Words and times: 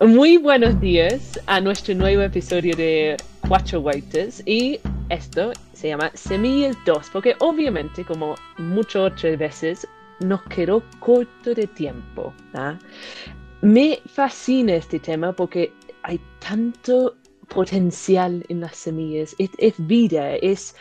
Muy 0.00 0.38
buenos 0.38 0.80
días 0.80 1.38
a 1.46 1.60
nuestro 1.60 1.94
nuevo 1.94 2.22
episodio 2.22 2.74
de 2.74 3.14
Cuatro 3.46 3.80
Whites 3.80 4.42
y 4.46 4.80
esto 5.10 5.52
se 5.74 5.88
llama 5.88 6.10
Semillas 6.14 6.74
2 6.86 7.10
porque 7.12 7.36
obviamente 7.40 8.02
como 8.02 8.34
muchas 8.56 9.12
otras 9.12 9.38
veces 9.38 9.86
nos 10.20 10.42
quedó 10.44 10.82
corto 10.98 11.52
de 11.54 11.66
tiempo. 11.66 12.32
¿ah? 12.54 12.78
Me 13.60 14.00
fascina 14.06 14.76
este 14.76 14.98
tema 14.98 15.30
porque 15.34 15.70
hay 16.04 16.18
tanto 16.38 17.14
potencial 17.48 18.42
en 18.48 18.60
las 18.60 18.74
semillas, 18.74 19.36
es, 19.38 19.50
es 19.58 19.74
vida, 19.86 20.36
es, 20.36 20.74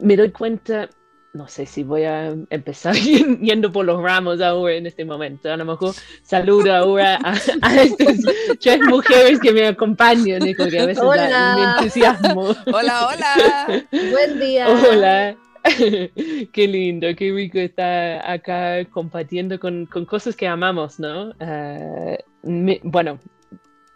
me 0.00 0.16
doy 0.16 0.32
cuenta 0.32 0.90
no 1.34 1.48
sé 1.48 1.64
si 1.64 1.82
voy 1.82 2.04
a 2.04 2.34
empezar 2.50 2.94
yendo 3.40 3.72
por 3.72 3.86
los 3.86 4.02
ramos 4.02 4.40
ahora 4.40 4.74
en 4.74 4.86
este 4.86 5.04
momento. 5.04 5.50
A 5.50 5.56
lo 5.56 5.64
mejor 5.64 5.94
saludo 6.22 6.74
ahora 6.74 7.18
a, 7.22 7.34
estas 7.82 8.18
tres 8.60 8.80
mujeres 8.82 9.40
que 9.40 9.52
me 9.52 9.66
acompañan 9.66 10.46
y 10.46 10.54
que 10.54 10.62
a 10.62 10.86
veces 10.86 11.02
hola. 11.02 11.56
me 11.56 11.84
entusiasmo. 11.84 12.42
Hola, 12.72 13.08
hola. 13.08 13.84
Buen 13.90 14.38
día. 14.38 14.68
Hola. 14.68 15.36
Qué 16.52 16.68
lindo, 16.68 17.06
qué 17.16 17.32
rico 17.32 17.58
estar 17.58 18.20
acá 18.28 18.84
compartiendo 18.86 19.60
con, 19.60 19.86
con 19.86 20.04
cosas 20.04 20.34
que 20.34 20.48
amamos, 20.48 20.98
¿no? 20.98 21.30
Uh, 21.38 22.16
me, 22.42 22.80
bueno, 22.82 23.20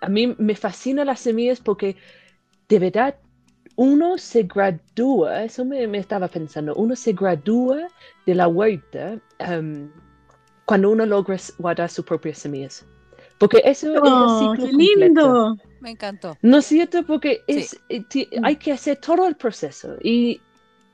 a 0.00 0.08
mí 0.08 0.32
me 0.38 0.54
fascinan 0.54 1.08
las 1.08 1.18
semillas 1.18 1.60
porque 1.60 1.96
de 2.68 2.78
verdad 2.78 3.16
uno 3.76 4.18
se 4.18 4.42
gradúa, 4.42 5.44
eso 5.44 5.64
me, 5.64 5.86
me, 5.86 5.98
estaba 5.98 6.28
pensando, 6.28 6.74
uno 6.74 6.96
se 6.96 7.12
gradúa 7.12 7.88
de 8.24 8.34
la 8.34 8.48
huerta 8.48 9.18
um, 9.48 9.90
cuando 10.64 10.90
uno 10.90 11.06
logra 11.06 11.36
guardar 11.58 11.88
sus 11.88 12.04
propias 12.04 12.38
semillas. 12.38 12.84
Porque 13.38 13.60
eso 13.64 13.92
oh, 13.92 13.96
es 13.96 14.42
el 14.42 14.66
ciclo 14.66 14.78
qué 14.78 14.98
lindo. 14.98 15.56
Me 15.80 15.90
encantó. 15.90 16.36
¿No 16.40 16.58
es 16.58 16.66
cierto? 16.66 17.02
Porque 17.04 17.42
es, 17.46 17.78
sí. 18.08 18.28
hay 18.42 18.56
que 18.56 18.72
hacer 18.72 18.96
todo 18.96 19.28
el 19.28 19.36
proceso 19.36 19.96
y 20.02 20.40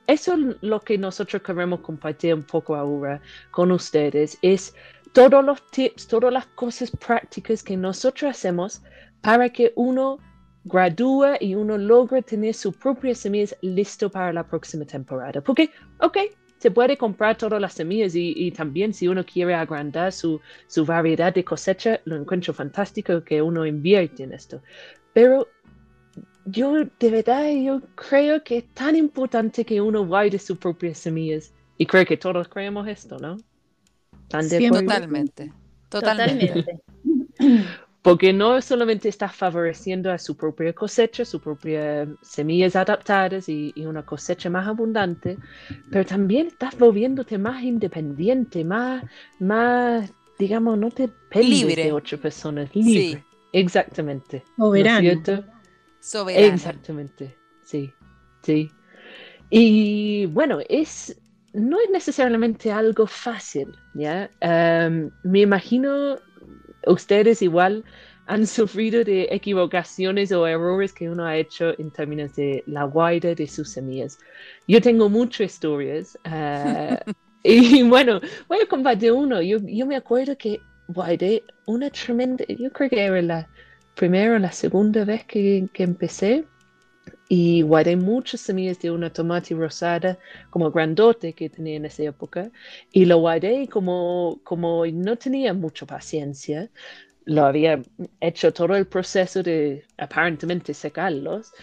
eso 0.08 0.34
es 0.34 0.56
lo 0.60 0.80
que 0.80 0.98
nosotros 0.98 1.42
queremos 1.42 1.80
compartir 1.80 2.34
un 2.34 2.42
poco 2.42 2.74
ahora 2.74 3.20
con 3.52 3.70
ustedes, 3.70 4.36
es 4.42 4.74
todos 5.12 5.44
los 5.44 5.64
tips, 5.70 6.08
todas 6.08 6.32
las 6.32 6.46
cosas 6.46 6.90
prácticas 6.90 7.62
que 7.62 7.76
nosotros 7.76 8.30
hacemos 8.30 8.82
para 9.20 9.48
que 9.50 9.72
uno 9.76 10.18
gradúa 10.64 11.36
y 11.40 11.54
uno 11.54 11.76
logra 11.76 12.22
tener 12.22 12.54
su 12.54 12.72
propia 12.72 13.14
semillas 13.14 13.56
listo 13.62 14.10
para 14.10 14.32
la 14.32 14.46
próxima 14.46 14.84
temporada. 14.84 15.40
Porque, 15.40 15.70
ok, 16.00 16.18
se 16.58 16.70
puede 16.70 16.96
comprar 16.96 17.36
todas 17.36 17.60
las 17.60 17.72
semillas 17.72 18.14
y, 18.14 18.32
y 18.36 18.52
también 18.52 18.94
si 18.94 19.08
uno 19.08 19.24
quiere 19.24 19.54
agrandar 19.54 20.12
su, 20.12 20.40
su, 20.68 20.84
variedad 20.84 21.34
de 21.34 21.44
cosecha, 21.44 22.00
lo 22.04 22.14
encuentro 22.14 22.54
fantástico 22.54 23.24
que 23.24 23.42
uno 23.42 23.66
invierte 23.66 24.22
en 24.22 24.32
esto. 24.32 24.62
Pero 25.12 25.48
yo 26.44 26.84
de 27.00 27.10
verdad, 27.10 27.50
yo 27.50 27.80
creo 27.96 28.42
que 28.44 28.58
es 28.58 28.68
tan 28.74 28.94
importante 28.96 29.64
que 29.64 29.80
uno 29.80 30.06
guarde 30.06 30.38
sus 30.38 30.58
propias 30.58 30.98
semillas. 30.98 31.52
Y 31.78 31.86
creo 31.86 32.06
que 32.06 32.16
todos 32.16 32.46
creemos 32.46 32.86
esto, 32.86 33.18
¿no? 33.18 33.38
Sí, 34.40 34.68
totalmente. 34.68 35.52
Totalmente. 35.88 36.62
totalmente. 36.62 36.80
porque 38.02 38.32
no 38.32 38.60
solamente 38.60 39.08
está 39.08 39.28
favoreciendo 39.28 40.10
a 40.10 40.18
su 40.18 40.36
propia 40.36 40.72
cosecha, 40.72 41.24
sus 41.24 41.40
propias 41.40 42.08
semillas 42.20 42.74
adaptadas 42.74 43.48
y, 43.48 43.72
y, 43.76 43.86
una 43.86 44.04
cosecha 44.04 44.50
más 44.50 44.66
abundante, 44.66 45.38
pero 45.90 46.04
también 46.04 46.48
estás 46.48 46.76
volviéndote 46.76 47.38
más 47.38 47.62
independiente, 47.62 48.64
más, 48.64 49.04
más 49.38 50.12
digamos, 50.38 50.76
no 50.78 50.90
te 50.90 51.02
dependes 51.02 51.76
de 51.76 51.92
ocho 51.92 52.20
personas, 52.20 52.74
libre. 52.74 52.92
Sí. 52.92 53.18
Exactamente. 53.52 54.42
Soberano. 54.56 55.22
¿No? 55.26 55.44
Soberano. 56.00 56.54
Exactamente, 56.54 57.36
sí, 57.64 57.92
sí. 58.42 58.70
Y 59.50 60.26
bueno, 60.26 60.58
es, 60.68 61.20
no 61.52 61.78
es 61.78 61.90
necesariamente 61.90 62.72
algo 62.72 63.06
fácil, 63.06 63.68
¿ya? 63.94 64.30
Um, 64.40 65.10
me 65.22 65.40
imagino 65.40 66.18
ustedes 66.86 67.42
igual 67.42 67.84
han 68.26 68.46
sufrido 68.58 69.04
de 69.04 69.28
equivocaciones 69.30 70.32
o 70.32 70.46
errores 70.46 70.92
que 70.92 71.10
uno 71.10 71.24
ha 71.24 71.36
hecho 71.36 71.78
en 71.78 71.90
términos 71.90 72.34
de 72.36 72.62
la 72.66 72.84
guarda 72.84 73.34
de 73.34 73.46
sus 73.46 73.70
semillas. 73.70 74.18
Yo 74.66 74.80
tengo 74.80 75.08
muchas 75.08 75.52
historias 75.52 76.18
uh, 76.26 77.10
y 77.42 77.82
bueno, 77.82 78.20
voy 78.48 78.58
a 78.62 78.68
compartir 78.68 79.12
uno. 79.12 79.42
Yo, 79.42 79.58
yo 79.64 79.86
me 79.86 79.96
acuerdo 79.96 80.36
que 80.36 80.60
guardé 80.88 81.44
una 81.66 81.90
tremenda, 81.90 82.44
yo 82.46 82.70
creo 82.72 82.90
que 82.90 83.00
era 83.00 83.22
la 83.22 83.48
primera 83.94 84.36
o 84.36 84.38
la 84.38 84.52
segunda 84.52 85.04
vez 85.04 85.24
que, 85.24 85.68
que 85.72 85.82
empecé 85.82 86.44
y 87.34 87.62
guardé 87.62 87.96
muchas 87.96 88.42
semillas 88.42 88.78
de 88.80 88.90
una 88.90 89.10
tomate 89.10 89.54
rosada 89.54 90.18
como 90.50 90.70
grandote 90.70 91.32
que 91.32 91.48
tenía 91.48 91.76
en 91.76 91.86
esa 91.86 92.02
época 92.02 92.50
y 92.92 93.06
lo 93.06 93.20
guardé 93.20 93.68
como, 93.68 94.38
como 94.44 94.84
no 94.84 95.16
tenía 95.16 95.54
mucha 95.54 95.86
paciencia, 95.86 96.68
lo 97.24 97.46
había 97.46 97.80
hecho 98.20 98.52
todo 98.52 98.76
el 98.76 98.86
proceso 98.86 99.42
de 99.42 99.82
aparentemente 99.96 100.74
secarlos 100.74 101.54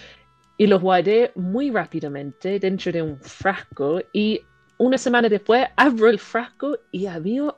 y 0.57 0.65
los 0.65 0.81
guardé 0.81 1.31
muy 1.35 1.69
rápidamente 1.69 2.59
dentro 2.59 2.91
de 2.91 3.03
un 3.03 3.19
frasco 3.19 4.01
y 4.11 4.41
una 4.79 4.97
semana 4.97 5.29
después 5.29 5.67
abro 5.75 6.09
el 6.09 6.17
frasco 6.17 6.79
y 6.91 7.05
había 7.05 7.53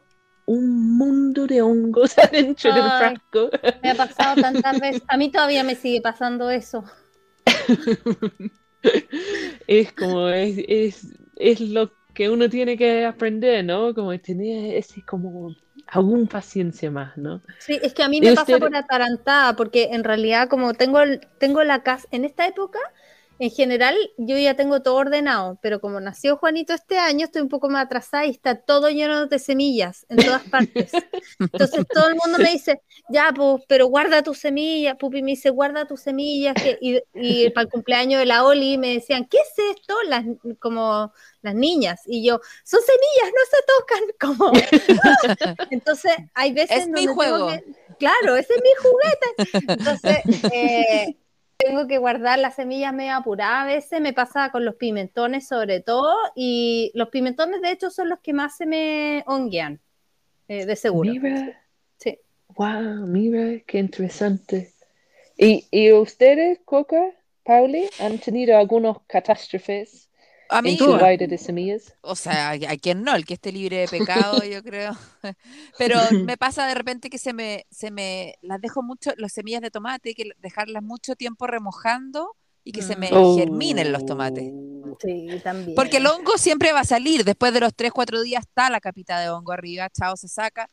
un 0.47 0.97
mundo 0.97 1.47
de 1.47 1.61
hongos 1.61 2.17
adentro 2.17 2.73
del 2.73 2.83
frasco. 2.83 3.49
Me 3.81 3.91
ha 3.91 3.95
pasado 3.95 4.41
tantas 4.41 4.81
veces, 4.81 5.03
a 5.07 5.15
mí 5.15 5.31
todavía 5.31 5.63
me 5.63 5.75
sigue 5.75 6.01
pasando 6.01 6.49
eso. 6.49 6.83
es 9.67 9.91
como, 9.93 10.29
es, 10.29 10.57
es, 10.67 11.07
es, 11.35 11.61
lo 11.61 11.91
que 12.13 12.29
uno 12.29 12.49
tiene 12.49 12.77
que 12.77 13.05
aprender, 13.05 13.63
¿no? 13.63 13.93
Como 13.93 14.17
tener 14.19 14.75
ese 14.75 15.03
como 15.03 15.55
aún 15.87 16.27
paciencia 16.27 16.89
más, 16.89 17.17
¿no? 17.17 17.41
Sí, 17.59 17.79
es 17.81 17.93
que 17.93 18.03
a 18.03 18.09
mí 18.09 18.21
me 18.21 18.33
pasa 18.33 18.57
por 18.57 18.75
atarantada, 18.75 19.55
porque 19.55 19.89
en 19.91 20.03
realidad 20.03 20.49
como 20.49 20.73
tengo, 20.73 20.99
tengo 21.37 21.63
la 21.63 21.83
casa, 21.83 22.07
en 22.11 22.25
esta 22.25 22.47
época 22.47 22.79
en 23.41 23.49
general 23.49 23.95
yo 24.17 24.37
ya 24.37 24.53
tengo 24.53 24.83
todo 24.83 24.97
ordenado, 24.97 25.57
pero 25.63 25.81
como 25.81 25.99
nació 25.99 26.37
Juanito 26.37 26.75
este 26.75 26.99
año, 26.99 27.25
estoy 27.25 27.41
un 27.41 27.49
poco 27.49 27.69
más 27.69 27.85
atrasada 27.85 28.27
y 28.27 28.29
está 28.29 28.53
todo 28.53 28.91
lleno 28.91 29.25
de 29.25 29.39
semillas 29.39 30.05
en 30.09 30.17
todas 30.17 30.43
partes. 30.43 30.91
Entonces 31.39 31.83
todo 31.91 32.07
el 32.09 32.17
mundo 32.23 32.37
me 32.37 32.51
dice, 32.51 32.83
ya, 33.09 33.33
pues, 33.35 33.63
pero 33.67 33.87
guarda 33.87 34.21
tus 34.21 34.37
semillas. 34.37 34.95
Pupi 34.95 35.23
me 35.23 35.31
dice, 35.31 35.49
guarda 35.49 35.87
tus 35.87 36.01
semillas. 36.01 36.53
Y, 36.81 37.01
y, 37.15 37.49
para 37.49 37.63
el 37.63 37.71
cumpleaños 37.71 38.19
de 38.19 38.27
la 38.27 38.43
Oli 38.43 38.77
me 38.77 38.93
decían, 38.93 39.25
¿qué 39.25 39.39
es 39.39 39.75
esto? 39.75 39.95
Las, 40.07 40.23
como 40.59 41.11
las 41.41 41.55
niñas. 41.55 42.01
Y 42.05 42.23
yo, 42.23 42.39
son 42.63 42.81
semillas, 42.83 43.33
no 43.33 43.43
se 43.49 43.59
tocan. 43.73 44.01
Como... 44.37 45.67
Entonces 45.71 46.11
hay 46.35 46.53
veces... 46.53 46.83
Es 46.83 46.87
mi 46.89 47.07
juego. 47.07 47.49
Claro, 47.97 48.35
ese 48.35 48.53
es 48.53 48.61
mi 48.61 48.69
juguete. 48.83 49.73
Entonces... 49.73 50.51
Eh, 50.53 51.15
tengo 51.65 51.87
que 51.87 51.97
guardar 51.97 52.39
las 52.39 52.55
semillas 52.55 52.93
medio 52.93 53.15
apuradas 53.15 53.63
a 53.63 53.65
veces, 53.65 54.01
me 54.01 54.13
pasa 54.13 54.51
con 54.51 54.65
los 54.65 54.75
pimentones 54.75 55.47
sobre 55.47 55.79
todo, 55.81 56.13
y 56.35 56.91
los 56.93 57.09
pimentones 57.09 57.61
de 57.61 57.71
hecho 57.71 57.89
son 57.89 58.09
los 58.09 58.19
que 58.19 58.33
más 58.33 58.57
se 58.57 58.65
me 58.65 59.23
honguean, 59.27 59.79
eh, 60.47 60.65
de 60.65 60.75
seguro. 60.75 61.11
Mira, 61.11 61.61
sí. 61.97 62.19
wow, 62.49 63.05
mira, 63.07 63.61
qué 63.65 63.79
interesante. 63.79 64.73
¿Y, 65.37 65.65
y 65.71 65.91
ustedes, 65.91 66.59
Coca, 66.65 67.11
Pauli, 67.43 67.89
han 67.99 68.19
tenido 68.19 68.57
algunos 68.57 68.97
catástrofes? 69.07 70.10
A 70.51 70.61
mí, 70.61 70.77
de 70.77 71.37
semillas. 71.37 71.95
O 72.01 72.13
sea, 72.13 72.51
a 72.51 72.77
quien 72.77 73.03
no, 73.03 73.15
el 73.15 73.25
que 73.25 73.35
esté 73.35 73.53
libre 73.53 73.77
de 73.77 73.87
pecado, 73.87 74.43
yo 74.43 74.61
creo. 74.61 74.91
Pero 75.77 75.95
me 76.25 76.35
pasa 76.35 76.67
de 76.67 76.73
repente 76.73 77.09
que 77.09 77.17
se 77.17 77.31
me, 77.31 77.65
se 77.71 77.89
me 77.89 78.35
las 78.41 78.59
dejo 78.59 78.83
mucho, 78.83 79.11
las 79.15 79.31
semillas 79.31 79.61
de 79.61 79.71
tomate, 79.71 80.13
que 80.13 80.31
dejarlas 80.39 80.83
mucho 80.83 81.15
tiempo 81.15 81.47
remojando 81.47 82.35
y 82.65 82.73
que 82.73 82.81
se 82.81 82.97
me 82.97 83.09
mm. 83.09 83.37
germinen 83.37 83.93
los 83.93 84.05
tomates. 84.05 84.51
Sí, 84.99 85.27
también. 85.41 85.73
Porque 85.73 85.97
el 85.97 86.07
hongo 86.07 86.37
siempre 86.37 86.73
va 86.73 86.81
a 86.81 86.85
salir, 86.85 87.23
después 87.23 87.53
de 87.53 87.61
los 87.61 87.73
3, 87.73 87.93
4 87.93 88.21
días 88.21 88.43
está 88.45 88.69
la 88.69 88.81
capita 88.81 89.21
de 89.21 89.29
hongo 89.29 89.53
arriba, 89.53 89.89
chao, 89.89 90.17
se 90.17 90.27
saca. 90.27 90.67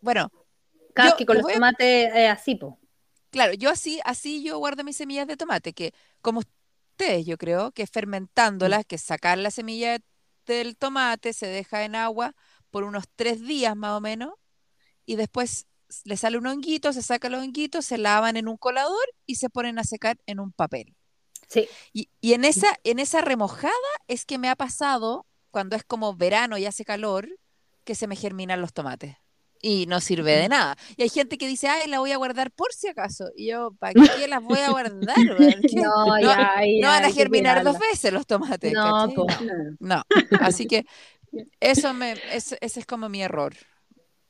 Bueno. 0.00 0.32
Claro, 0.94 1.16
que 1.18 1.26
con 1.26 1.36
los 1.36 1.52
tomates 1.52 2.14
eh, 2.14 2.28
así, 2.28 2.54
po. 2.54 2.78
Claro, 3.30 3.52
yo 3.52 3.70
así, 3.70 4.00
así 4.04 4.42
yo 4.42 4.58
guardo 4.58 4.84
mis 4.84 4.96
semillas 4.96 5.26
de 5.26 5.36
tomate, 5.36 5.74
que 5.74 5.92
como 6.22 6.40
yo 7.24 7.36
creo, 7.38 7.72
que 7.72 7.86
fermentándolas, 7.86 8.84
que 8.84 8.98
sacar 8.98 9.38
la 9.38 9.50
semilla 9.50 9.98
del 10.46 10.76
tomate, 10.76 11.32
se 11.32 11.46
deja 11.46 11.84
en 11.84 11.94
agua 11.94 12.34
por 12.70 12.84
unos 12.84 13.04
tres 13.16 13.40
días 13.40 13.76
más 13.76 13.92
o 13.96 14.00
menos, 14.00 14.34
y 15.04 15.16
después 15.16 15.66
le 16.04 16.16
sale 16.16 16.38
un 16.38 16.46
honguito, 16.46 16.92
se 16.92 17.02
saca 17.02 17.28
los 17.28 17.42
honguitos, 17.42 17.84
se 17.84 17.98
lavan 17.98 18.36
en 18.36 18.48
un 18.48 18.56
colador 18.56 19.04
y 19.26 19.36
se 19.36 19.50
ponen 19.50 19.78
a 19.78 19.84
secar 19.84 20.18
en 20.26 20.40
un 20.40 20.52
papel. 20.52 20.94
Sí. 21.48 21.68
Y, 21.92 22.10
y 22.20 22.34
en, 22.34 22.44
esa, 22.44 22.78
en 22.84 23.00
esa 23.00 23.20
remojada 23.22 23.72
es 24.06 24.24
que 24.24 24.38
me 24.38 24.48
ha 24.48 24.56
pasado, 24.56 25.26
cuando 25.50 25.74
es 25.74 25.82
como 25.82 26.14
verano 26.14 26.58
y 26.58 26.66
hace 26.66 26.84
calor, 26.84 27.28
que 27.84 27.96
se 27.96 28.06
me 28.06 28.14
germinan 28.14 28.60
los 28.60 28.72
tomates. 28.72 29.16
Y 29.62 29.86
no 29.86 30.00
sirve 30.00 30.32
de 30.36 30.48
nada. 30.48 30.76
Y 30.96 31.02
hay 31.02 31.08
gente 31.08 31.38
que 31.38 31.48
dice, 31.48 31.68
ay, 31.68 31.88
la 31.88 31.98
voy 32.00 32.12
a 32.12 32.16
guardar 32.16 32.50
por 32.52 32.72
si 32.72 32.88
acaso. 32.88 33.26
Y 33.36 33.48
yo, 33.50 33.72
¿para 33.78 33.94
qué 34.14 34.28
las 34.28 34.42
voy 34.42 34.60
a 34.60 34.70
guardar? 34.70 35.16
No, 35.72 36.18
ya, 36.20 36.36
no 36.76 36.88
ya, 36.88 36.88
van 36.88 37.04
a 37.04 37.10
germinar 37.10 37.62
dos 37.62 37.78
veces 37.78 38.12
los 38.12 38.26
tomates. 38.26 38.72
No. 38.72 39.06
No, 39.78 40.02
así 40.38 40.66
que 40.66 40.86
eso 41.60 41.94
me, 41.94 42.12
es- 42.32 42.56
ese 42.60 42.80
es 42.80 42.86
como 42.86 43.08
mi 43.08 43.22
error. 43.22 43.54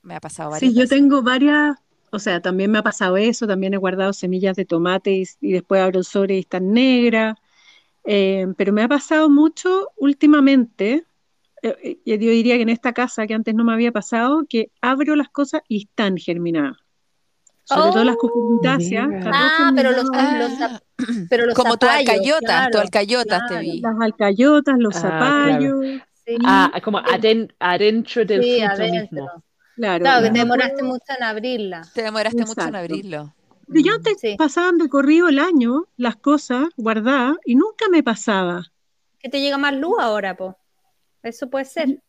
Me 0.03 0.15
ha 0.15 0.19
pasado 0.21 0.51
varias 0.51 0.73
Sí, 0.73 0.75
yo 0.75 0.87
tengo 0.87 1.21
varias, 1.23 1.77
o 2.11 2.19
sea, 2.19 2.41
también 2.41 2.71
me 2.71 2.79
ha 2.79 2.83
pasado 2.83 3.17
eso, 3.17 3.47
también 3.47 3.73
he 3.73 3.77
guardado 3.77 4.13
semillas 4.13 4.55
de 4.55 4.65
tomate 4.65 5.11
y, 5.13 5.23
y 5.41 5.53
después 5.53 5.81
abro 5.81 5.99
el 5.99 6.05
sobre 6.05 6.35
y 6.35 6.39
están 6.39 6.73
negras, 6.73 7.35
Eh, 8.05 8.47
pero 8.57 8.73
me 8.73 8.83
ha 8.83 8.87
pasado 8.89 9.29
mucho 9.29 9.89
últimamente, 9.97 11.05
eh, 11.61 11.99
eh, 12.05 12.17
yo 12.19 12.31
diría 12.31 12.55
que 12.55 12.63
en 12.63 12.69
esta 12.69 12.93
casa 12.93 13.27
que 13.27 13.33
antes 13.33 13.53
no 13.55 13.63
me 13.63 13.73
había 13.73 13.91
pasado, 13.91 14.45
que 14.49 14.71
abro 14.81 15.15
las 15.15 15.29
cosas 15.29 15.61
y 15.67 15.83
están 15.83 16.17
germinadas. 16.17 16.77
Sobre 17.63 17.91
todo 17.91 18.03
las 18.03 18.17
todas 18.17 18.81
Ah, 19.25 19.71
pero 19.75 19.91
los, 19.91 20.09
germinadas. 20.09 20.81
los 20.97 21.07
pero 21.29 21.45
los 21.45 21.55
Como 21.55 21.77
tu 21.77 21.85
zapallos, 21.85 22.09
alcayotas, 22.09 22.39
tu 22.41 22.45
claro, 22.71 22.79
alcayotas 22.79 23.41
te 23.43 23.47
claro. 23.47 23.61
vi. 23.61 23.79
las 23.81 23.95
alcayotas, 24.01 24.75
los 24.79 24.95
Ah, 24.95 24.99
zapallos, 24.99 25.85
Sí, 26.25 26.37
Ah, 26.45 26.71
como 26.83 26.99
aden- 26.99 27.51
adentro 27.59 28.23
del 28.25 28.43
sí, 28.43 28.59
fruto 28.59 28.73
adentro. 28.73 29.01
mismo. 29.01 29.43
claro. 29.75 30.03
Claro, 30.03 30.23
que 30.23 30.31
te 30.31 30.39
demoraste 30.39 30.83
mucho 30.83 31.03
en 31.17 31.23
abrirla. 31.23 31.81
Te 31.95 32.01
demoraste 32.03 32.45
mucho 32.45 32.61
en 32.67 32.75
abrirlo. 32.75 33.33
Pero 33.67 33.81
yo 33.81 33.93
antes 33.93 34.19
Sí. 34.19 34.35
pasaban 34.37 34.77
de 34.77 34.87
corrido 34.89 35.29
el 35.29 35.39
año 35.39 35.85
las 35.97 36.17
cosas 36.17 36.65
guardadas 36.77 37.37
y 37.45 37.55
nunca 37.55 37.85
me 37.89 38.03
pasaba. 38.03 38.71
Que 39.19 39.29
te 39.29 39.39
llega 39.41 39.57
más 39.57 39.73
luz 39.73 39.95
ahora, 39.99 40.35
po. 40.37 40.57
Eso 41.23 41.49
puede 41.49 41.65
ser. 41.65 42.01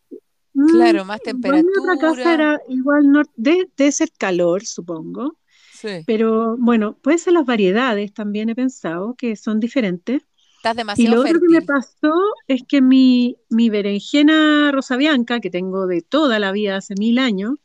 Mm, 0.55 0.67
Claro, 0.67 1.05
más 1.05 1.23
igual 1.25 1.61
mi 1.64 1.73
otra 1.79 1.97
casa 1.99 2.35
temperatura. 2.35 2.35
era 2.35 2.61
igual, 2.69 3.11
no, 3.11 3.23
de- 3.37 3.70
debe 3.76 3.93
ser 3.93 4.11
calor, 4.19 4.64
supongo, 4.67 5.38
Sí. 5.70 6.06
pero 6.06 6.56
bueno, 6.59 6.99
puede 7.03 7.19
ser 7.19 7.35
las 7.35 7.47
variedades, 7.47 8.14
también 8.14 8.49
he 8.50 8.56
pensado 8.56 9.14
que 9.17 9.37
son 9.37 9.61
diferentes. 9.61 10.23
Estás 10.56 10.76
Y 10.94 11.06
demasiado 11.06 11.17
lo 11.17 11.20
otro 11.23 11.41
que 11.41 11.49
me 11.49 11.62
fértil. 11.62 11.62
pasó 11.62 12.12
es 12.49 12.62
que 12.69 12.82
mi, 12.82 13.38
mi 13.50 13.70
berenjena 13.70 14.73
rosa 14.73 14.97
bianca, 14.97 15.41
que 15.41 15.50
tengo 15.50 15.87
de 15.87 16.03
toda 16.03 16.38
la 16.41 16.53
vida, 16.53 16.76
hace 16.79 16.94
mil 16.97 17.19
años, 17.19 17.56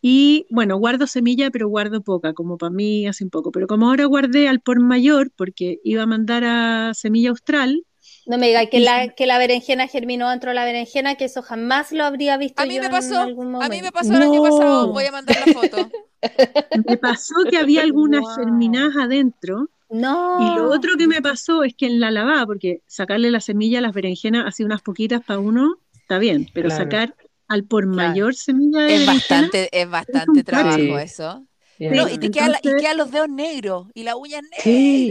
y 0.00 0.46
bueno, 0.50 0.76
guardo 0.78 1.06
semilla, 1.06 1.50
pero 1.50 1.68
guardo 1.68 2.02
poca, 2.02 2.32
como 2.34 2.56
para 2.58 2.70
mí 2.70 3.06
hace 3.08 3.24
un 3.24 3.30
poco. 3.30 3.50
Pero 3.52 3.66
como 3.66 3.88
ahora 3.88 4.04
guardé 4.06 4.48
al 4.48 4.60
por 4.60 4.80
mayor, 4.80 5.30
porque 5.36 5.80
iba 5.84 6.02
a 6.04 6.06
mandar 6.06 6.44
a 6.44 6.94
Semilla 6.94 7.30
Austral, 7.30 7.84
No 8.28 8.36
me 8.38 8.46
digas 8.48 8.66
que 8.70 8.80
la, 8.80 9.08
que 9.08 9.26
la 9.26 9.38
berenjena 9.38 9.88
germinó 9.88 10.28
dentro 10.30 10.50
de 10.50 10.54
la 10.54 10.64
berenjena, 10.66 11.14
que 11.16 11.24
eso 11.24 11.40
jamás 11.42 11.92
lo 11.92 12.04
habría 12.04 12.36
visto 12.36 12.60
A 12.62 12.66
mí 12.66 12.74
yo 12.74 12.80
me 12.80 12.86
en 12.86 12.92
pasó, 12.92 13.20
a 13.22 13.68
mí 13.68 13.82
me 13.82 13.90
pasó 13.90 14.12
el 14.14 14.22
año 14.22 14.42
pasado. 14.42 14.86
No. 14.88 14.92
Voy 14.92 15.04
a 15.06 15.12
mandar 15.12 15.36
la 15.46 15.52
foto. 15.54 15.90
me 16.86 16.96
pasó 16.98 17.34
que 17.50 17.56
había 17.56 17.82
algunas 17.82 18.20
Wow. 18.20 18.34
germinadas 18.36 18.96
adentro. 18.96 19.68
No. 19.90 20.38
Y 20.42 20.56
lo 20.58 20.70
otro 20.70 20.96
que 20.98 21.06
me 21.08 21.22
pasó 21.22 21.64
es 21.64 21.74
que 21.74 21.86
en 21.86 22.00
la 22.00 22.10
lavada, 22.10 22.44
porque 22.44 22.82
sacarle 22.86 23.30
la 23.30 23.40
semilla 23.40 23.78
a 23.78 23.82
las 23.82 23.94
berenjenas, 23.94 24.44
así 24.46 24.62
unas 24.62 24.82
poquitas 24.82 25.24
para 25.24 25.38
uno, 25.40 25.76
está 25.94 26.18
bien, 26.18 26.46
pero 26.52 26.68
Claro. 26.68 26.84
sacar 26.84 27.14
al 27.48 27.64
por 27.64 27.90
Claro. 27.90 28.08
mayor 28.10 28.34
semilla 28.34 28.80
de 28.82 28.94
Es 28.96 29.06
berenjena, 29.06 29.12
bastante, 29.14 29.68
es 29.80 29.88
bastante 29.90 30.44
trabajo 30.44 30.76
Sí. 30.76 30.90
eso. 31.00 31.44
No, 31.80 32.08
y 32.08 32.18
te 32.18 32.28
la- 32.28 32.58
y 32.62 32.68
entonces- 32.68 32.74
quedan 32.82 32.96
los 32.98 33.10
dedos 33.10 33.28
negros 33.30 33.86
y 33.94 34.02
las 34.02 34.16
uñas 34.16 34.42
Sí. 34.62 35.10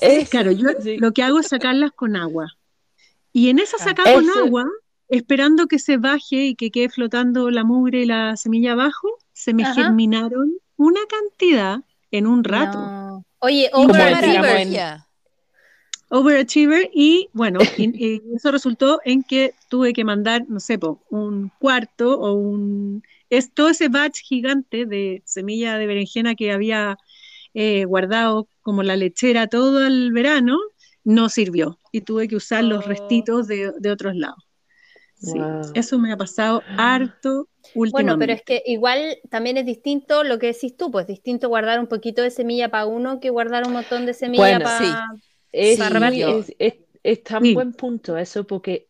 Es- 0.00 0.28
claro, 0.28 0.50
yo 0.52 0.68
sí. 0.82 0.96
lo 0.98 1.12
que 1.12 1.22
hago 1.22 1.40
es 1.40 1.48
sacarlas 1.48 1.92
con 1.92 2.16
agua. 2.16 2.56
Y 3.32 3.48
en 3.50 3.58
esa 3.58 3.76
Ah. 3.80 3.84
sacada 3.84 4.14
con 4.14 4.24
Eso- 4.24 4.40
agua, 4.40 4.66
esperando 5.08 5.66
que 5.66 5.78
se 5.78 5.96
baje 5.96 6.46
y 6.46 6.54
que 6.54 6.70
quede 6.70 6.88
flotando 6.88 7.50
la 7.50 7.64
mugre 7.64 8.02
y 8.02 8.06
la 8.06 8.36
semilla 8.36 8.72
abajo, 8.72 9.08
se 9.32 9.54
me 9.54 9.64
Ajá. 9.64 9.74
germinaron 9.74 10.52
una 10.76 11.00
cantidad 11.08 11.80
en 12.10 12.26
un 12.26 12.44
rato. 12.44 12.78
No. 12.78 13.24
Oye, 13.40 13.70
overachiever. 13.72 14.56
en-. 14.66 15.00
Overachiever 16.12 16.90
y 16.92 17.28
bueno, 17.32 17.58
y- 17.78 18.04
y 18.14 18.22
eso 18.34 18.50
resultó 18.50 19.00
en 19.04 19.22
que 19.22 19.54
tuve 19.68 19.92
que 19.92 20.04
mandar, 20.04 20.44
no 20.48 20.58
sé, 20.58 20.78
po, 20.78 21.00
un 21.10 21.50
cuarto 21.58 22.18
o 22.18 22.32
un... 22.34 23.02
Es 23.30 23.52
todo 23.54 23.68
ese 23.68 23.88
batch 23.88 24.22
gigante 24.22 24.86
de 24.86 25.22
semilla 25.24 25.78
de 25.78 25.86
berenjena 25.86 26.34
que 26.34 26.50
había 26.50 26.98
eh, 27.54 27.84
guardado 27.84 28.48
como 28.62 28.82
la 28.82 28.96
lechera 28.96 29.46
todo 29.48 29.86
el 29.86 30.12
verano, 30.12 30.58
no 31.04 31.28
sirvió 31.28 31.78
y 31.92 32.02
tuve 32.02 32.28
que 32.28 32.36
usar 32.36 32.64
los 32.64 32.84
Oh. 32.84 32.86
restitos 32.86 33.46
de, 33.48 33.72
de 33.78 33.90
otros 33.90 34.14
lados. 34.16 34.44
Sí, 35.16 35.52
Wow. 35.52 35.74
eso 35.74 35.98
me 35.98 36.12
ha 36.12 36.16
pasado 36.18 36.72
harto 36.76 37.48
últimamente. 37.74 37.84
Bueno, 37.90 38.18
pero 38.18 38.32
es 38.32 38.42
que 38.42 38.62
igual 38.66 39.18
también 39.30 39.56
es 39.56 39.66
distinto 39.66 40.22
lo 40.24 40.38
que 40.38 40.48
decís 40.48 40.76
tú, 40.76 40.90
pues 40.90 41.06
distinto 41.06 41.48
guardar 41.48 41.80
un 41.80 41.88
poquito 41.88 42.22
de 42.22 42.30
semilla 42.30 42.68
para 42.70 42.86
uno 42.86 43.20
que 43.20 43.30
guardar 43.30 43.64
un 43.66 43.72
montón 43.72 44.06
de 44.06 44.14
semilla 44.14 44.60
Bueno, 44.60 44.62
para... 44.62 44.78
sí. 44.78 45.04
Es, 45.52 45.78
Sí, 45.78 46.16
yo- 46.16 46.38
es, 46.38 46.54
es- 46.58 46.74
es 47.02 47.22
tan 47.24 47.42
Sí. 47.44 47.52
buen 47.52 47.72
punto 47.72 48.16
eso, 48.16 48.46
porque 48.46 48.88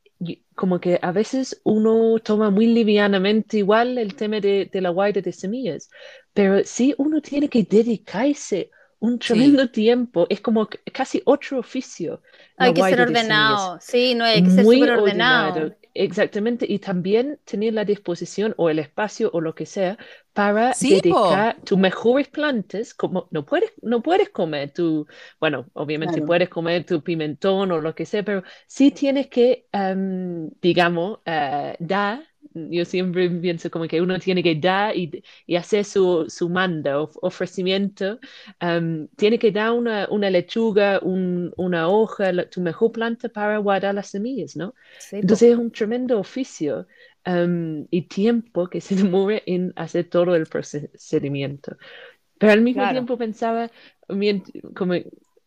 como 0.54 0.80
que 0.80 0.98
a 1.02 1.12
veces 1.12 1.60
uno 1.64 2.18
toma 2.22 2.50
muy 2.50 2.66
livianamente 2.66 3.58
igual 3.58 3.96
el 3.98 4.14
tema 4.14 4.40
de, 4.40 4.68
de 4.70 4.80
la 4.80 4.90
guarda 4.90 5.20
de 5.22 5.32
semillas, 5.32 5.88
pero 6.34 6.62
sí 6.64 6.94
uno 6.98 7.20
tiene 7.22 7.48
que 7.48 7.62
dedicarse 7.62 8.70
un 9.00 9.18
tremendo 9.18 9.70
tiempo, 9.70 10.26
es 10.30 10.40
como 10.40 10.68
casi 10.92 11.22
otro 11.26 11.58
oficio. 11.58 12.22
Hay 12.58 12.72
que 12.74 12.82
ser 12.84 13.00
ordenado, 13.00 13.80
sí, 13.80 14.14
no 14.14 14.24
hay 14.24 14.42
que 14.44 14.50
ser 14.50 14.66
muy 14.66 14.88
ordenado. 14.90 14.94
ordenado, 14.94 15.74
exactamente, 15.94 16.66
y 16.68 16.78
también 16.78 17.40
tener 17.44 17.74
la 17.74 17.84
disposición 17.84 18.54
o 18.58 18.70
el 18.70 18.78
espacio 18.78 19.30
o 19.32 19.40
lo 19.40 19.54
que 19.54 19.66
sea 19.66 19.98
para 20.32 20.78
Sí, 20.78 21.02
po. 21.02 21.20
dedicar 21.20 21.60
tus 21.64 21.78
mejores 21.78 22.28
plantas, 22.28 22.94
como 22.94 23.28
no 23.30 23.44
puedes, 23.46 23.72
no 23.82 24.02
puedes 24.02 24.30
comer 24.30 24.72
tu, 24.72 25.06
bueno, 25.40 25.66
obviamente 25.74 26.22
Claro. 26.22 26.22
puedes 26.22 26.48
comer 26.48 26.84
tu 26.86 27.02
pimentón 27.02 27.72
o 27.72 27.80
lo 27.80 27.94
que 27.94 28.06
sea, 28.06 28.22
pero 28.24 28.42
sí 28.66 28.90
tienes 28.92 29.28
que, 29.28 29.66
em, 29.72 30.50
digamos, 30.60 31.20
eh, 31.26 31.76
dar. 31.80 32.29
Yo 32.54 32.84
siempre 32.84 33.30
pienso 33.30 33.70
como 33.70 33.86
que 33.86 34.00
uno 34.02 34.18
tiene 34.18 34.42
que 34.42 34.54
dar 34.56 34.96
y, 34.96 35.22
y 35.46 35.56
hacer 35.56 35.84
su, 35.84 36.26
su 36.28 36.48
manda, 36.48 37.00
of- 37.00 37.16
ofrecimiento. 37.22 38.18
em, 38.60 39.08
tiene 39.16 39.38
que 39.38 39.52
dar 39.52 39.72
una, 39.72 40.08
una 40.10 40.30
lechuga, 40.30 40.98
un- 41.02 41.52
una 41.56 41.88
hoja, 41.88 42.32
la- 42.32 42.48
tu 42.50 42.60
mejor 42.60 42.92
planta 42.92 43.28
para 43.28 43.58
guardar 43.58 43.94
las 43.94 44.08
semillas, 44.10 44.56
¿no? 44.56 44.74
Sí. 44.98 45.20
Entonces 45.20 45.52
es 45.52 45.58
un 45.58 45.70
tremendo 45.70 46.18
oficio 46.18 46.86
em, 47.24 47.86
y 47.90 48.02
tiempo 48.08 48.68
que 48.68 48.80
se 48.80 48.94
demora 48.96 49.40
en 49.46 49.72
hacer 49.76 50.08
todo 50.08 50.34
el 50.34 50.46
procedimiento. 50.46 51.76
Pero 52.38 52.52
al 52.52 52.62
mismo 52.62 52.86
Claro. 52.86 52.88
tiempo 52.88 53.18
pensaba, 53.18 53.70
como 54.74 54.94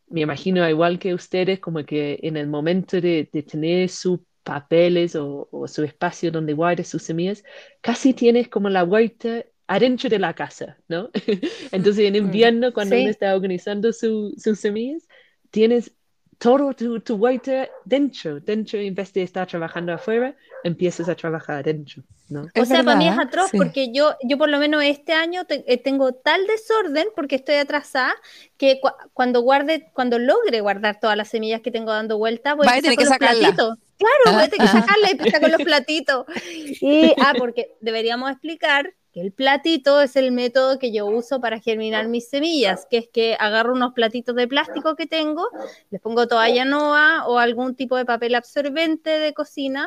me 0.09 0.21
imagino 0.21 0.67
igual 0.69 0.99
que 0.99 1.13
ustedes, 1.13 1.59
como 1.59 1.83
que 1.85 2.19
en 2.23 2.37
el 2.37 2.47
momento 2.47 3.01
de, 3.01 3.29
de 3.31 3.43
tener 3.43 3.89
sus 3.89 4.19
papeles 4.43 5.15
o, 5.15 5.47
o 5.51 5.67
su 5.67 5.83
espacio 5.83 6.31
donde 6.31 6.53
guarde 6.53 6.83
sus 6.83 7.03
semillas, 7.03 7.43
casi 7.81 8.13
tienes 8.13 8.49
como 8.49 8.69
la 8.69 8.83
huerta 8.83 9.45
adentro 9.67 10.09
de 10.09 10.19
la 10.19 10.33
casa, 10.35 10.77
¿no? 10.87 11.09
Entonces 11.71 12.05
en 12.05 12.15
invierno, 12.15 12.73
cuando 12.73 12.97
Sí. 12.97 12.99
uno 12.99 13.09
está 13.09 13.35
organizando 13.35 13.93
su- 13.93 14.33
sus 14.37 14.59
semillas, 14.59 15.07
tienes 15.51 15.93
todo 16.37 16.73
tu, 16.73 16.99
tu 16.99 17.15
huerta 17.15 17.69
dentro, 17.85 18.39
dentro, 18.39 18.79
en 18.79 18.93
vez 18.95 19.13
de 19.13 19.23
estar 19.23 19.47
trabajando 19.47 19.93
afuera, 19.93 20.35
empiezas 20.63 21.07
a 21.09 21.15
trabajar 21.15 21.57
adentro, 21.57 22.03
¿no? 22.29 22.47
O 22.59 22.65
sea, 22.65 22.83
para 22.83 22.95
mí 22.97 23.07
es 23.07 23.15
verdad, 23.15 23.27
atroz 23.27 23.49
sí. 23.51 23.57
porque 23.57 23.91
yo, 23.93 24.15
yo 24.23 24.37
por 24.37 24.49
lo 24.49 24.57
menos 24.57 24.83
este 24.83 25.13
año 25.13 25.45
te- 25.45 25.63
eh, 25.71 25.77
tengo 25.77 26.13
tal 26.13 26.45
desorden 26.47 27.07
porque 27.15 27.35
estoy 27.35 27.55
atrasada 27.55 28.13
que 28.57 28.79
cua- 28.81 28.95
cuando 29.13 29.41
guarde, 29.41 29.89
cuando 29.93 30.19
logre 30.19 30.61
guardar 30.61 30.99
todas 30.99 31.17
las 31.17 31.27
semillas 31.29 31.61
que 31.61 31.71
tengo 31.71 31.91
dando 31.91 32.17
vuelta, 32.17 32.53
voy 32.55 32.67
a 32.67 32.71
tener 32.81 32.91
que 32.91 32.95
con 32.97 33.05
los 33.05 33.13
sacarla. 33.13 33.39
platitos. 33.39 33.77
Claro, 33.97 34.37
voy 34.37 34.43
a 34.43 34.49
tener 34.49 34.69
que 34.69 34.77
Ah. 34.77 34.81
sacarla 34.81 35.07
y 35.07 35.11
empezar 35.11 35.41
con 35.41 35.51
los 35.51 35.61
platitos. 35.63 36.25
Y, 36.81 37.13
ah, 37.21 37.33
porque 37.37 37.75
deberíamos 37.81 38.31
explicar 38.31 38.93
que 39.13 39.21
el 39.21 39.31
platito 39.31 40.01
es 40.01 40.15
el 40.15 40.31
método 40.31 40.79
que 40.79 40.91
yo 40.91 41.05
uso 41.05 41.39
para 41.39 41.59
germinar 41.59 42.07
mis 42.07 42.27
semillas, 42.27 42.87
que 42.89 42.97
es 42.97 43.07
que 43.07 43.37
agarro 43.39 43.73
unos 43.73 43.93
platitos 43.93 44.35
de 44.35 44.47
plástico 44.47 44.95
que 44.95 45.05
tengo, 45.05 45.47
les 45.91 46.01
pongo 46.01 46.27
toalla 46.27 46.65
noa 46.65 47.27
o 47.27 47.37
algún 47.37 47.75
tipo 47.75 47.95
de 47.95 48.05
papel 48.05 48.33
absorbente 48.33 49.11
de 49.19 49.33
cocina, 49.33 49.85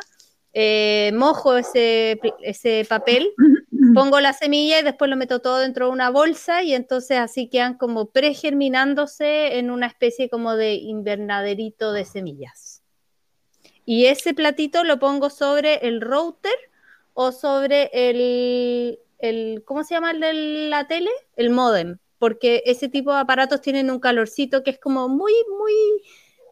eh, 0.53 1.11
mojo 1.13 1.57
ese, 1.57 2.21
ese 2.41 2.85
papel, 2.87 3.33
pongo 3.93 4.21
la 4.21 4.31
semilla 4.31 4.79
y 4.79 4.83
después 4.83 5.09
lo 5.09 5.17
meto 5.17 5.39
todo 5.39 5.59
dentro 5.59 5.87
de 5.87 5.91
una 5.91 6.09
bolsa 6.09 6.63
y 6.63 6.73
entonces 6.73 7.17
así 7.17 7.49
quedan 7.49 7.77
como 7.77 8.11
pregerminándose 8.11 9.59
en 9.59 9.71
una 9.71 9.87
especie 9.87 10.29
como 10.29 10.55
de 10.55 10.75
invernaderito 10.75 11.91
de 11.91 12.05
semillas. 12.05 12.81
Y 13.83 14.05
ese 14.05 14.33
platito 14.33 14.85
lo 14.85 14.99
pongo 14.99 15.29
sobre 15.29 15.85
el 15.87 15.99
router 15.99 16.55
o 17.13 17.31
sobre 17.31 17.89
el, 17.93 18.99
el 19.19 19.63
¿cómo 19.65 19.83
se 19.83 19.95
llama 19.95 20.11
el 20.11 20.19
de 20.19 20.33
la 20.69 20.87
tele? 20.87 21.09
El 21.35 21.49
modem, 21.51 21.97
porque 22.19 22.63
ese 22.65 22.89
tipo 22.89 23.13
de 23.13 23.19
aparatos 23.21 23.61
tienen 23.61 23.91
un 23.91 23.99
calorcito 23.99 24.63
que 24.63 24.71
es 24.71 24.79
como 24.79 25.09
muy, 25.09 25.33
muy, 25.59 25.73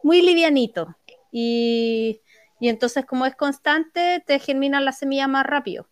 muy 0.02 0.22
livianito. 0.22 0.96
Y, 1.32 2.20
y 2.60 2.68
entonces 2.68 3.04
como 3.06 3.26
es 3.26 3.36
constante, 3.36 4.22
te 4.26 4.38
germinan 4.38 4.84
las 4.84 4.98
semillas 4.98 5.28
más 5.28 5.46
rápido 5.46 5.88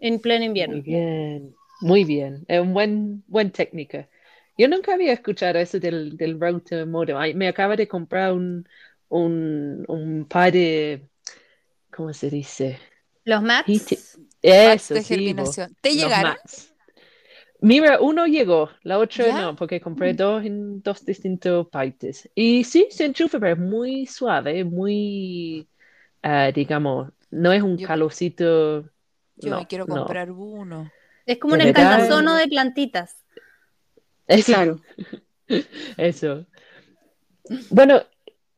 en 0.00 0.18
pleno 0.20 0.44
Muy 0.64 0.80
invierno. 0.80 0.82
bien. 0.82 1.54
Muy 1.80 2.04
bien, 2.04 2.44
es 2.48 2.60
un 2.60 2.74
buen, 2.74 3.24
buen 3.26 3.50
técnica. 3.52 4.08
Yo 4.58 4.68
nunca 4.68 4.92
había 4.94 5.12
escuchado 5.14 5.58
eso 5.58 5.78
del, 5.80 6.16
del 6.16 6.38
router 6.38 6.86
modem. 6.86 7.36
Me 7.36 7.48
acaba 7.48 7.74
de 7.76 7.88
comprar 7.88 8.32
un, 8.34 8.68
un, 9.08 9.84
un 9.88 10.26
par 10.28 10.52
de, 10.52 11.08
¿cómo 11.90 12.12
se 12.14 12.30
dice? 12.30 12.78
Los 13.24 13.42
maps. 13.42 14.18
Eso, 14.42 14.94
de 14.94 15.02
sí, 15.02 15.16
germinación. 15.16 15.76
¿Te 15.80 15.90
los 15.90 16.04
llegaron? 16.04 16.36
Mira, 17.62 18.00
uno 18.00 18.26
llegó, 18.26 18.70
la 18.84 18.98
otra 18.98 19.26
¿Ya? 19.26 19.42
no, 19.42 19.56
porque 19.56 19.80
compré 19.82 20.14
dos 20.14 20.44
en 20.44 20.82
dos 20.82 21.04
distintos 21.04 21.68
partes. 21.68 22.28
Y 22.34 22.64
sí, 22.64 22.86
se 22.90 23.04
enchufa, 23.04 23.38
pero 23.38 23.52
es 23.52 23.58
muy 23.58 24.06
suave, 24.06 24.64
muy, 24.64 25.68
ah, 26.22 26.50
digamos, 26.54 27.12
no 27.30 27.52
es 27.52 27.62
un 27.62 27.76
Yo- 27.76 27.86
calorcito. 27.86 28.82
Yo 29.36 29.50
no, 29.50 29.58
me 29.58 29.66
quiero 29.66 29.86
no. 29.86 29.94
comprar 29.96 30.30
uno. 30.30 30.90
Es 31.26 31.38
como 31.38 31.54
un 31.54 31.60
escaldazono 31.60 32.34
de 32.34 32.48
plantitas. 32.48 33.16
Eso, 34.26 34.52
Claro. 34.52 34.80
eso. 35.98 36.46
Bueno, 37.70 38.02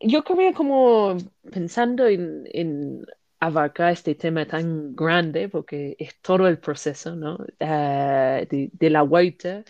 yo 0.00 0.22
quería 0.24 0.52
como 0.52 1.16
pensando 1.50 2.06
en, 2.06 2.44
en 2.52 3.06
abarcar 3.46 3.92
este 3.92 4.14
tema 4.14 4.46
tan 4.46 4.94
grande, 4.96 5.49
porque 5.49 5.96
es 5.99 6.20
todo 6.20 6.46
el 6.49 6.58
proceso, 6.58 7.16
¿no? 7.16 7.38
Ah, 7.61 8.40
de, 8.49 8.70
de 8.72 8.90
la 8.90 9.02
huerta. 9.02 9.64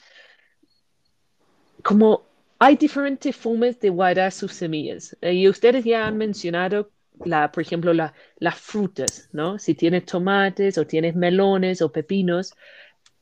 Como 1.82 2.22
hay 2.58 2.76
diferentes 2.76 3.34
formas 3.36 3.80
de 3.80 3.90
guardar 3.90 4.32
sus 4.32 4.52
semillas. 4.52 5.16
Eh, 5.20 5.34
y 5.34 5.48
ustedes 5.48 5.84
ya 5.84 6.06
han 6.06 6.16
mencionado, 6.18 6.92
la, 7.24 7.50
por 7.52 7.62
ejemplo, 7.62 7.92
la- 7.92 8.14
las 8.38 8.56
frutas, 8.60 9.28
¿no? 9.32 9.58
Si 9.58 9.74
tienes 9.74 10.04
tomates 10.06 10.78
o 10.78 10.86
tienes 10.86 11.14
melones 11.16 11.82
o 11.82 11.90
pepinos, 11.92 12.54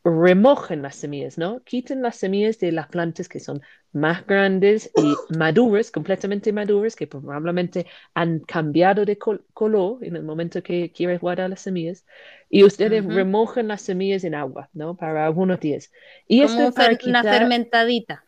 remojen 0.05 0.83
las 0.83 0.97
semillas, 0.97 1.39
¿no? 1.39 1.63
Quiten 1.65 2.03
las 2.03 2.17
semillas 2.17 2.59
de 2.59 2.73
las 2.73 2.89
plantas 2.89 3.29
que 3.29 3.41
son 3.41 3.61
más 3.93 4.27
grandes 4.27 4.91
y 4.95 5.25
maduras, 5.29 5.91
completamente 5.91 6.53
maduras, 6.53 6.97
que 6.97 7.07
probablemente 7.07 7.87
han 8.15 8.41
cambiado 8.41 9.05
de 9.05 9.19
col- 9.19 9.45
color 9.53 10.05
en 10.05 10.17
el 10.17 10.23
momento 10.23 10.63
que 10.63 10.93
quieres 10.93 11.21
guardar 11.21 11.51
las 11.51 11.61
semillas. 11.63 12.05
Y 12.49 12.65
ustedes 12.65 13.05
Ujú. 13.05 13.15
remojan 13.15 13.69
las 13.69 13.83
semillas 13.83 14.25
en 14.25 14.35
agua, 14.35 14.71
¿no? 14.73 14.97
Para 14.97 15.27
algunos 15.27 15.61
días. 15.61 15.91
Y 16.27 16.43
Como 16.43 16.43
esto 16.43 16.63
un 16.67 16.73
para 16.73 16.97
fer- 16.97 16.99
una 17.05 17.23
quitar- 17.23 17.25
fermentadita. 17.25 18.25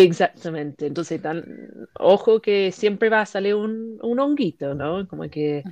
Exactamente. 0.00 0.86
Entonces, 0.86 1.20
tan- 1.20 1.44
ojo 1.98 2.40
que 2.40 2.72
siempre 2.72 3.08
va 3.08 3.20
a 3.20 3.26
salir 3.26 3.54
un, 3.54 3.98
un 4.02 4.18
honguito, 4.20 4.74
¿no? 4.74 5.06
Como 5.08 5.28
que 5.30 5.62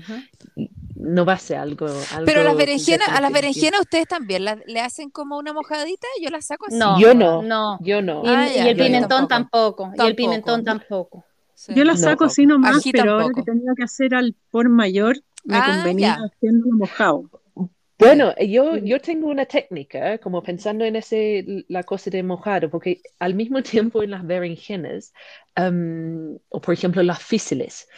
no 0.96 1.24
va 1.24 1.34
a 1.34 1.38
ser 1.38 1.58
algo, 1.58 1.86
Pero 2.26 2.40
las 2.42 2.48
algo 2.48 2.58
berenjenas, 2.58 3.08
a 3.08 3.20
las 3.20 3.32
berenjenas 3.32 3.80
ustedes 3.80 4.06
también 4.06 4.44
las- 4.44 4.58
le 4.66 4.80
hacen 4.80 5.10
como 5.10 5.38
una 5.38 5.52
mojadita, 5.52 6.06
yo 6.22 6.30
las 6.30 6.46
saco 6.46 6.66
así. 6.66 6.76
No, 6.76 7.00
Yo 7.00 7.14
no. 7.14 7.42
no. 7.42 7.78
Yo 7.80 8.02
no. 8.02 8.22
Y, 8.24 8.28
Ah, 8.28 8.48
y 8.50 8.54
ya, 8.56 8.68
el 8.68 8.76
pimentón 8.76 9.28
tampoco. 9.28 9.84
tampoco. 9.84 10.04
Y 10.04 10.06
el 10.08 10.14
pimentón 10.16 10.64
tampoco. 10.64 11.24
Sí. 11.54 11.74
Yo 11.74 11.84
la 11.84 11.92
No, 11.92 11.98
saco 11.98 12.24
así 12.24 12.46
nomás, 12.46 12.82
pero 12.90 13.12
ahora 13.12 13.28
que 13.34 13.42
tenía 13.42 13.72
que 13.76 13.82
hacer 13.82 14.14
al 14.14 14.34
por 14.50 14.68
mayor, 14.68 15.16
me 15.44 15.56
Ah, 15.56 15.74
convenía 15.76 16.16
ya. 16.18 16.24
haciéndolo 16.24 16.72
mojado. 16.76 17.24
Bueno, 18.00 18.34
yo, 18.38 18.76
Sí. 18.76 18.82
yo 18.82 18.98
tengo 19.00 19.28
una 19.28 19.44
técnica, 19.46 20.18
como 20.18 20.42
pensando 20.42 20.84
en 20.86 20.96
ese, 20.96 21.44
la 21.68 21.82
cosa 21.84 22.08
de 22.10 22.22
mojado, 22.22 22.70
porque 22.70 23.02
al 23.18 23.34
mismo 23.34 23.62
tiempo 23.92 24.02
en 24.02 24.10
las 24.12 24.26
berenjenas, 24.26 25.12
em, 25.54 26.38
o 26.48 26.60
por 26.62 26.72
ejemplo 26.74 27.02
las 27.02 27.22
fíciles, 27.22 27.88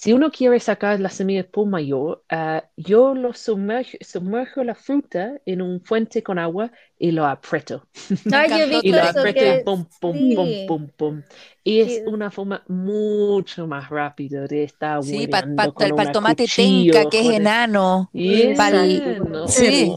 si 0.00 0.12
uno 0.14 0.30
quiere 0.30 0.58
sacar 0.60 0.98
las 0.98 1.12
semillas 1.14 1.44
por 1.46 1.66
mayor, 1.66 2.24
ah, 2.30 2.64
yo 2.76 3.14
lo 3.14 3.34
sumerjo, 3.34 3.98
sumerjo 4.00 4.64
la 4.64 4.74
fruta 4.74 5.34
en 5.44 5.60
un 5.60 5.82
fuente 5.82 6.22
con 6.22 6.38
agua 6.38 6.72
y 6.98 7.10
lo 7.10 7.26
aprieto. 7.26 7.86
Ay, 8.32 8.48
yo 8.48 8.56
he 8.56 8.80
Y 8.82 8.92
lo 8.92 9.02
aprieto 9.02 9.34
que 9.34 9.60
y 9.60 9.64
pum, 9.64 9.84
pum, 10.00 10.16
sí. 10.16 10.34
pum, 10.34 10.66
pum, 10.66 10.88
pum. 10.96 11.22
Y 11.62 11.80
es 11.80 11.92
Sí. 11.96 12.02
una 12.06 12.30
forma 12.30 12.64
mucho 12.68 13.66
más 13.66 13.90
rápida 13.90 14.46
de 14.46 14.64
estar 14.64 15.02
Sí, 15.02 15.26
para 15.28 15.46
hueleando 15.46 15.74
con 15.74 15.86
el 15.86 15.92
una 15.92 16.12
tomate 16.12 16.44
cuchillo, 16.44 16.92
tenca, 16.94 17.10
que 17.10 17.20
es 17.20 17.26
enano. 17.36 18.10
Y 18.14 18.54
Pa'l- 18.54 19.28
no. 19.28 19.48
Sí. 19.48 19.92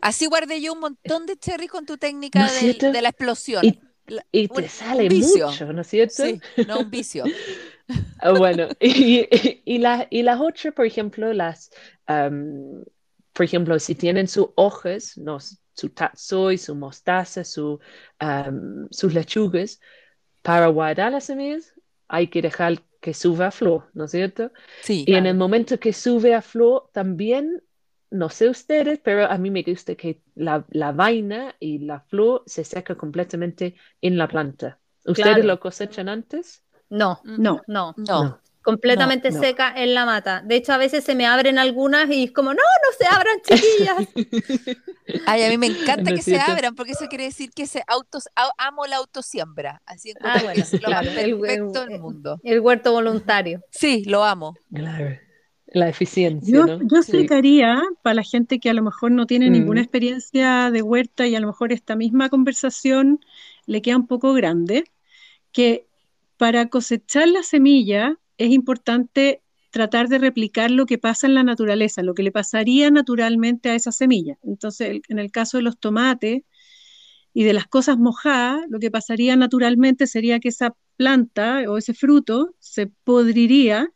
Así 0.00 0.26
guardé 0.26 0.60
yo 0.62 0.72
un 0.74 0.80
montón 0.80 1.26
de 1.26 1.36
cherry 1.36 1.66
con 1.68 1.84
tu 1.86 1.98
técnica 1.98 2.46
¿No 2.46 2.52
del- 2.52 2.92
de 2.92 3.02
la 3.02 3.08
explosión. 3.10 3.64
Y, 3.64 3.78
La- 4.06 4.24
y 4.32 4.42
un- 4.48 4.48
te 4.48 4.62
un 4.62 4.68
sale 4.68 5.08
vicio. 5.08 5.46
mucho, 5.48 5.72
¿no 5.72 5.82
es 5.82 5.86
cierto? 5.86 6.24
Sí, 6.24 6.40
no 6.66 6.80
un 6.80 6.90
vicio. 6.90 7.24
Ah, 8.18 8.32
bueno, 8.32 8.68
y, 8.80 9.26
y, 9.64 9.78
la- 9.78 10.06
y 10.10 10.22
las 10.22 10.40
otras, 10.40 10.74
por 10.74 10.86
ejemplo, 10.86 11.32
las, 11.32 11.70
por 13.32 13.44
ejemplo, 13.44 13.78
si 13.78 13.94
tienen 13.94 14.28
sus 14.28 14.48
hojas, 14.56 15.16
no, 15.18 15.38
su 15.40 15.88
tatsoi, 15.90 16.58
su 16.58 16.74
mostaza, 16.74 17.44
su, 17.44 17.80
sus 18.90 19.14
lechugas, 19.14 19.80
para 20.42 20.68
guardar 20.68 21.12
las 21.12 21.24
semillas 21.24 21.74
hay 22.08 22.28
que 22.28 22.42
dejar 22.42 22.82
que 23.00 23.14
suba 23.14 23.48
a 23.48 23.50
flor, 23.50 23.90
¿no 23.94 24.04
es 24.06 24.10
cierto? 24.12 24.52
Sí. 24.82 25.06
Y 25.06 25.14
en 25.14 25.26
el 25.26 25.36
momento 25.36 25.78
que 25.80 25.92
sube 25.92 26.34
a 26.34 26.42
flor, 26.42 26.90
también, 26.92 27.62
no 28.10 28.28
sé 28.30 28.48
ustedes, 28.50 29.00
pero 29.00 29.26
a 29.30 29.38
mí 29.38 29.50
me 29.50 29.62
gusta 29.62 29.94
que 29.96 30.22
la, 30.34 30.66
la 30.70 30.92
vaina 30.92 31.56
y 31.60 31.78
la 31.80 32.00
flor 32.02 32.42
se 32.46 32.64
seca 32.64 32.96
completamente 32.96 33.76
en 34.02 34.18
la 34.18 34.28
planta. 34.28 34.80
¿Ustedes 35.06 35.44
Claro. 35.44 35.44
lo 35.44 35.60
cosechan 35.60 36.08
antes? 36.08 36.64
No, 36.90 37.20
No, 37.24 37.62
no. 37.66 37.94
No. 37.96 38.40
Completamente 38.62 39.30
No, 39.30 39.36
no. 39.36 39.42
seca 39.42 39.72
en 39.74 39.94
la 39.94 40.04
mata. 40.04 40.42
De 40.44 40.54
hecho, 40.56 40.74
a 40.74 40.76
veces 40.76 41.02
se 41.02 41.14
me 41.14 41.24
abren 41.26 41.58
algunas 41.58 42.10
y 42.10 42.24
es 42.24 42.32
como, 42.32 42.52
no, 42.52 42.60
no 42.60 42.96
se 42.98 43.06
abran, 43.06 43.40
chiquillas. 43.46 44.08
Ay, 45.26 45.44
a 45.44 45.48
mí 45.48 45.56
me 45.56 45.66
encanta 45.66 46.02
¿No 46.10 46.14
que 46.14 46.16
es 46.16 46.24
se 46.24 46.38
abran, 46.38 46.74
porque 46.74 46.92
eso 46.92 47.06
quiere 47.08 47.24
decir 47.24 47.50
que 47.54 47.66
se 47.66 47.82
autos, 47.86 48.28
amo 48.58 48.84
la 48.86 48.96
autosiembra. 48.96 49.80
Así 49.86 50.10
encuentro 50.10 50.48
Ah, 50.50 50.52
que 50.52 50.60
es 50.60 50.72
lo 50.74 50.90
más 50.90 51.00
claro, 51.00 51.10
el- 51.10 51.18
el- 51.18 51.40
perfecto 51.40 51.80
del 51.86 51.92
el- 51.92 52.00
mundo. 52.00 52.40
El 52.42 52.60
huerto 52.60 52.92
voluntario. 52.92 53.62
Sí, 53.70 54.04
lo 54.04 54.24
amo. 54.24 54.54
Claro. 54.74 55.18
La 55.72 55.88
eficiencia, 55.88 56.52
yo, 56.52 56.66
¿no? 56.66 56.80
yo 56.82 57.02
Sí. 57.02 57.12
para 58.02 58.14
la 58.14 58.24
gente 58.24 58.58
que 58.58 58.68
a 58.70 58.74
lo 58.74 58.82
mejor 58.82 59.12
no 59.12 59.26
tiene 59.26 59.48
Mm. 59.48 59.52
ninguna 59.52 59.80
experiencia 59.80 60.70
de 60.70 60.82
huerta 60.82 61.26
y 61.26 61.34
a 61.36 61.40
lo 61.40 61.46
mejor 61.46 61.72
esta 61.72 61.94
misma 61.96 62.28
conversación 62.28 63.20
le 63.66 63.80
queda 63.80 63.96
un 63.96 64.06
poco 64.08 64.32
grande, 64.34 64.84
que 65.52 65.86
para 66.40 66.70
cosechar 66.70 67.28
la 67.28 67.42
semilla 67.42 68.18
es 68.38 68.50
importante 68.50 69.42
tratar 69.70 70.08
de 70.08 70.16
replicar 70.16 70.70
lo 70.70 70.86
que 70.86 70.96
pasa 70.96 71.26
en 71.26 71.34
la 71.34 71.42
naturaleza, 71.42 72.02
lo 72.02 72.14
que 72.14 72.22
le 72.22 72.32
pasaría 72.32 72.90
naturalmente 72.90 73.68
a 73.68 73.74
esa 73.74 73.92
semilla. 73.92 74.38
Entonces, 74.42 75.02
en 75.10 75.18
el 75.18 75.30
caso 75.30 75.58
de 75.58 75.64
los 75.64 75.78
tomates 75.78 76.44
y 77.34 77.44
de 77.44 77.52
las 77.52 77.66
cosas 77.66 77.98
mojadas, 77.98 78.62
lo 78.70 78.78
que 78.78 78.90
pasaría 78.90 79.36
naturalmente 79.36 80.06
sería 80.06 80.40
que 80.40 80.48
esa 80.48 80.74
planta 80.96 81.62
o 81.68 81.76
ese 81.76 81.92
fruto 81.92 82.54
se 82.58 82.86
podriría 82.86 83.92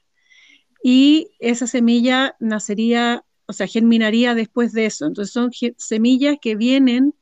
y 0.83 1.29
esa 1.39 1.67
semilla 1.67 2.37
nacería, 2.41 3.25
o 3.47 3.55
sea, 3.55 3.67
germinaría 3.67 4.35
después 4.35 4.75
de 4.75 4.85
eso. 4.85 5.07
Entonces 5.07 5.33
son 5.33 5.51
semillas 5.79 6.37
que 6.43 6.57
vienen 6.57 7.15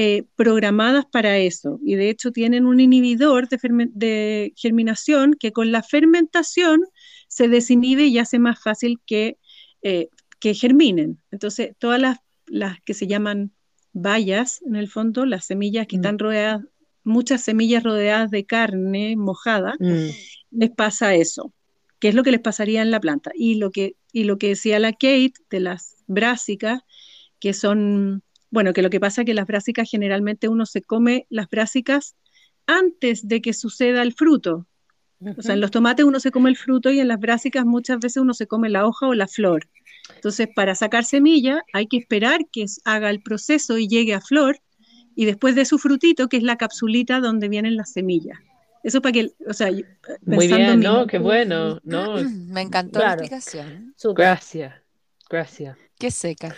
eh, 0.00 0.22
programadas 0.36 1.06
para 1.06 1.38
eso 1.38 1.80
y 1.84 1.96
de 1.96 2.08
hecho 2.08 2.30
tienen 2.30 2.66
un 2.66 2.78
inhibidor 2.78 3.48
de, 3.48 3.58
de 3.94 4.52
germinación 4.54 5.34
que 5.34 5.50
con 5.50 5.72
la 5.72 5.82
fermentación 5.82 6.84
se 7.26 7.48
desinhibe 7.48 8.04
y 8.06 8.18
hace 8.18 8.38
más 8.38 8.62
fácil 8.62 9.00
que, 9.04 9.38
eh, 9.82 10.08
que 10.38 10.54
germinen. 10.54 11.18
Entonces, 11.32 11.72
todas 11.80 12.00
las, 12.00 12.18
las 12.46 12.80
que 12.84 12.94
se 12.94 13.08
llaman 13.08 13.50
bayas, 13.92 14.60
en 14.64 14.76
el 14.76 14.86
fondo, 14.86 15.26
las 15.26 15.46
semillas 15.46 15.88
que 15.88 15.96
Mm. 15.96 16.00
están 16.00 16.18
rodeadas, 16.20 16.62
muchas 17.02 17.42
semillas 17.42 17.82
rodeadas 17.82 18.30
de 18.30 18.44
carne 18.44 19.16
mojada, 19.16 19.74
Mm, 19.80 20.10
les 20.60 20.70
pasa 20.70 21.16
eso, 21.16 21.52
que 21.98 22.08
es 22.08 22.14
lo 22.14 22.22
que 22.22 22.30
les 22.30 22.40
pasaría 22.40 22.82
en 22.82 22.92
la 22.92 23.00
planta. 23.00 23.32
Y 23.34 23.56
lo 23.56 23.72
que, 23.72 23.96
y 24.12 24.24
lo 24.24 24.38
que 24.38 24.48
decía 24.50 24.78
la 24.78 24.92
Kate 24.92 25.32
de 25.50 25.58
las 25.58 25.96
brásicas, 26.06 26.82
que 27.40 27.52
son, 27.52 28.22
bueno, 28.50 28.72
que 28.72 28.82
lo 28.82 28.90
que 28.90 29.00
pasa 29.00 29.22
es 29.22 29.26
que 29.26 29.34
las 29.34 29.46
brásicas 29.46 29.88
generalmente 29.90 30.48
uno 30.48 30.66
se 30.66 30.82
come 30.82 31.26
las 31.30 31.48
brásicas 31.48 32.14
antes 32.66 33.26
de 33.26 33.40
que 33.40 33.52
suceda 33.52 34.02
el 34.02 34.12
fruto. 34.14 34.66
O 35.36 35.42
sea, 35.42 35.54
en 35.54 35.60
los 35.60 35.72
tomates 35.72 36.04
uno 36.04 36.20
se 36.20 36.30
come 36.30 36.48
el 36.48 36.56
fruto 36.56 36.90
y 36.92 37.00
en 37.00 37.08
las 37.08 37.18
brásicas 37.18 37.64
muchas 37.64 37.98
veces 37.98 38.18
uno 38.18 38.34
se 38.34 38.46
come 38.46 38.68
la 38.68 38.86
hoja 38.86 39.08
o 39.08 39.14
la 39.14 39.26
flor. 39.26 39.68
Entonces, 40.14 40.48
para 40.54 40.74
sacar 40.76 41.04
semilla 41.04 41.64
hay 41.72 41.86
que 41.88 41.96
esperar 41.96 42.46
que 42.52 42.66
haga 42.84 43.10
el 43.10 43.20
proceso 43.20 43.78
y 43.78 43.88
llegue 43.88 44.14
a 44.14 44.20
flor 44.20 44.60
y 45.16 45.24
después 45.24 45.56
de 45.56 45.64
su 45.64 45.78
frutito, 45.78 46.28
que 46.28 46.36
es 46.36 46.44
la 46.44 46.56
capsulita 46.56 47.18
donde 47.20 47.48
vienen 47.48 47.76
las 47.76 47.92
semillas. 47.92 48.38
Eso 48.84 49.02
para 49.02 49.12
que, 49.12 49.32
o 49.46 49.52
sea, 49.52 49.70
yo- 49.70 49.84
Muy 50.24 50.46
bien, 50.46 50.80
¿no? 50.80 51.06
Qué 51.08 51.18
bueno, 51.18 51.80
¿no? 51.82 52.14
Me 52.52 52.60
encantó 52.62 53.00
la 53.00 53.06
explicación. 53.14 53.94
Gracias, 54.14 54.72
gracias. 55.28 55.76
Qué 55.98 56.12
seca. 56.12 56.54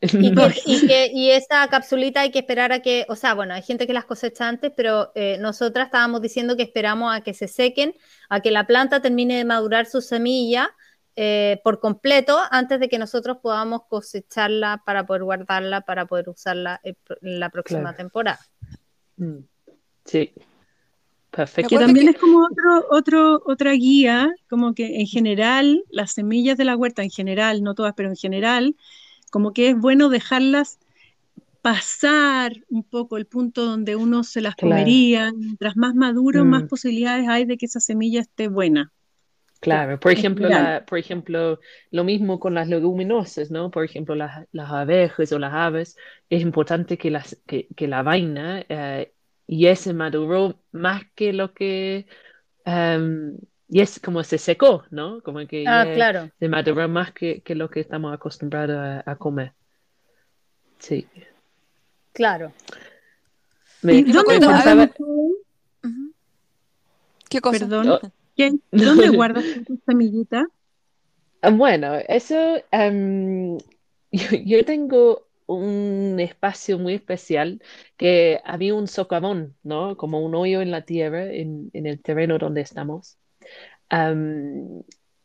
Y, 0.12 0.32
que, 0.34 0.52
y, 0.66 0.86
que- 0.86 1.10
y 1.12 1.30
esa 1.30 1.66
capsulita 1.68 2.20
hay 2.20 2.30
que 2.30 2.38
esperar 2.38 2.70
a 2.72 2.80
que, 2.80 3.04
o 3.08 3.16
sea, 3.16 3.34
bueno, 3.34 3.54
hay 3.54 3.62
gente 3.62 3.86
que 3.86 3.92
las 3.92 4.04
cosecha 4.04 4.46
antes, 4.48 4.72
pero 4.76 5.10
eh, 5.16 5.38
nosotras 5.40 5.86
estábamos 5.86 6.22
diciendo 6.22 6.56
que 6.56 6.62
esperamos 6.62 7.12
a 7.14 7.20
que 7.22 7.34
se 7.34 7.48
sequen, 7.48 7.94
a 8.28 8.40
que 8.40 8.50
la 8.52 8.66
planta 8.66 9.00
termine 9.02 9.36
de 9.36 9.44
madurar 9.44 9.86
su 9.86 10.00
semilla 10.00 10.70
eh, 11.16 11.60
por 11.64 11.80
completo 11.80 12.38
antes 12.52 12.78
de 12.78 12.88
que 12.88 12.96
nosotros 12.98 13.38
podamos 13.42 13.80
cosecharla 13.88 14.82
para 14.86 15.04
poder 15.04 15.24
guardarla, 15.24 15.80
para 15.80 16.06
poder 16.06 16.28
usarla 16.28 16.80
en 16.84 16.96
la 17.40 17.50
próxima 17.50 17.80
Claro. 17.80 17.96
temporada. 17.96 18.38
Mm, 19.16 19.38
Sí, 20.04 20.32
perfecto. 21.32 21.68
Que 21.70 21.76
también 21.78 22.06
que- 22.06 22.12
es 22.12 22.18
como 22.18 22.38
otro, 22.46 22.86
otro, 22.90 23.42
otra 23.46 23.72
guía, 23.72 24.30
como 24.48 24.74
que 24.74 25.00
en 25.00 25.06
general, 25.08 25.82
las 25.90 26.12
semillas 26.12 26.56
de 26.56 26.64
la 26.64 26.76
huerta, 26.76 27.02
en 27.02 27.10
general, 27.10 27.62
no 27.64 27.74
todas, 27.74 27.94
pero 27.96 28.08
en 28.10 28.16
general, 28.16 28.76
como 29.30 29.52
que 29.52 29.70
es 29.70 29.78
bueno 29.78 30.08
dejarlas 30.08 30.78
pasar 31.62 32.52
un 32.68 32.84
poco 32.84 33.16
el 33.18 33.26
punto 33.26 33.64
donde 33.66 33.96
uno 33.96 34.24
se 34.24 34.40
las 34.40 34.56
Claro. 34.56 34.66
comería. 34.70 35.32
Mientras 35.32 35.76
más 35.76 35.94
maduro, 35.94 36.44
más 36.44 36.64
Mm. 36.64 36.68
posibilidades 36.68 37.28
hay 37.28 37.44
de 37.44 37.56
que 37.58 37.66
esa 37.66 37.80
semilla 37.80 38.20
esté 38.20 38.48
buena. 38.48 38.92
Claro, 39.60 39.98
por 39.98 40.12
ejemplo, 40.12 40.48
la, 40.48 40.84
por 40.86 40.98
ejemplo, 40.98 41.58
lo 41.90 42.04
mismo 42.04 42.38
con 42.38 42.54
las 42.54 42.68
leguminosas, 42.68 43.50
¿no? 43.50 43.70
Por 43.72 43.84
ejemplo, 43.84 44.14
las, 44.14 44.46
las 44.52 44.70
abejas 44.70 45.32
o 45.32 45.38
las 45.40 45.52
aves, 45.52 45.96
es 46.30 46.42
importante 46.42 46.96
que, 46.96 47.10
las, 47.10 47.36
que, 47.44 47.66
que 47.76 47.88
la 47.88 48.02
vaina 48.04 48.64
eh, 48.68 49.12
ya 49.48 49.74
se 49.74 49.94
maduró 49.94 50.62
más 50.70 51.02
que 51.16 51.32
lo 51.32 51.54
que, 51.54 52.06
em, 52.64 53.36
y 53.68 53.80
es 53.80 54.00
como 54.00 54.22
se 54.24 54.38
secó, 54.38 54.84
¿no? 54.90 55.20
Como 55.22 55.46
que 55.46 55.64
Ah, 55.66 55.84
ya 55.86 55.94
claro. 55.94 56.30
se 56.38 56.48
maduró 56.48 56.88
más 56.88 57.12
que, 57.12 57.40
que 57.42 57.54
lo 57.54 57.68
que 57.68 57.80
estamos 57.80 58.14
acostumbrados 58.14 58.76
a, 58.76 59.10
a 59.10 59.16
comer. 59.16 59.52
Sí. 60.78 61.06
Claro. 62.12 62.52
Me- 63.82 63.94
¿Y 63.96 64.04
me 64.04 64.12
dónde? 64.12 64.92
Ujú. 65.84 66.12
¿Qué 67.28 67.40
cosa? 67.40 67.58
Perdón. 67.60 67.88
Oh. 67.90 68.00
¿qué- 68.36 68.58
¿Dónde 68.72 69.08
guardas 69.10 69.44
tu 69.66 69.78
semillita? 69.86 70.46
Ah, 71.42 71.50
Bueno, 71.50 71.94
eso, 72.08 72.34
em, 72.70 73.58
yo, 74.12 74.36
yo 74.44 74.64
tengo 74.64 75.26
un 75.46 76.16
espacio 76.20 76.78
muy 76.78 76.94
especial 76.94 77.62
que 77.96 78.40
había 78.44 78.74
un 78.74 78.86
socavón, 78.88 79.54
¿no? 79.62 79.96
Como 79.96 80.20
un 80.24 80.34
hoyo 80.34 80.60
en 80.60 80.70
la 80.70 80.82
tierra, 80.82 81.26
en, 81.32 81.70
en 81.72 81.86
el 81.86 82.00
terreno 82.02 82.38
donde 82.38 82.60
estamos. 82.62 83.16
Am, 83.90 84.82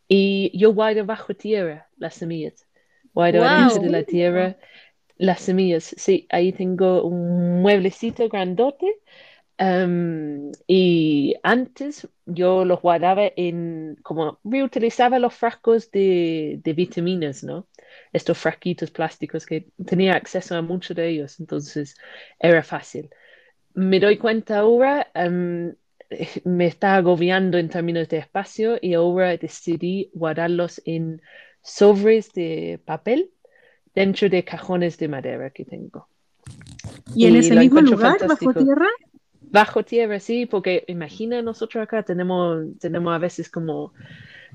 y 0.07 0.57
yo 0.57 0.73
guardo 0.73 1.05
bajo 1.05 1.35
tierra 1.35 1.89
las 1.97 2.15
semillas. 2.15 2.67
Guardo 3.13 3.39
Wow. 3.39 3.45
adentro 3.45 3.81
de 3.81 3.89
la 3.89 4.03
tierra 4.03 4.57
las 5.17 5.41
semillas. 5.41 5.93
Sí, 5.97 6.27
ahí 6.31 6.53
tengo 6.53 7.03
un 7.05 7.61
mueblecito 7.61 8.27
grandote. 8.29 8.99
Am, 9.57 10.51
y 10.67 11.35
antes 11.43 12.07
yo 12.25 12.65
los 12.65 12.81
guardaba 12.81 13.23
en, 13.35 13.97
como 14.03 14.39
reutilizaba 14.43 15.19
los 15.19 15.33
frascos 15.35 15.91
de, 15.91 16.59
de 16.63 16.73
vitaminas, 16.73 17.43
¿no? 17.43 17.67
Estos 18.11 18.37
frasquitos 18.37 18.91
plásticos 18.91 19.45
que 19.45 19.67
tenía 19.85 20.15
acceso 20.15 20.55
a 20.55 20.61
muchos 20.61 20.95
de 20.97 21.09
ellos, 21.09 21.39
entonces 21.39 21.95
era 22.39 22.63
fácil. 22.63 23.09
Me 23.75 23.99
doy 23.99 24.17
cuenta 24.17 24.59
ahora, 24.59 25.09
am, 25.13 25.75
me 26.45 26.67
está 26.67 26.95
agobiando 26.95 27.57
en 27.57 27.69
términos 27.69 28.09
de 28.09 28.17
espacio 28.17 28.77
y 28.81 28.93
ahora 28.93 29.35
decidí 29.37 30.09
guardarlos 30.13 30.81
en 30.85 31.21
sobres 31.61 32.33
de 32.33 32.79
papel 32.85 33.31
dentro 33.95 34.29
de 34.29 34.43
cajones 34.43 34.97
de 34.97 35.07
madera 35.07 35.49
que 35.51 35.65
tengo. 35.65 36.09
¿Y 37.13 37.27
en 37.27 37.35
Y 37.35 37.37
ese 37.37 37.55
mismo 37.55 37.81
lugar, 37.81 38.19
bajo 38.25 38.53
fantástico. 38.53 38.53
tierra? 38.53 38.87
Bajo 39.39 39.83
tierra, 39.83 40.19
sí, 40.19 40.45
porque 40.45 40.83
imagina 40.87 41.41
nosotros 41.41 41.83
acá 41.83 42.03
tenemos, 42.03 42.65
tenemos 42.79 43.13
a 43.13 43.19
veces 43.19 43.49
como 43.49 43.93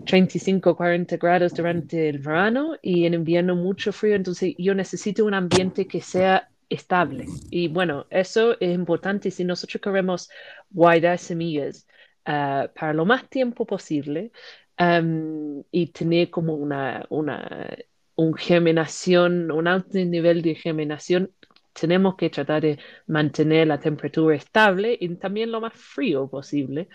35, 0.06 0.76
40 0.76 1.16
grados 1.18 1.54
durante 1.54 2.08
el 2.08 2.18
verano 2.18 2.76
y 2.82 3.04
en 3.06 3.14
invierno 3.14 3.54
mucho 3.56 3.92
frío, 3.92 4.16
entonces 4.16 4.54
yo 4.58 4.74
necesito 4.74 5.24
un 5.24 5.34
ambiente 5.34 5.86
que 5.86 6.00
sea 6.00 6.48
estable. 6.68 7.26
Y 7.50 7.68
bueno, 7.68 8.06
eso 8.10 8.58
es 8.60 8.74
importante 8.74 9.30
si 9.30 9.44
nosotros 9.44 9.80
queremos 9.80 10.28
guardar 10.70 11.18
semillas 11.18 11.86
ah, 12.24 12.70
para 12.74 12.92
lo 12.92 13.04
más 13.04 13.28
tiempo 13.28 13.66
posible 13.66 14.32
am, 14.76 15.62
y 15.70 15.86
tener 15.88 16.30
como 16.30 16.54
una, 16.54 17.04
una 17.08 17.76
un 18.16 18.34
germinación, 18.34 19.50
un 19.52 19.68
alto 19.68 19.98
nivel 19.98 20.42
de 20.42 20.54
germinación, 20.56 21.30
tenemos 21.72 22.16
que 22.16 22.30
tratar 22.30 22.62
de 22.62 22.78
mantener 23.06 23.68
la 23.68 23.78
temperatura 23.78 24.34
estable 24.34 24.96
y 25.00 25.08
también 25.14 25.52
lo 25.52 25.60
más 25.60 25.74
frío 25.74 26.28
posible, 26.28 26.88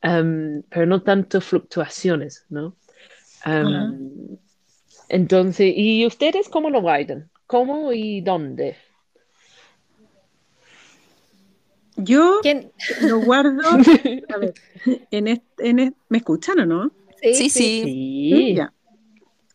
am, 0.00 0.62
pero 0.70 0.86
no 0.86 1.02
tanto 1.02 1.40
fluctuaciones, 1.40 2.46
¿no? 2.48 2.76
Ajá. 3.42 3.94
entonces, 5.08 5.72
¿y 5.74 6.06
ustedes 6.06 6.48
cómo 6.48 6.68
lo 6.68 6.82
guardan? 6.82 7.30
¿Cómo 7.46 7.92
y 7.92 8.20
dónde? 8.20 8.76
Yo 12.04 12.40
¿Quién? 12.42 12.72
lo 13.08 13.18
guardo, 13.20 13.60
a 14.28 14.38
ver, 14.38 14.54
en 15.10 15.28
est- 15.28 15.44
en 15.58 15.78
est- 15.78 15.96
¿me 16.08 16.18
escuchan 16.18 16.58
o 16.60 16.66
no? 16.66 16.92
Sí, 17.22 17.50
sí. 17.50 17.82
Sí. 17.82 18.54
Ya. 18.54 18.72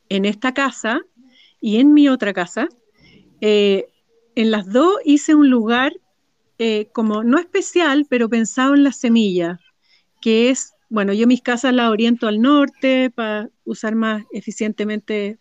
En 0.09 0.25
esta 0.25 0.53
casa 0.53 1.01
y 1.59 1.79
en 1.79 1.93
mi 1.93 2.09
otra 2.09 2.33
casa, 2.33 2.67
eh, 3.41 3.87
en 4.35 4.51
las 4.51 4.71
dos 4.71 4.97
hice 5.03 5.33
un 5.35 5.49
lugar 5.49 5.93
eh, 6.59 6.89
como 6.93 7.23
no 7.23 7.37
especial, 7.39 8.05
pero 8.09 8.29
pensado 8.29 8.75
en 8.75 8.83
las 8.83 8.97
semillas, 8.97 9.59
que 10.21 10.49
es, 10.51 10.73
bueno, 10.89 11.11
yo 11.13 11.27
mis 11.27 11.41
casas 11.41 11.73
las 11.73 11.89
oriento 11.89 12.27
al 12.27 12.41
norte 12.41 13.09
para 13.09 13.49
usar 13.65 13.95
más 13.95 14.23
eficientemente 14.31 15.39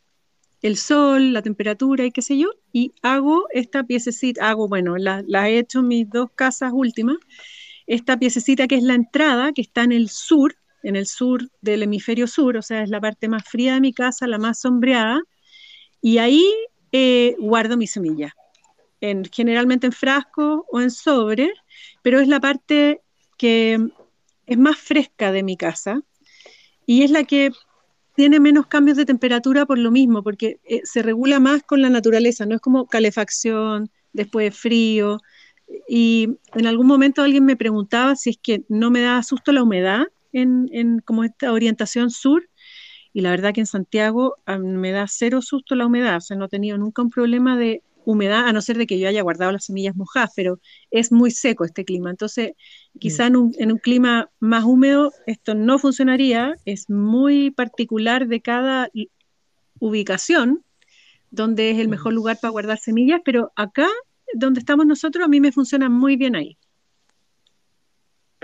el 0.65 0.79
sol, 0.79 1.35
la 1.35 1.43
temperatura 1.43 2.07
y 2.07 2.11
qué 2.11 2.23
sé 2.23 2.39
yo, 2.39 2.49
y 2.73 2.95
hago 3.03 3.45
esta 3.53 3.85
piececita, 3.85 4.49
hago, 4.49 4.67
bueno, 4.67 4.97
la, 4.97 5.23
he 5.51 5.59
hecho 5.59 5.81
en 5.81 5.89
mis 5.89 6.09
dos 6.09 6.31
casas 6.35 6.73
últimas, 6.73 7.19
esta 7.87 8.19
piececita 8.19 8.67
que 8.67 8.77
es 8.77 8.83
la 8.83 8.95
entrada, 8.95 9.53
que 9.53 9.61
está 9.61 9.83
en 9.83 9.93
el 9.93 10.09
sur, 10.09 10.57
en 10.83 10.97
el 10.97 11.07
sur 11.07 11.51
del 11.61 11.83
hemisferio 11.83 12.27
sur, 12.27 12.57
o 12.57 12.63
sea, 12.63 12.83
es 12.83 12.89
la 12.89 12.99
parte 12.99 13.29
más 13.29 13.45
fría 13.47 13.75
de 13.75 13.83
mi 13.83 13.93
casa, 13.93 14.27
la 14.27 14.39
más 14.39 14.59
sombreada, 14.59 15.21
y 16.01 16.17
ahí 16.17 16.51
eh, 16.93 17.37
guardo 17.39 17.77
mis 17.77 17.91
semillas, 17.91 18.33
en, 19.03 19.27
generalmente 19.31 19.89
en 19.89 19.93
frasco 19.93 20.65
o 20.73 20.81
en 20.81 20.91
sobre, 20.91 21.53
pero 22.01 22.21
es 22.21 22.27
la 22.27 22.41
parte 22.41 23.03
que 23.37 23.79
es 24.47 24.57
más 24.57 24.79
fresca 24.79 25.31
de 25.31 25.43
mi 25.43 25.59
casa 25.59 26.01
y 26.87 27.03
es 27.03 27.11
la 27.11 27.25
que 27.25 27.51
tiene 28.15 28.41
menos 28.41 28.67
cambios 28.67 28.97
de 28.97 29.05
temperatura 29.05 29.67
por 29.67 29.79
lo 29.79 29.91
mismo, 29.91 30.23
porque 30.23 30.61
eh, 30.65 30.81
se 30.85 31.03
regula 31.03 31.41
más 31.41 31.63
con 31.63 31.83
la 31.83 31.91
naturaleza, 31.91 32.47
no 32.47 32.55
es 32.55 32.61
como 32.61 32.87
calefacción, 32.87 33.91
después 34.13 34.57
frío. 34.57 35.19
Y 35.89 36.39
en 36.55 36.67
algún 36.67 36.87
momento 36.87 37.23
alguien 37.23 37.45
me 37.45 37.57
preguntaba 37.57 38.17
si 38.17 38.31
es 38.31 38.39
que 38.41 38.65
no 38.69 38.91
me 38.91 39.01
da 39.01 39.23
susto 39.23 39.53
la 39.53 39.63
humedad 39.63 40.05
en, 40.33 40.69
en 40.73 41.01
como 41.01 41.25
esta 41.25 41.53
orientación 41.53 42.11
sur, 42.11 42.49
y 43.13 43.21
la 43.21 43.31
verdad 43.31 43.55
que 43.55 43.61
en 43.61 43.67
Santiago 43.67 44.37
ah, 44.45 44.59
me 44.59 44.91
da 44.91 45.07
cero 45.09 45.41
susto 45.41 45.75
la 45.75 45.87
humedad, 45.87 46.17
o 46.17 46.21
sea, 46.21 46.37
no 46.37 46.47
he 46.47 46.49
tenido 46.49 46.77
nunca 46.79 47.03
un 47.03 47.11
problema 47.11 47.57
de 47.57 47.83
humedad, 48.05 48.47
a 48.47 48.53
no 48.53 48.61
ser 48.61 48.79
de 48.79 48.87
que 48.87 48.99
yo 48.99 49.09
haya 49.09 49.23
guardado 49.23 49.53
las 49.53 49.65
semillas 49.65 49.97
mojadas, 49.97 50.31
pero 50.37 50.61
es 50.91 51.13
muy 51.13 51.31
seco 51.31 51.65
este 51.65 51.85
clima. 51.85 52.11
Entonces, 52.11 52.53
quizá 52.99 53.27
en 53.27 53.37
un, 53.37 53.55
en 53.59 53.73
un 53.73 53.79
clima 53.79 54.31
más 54.41 54.65
húmedo 54.65 55.13
esto 55.27 55.55
no 55.55 55.79
funcionaría, 55.79 56.55
es 56.65 56.89
muy 56.91 57.51
particular 57.51 58.27
de 58.27 58.41
cada 58.41 58.91
ubicación, 59.79 60.65
donde 61.31 61.71
es 61.71 61.79
el 61.79 61.89
mejor 61.89 62.13
lugar 62.13 62.39
para 62.41 62.53
guardar 62.53 62.79
semillas, 62.79 63.21
pero 63.25 63.53
acá, 63.57 63.89
donde 64.35 64.61
estamos 64.61 64.87
nosotros, 64.87 65.25
a 65.25 65.29
mí 65.29 65.41
me 65.41 65.53
funciona 65.53 65.89
muy 65.89 66.17
bien 66.17 66.37
ahí. 66.37 66.57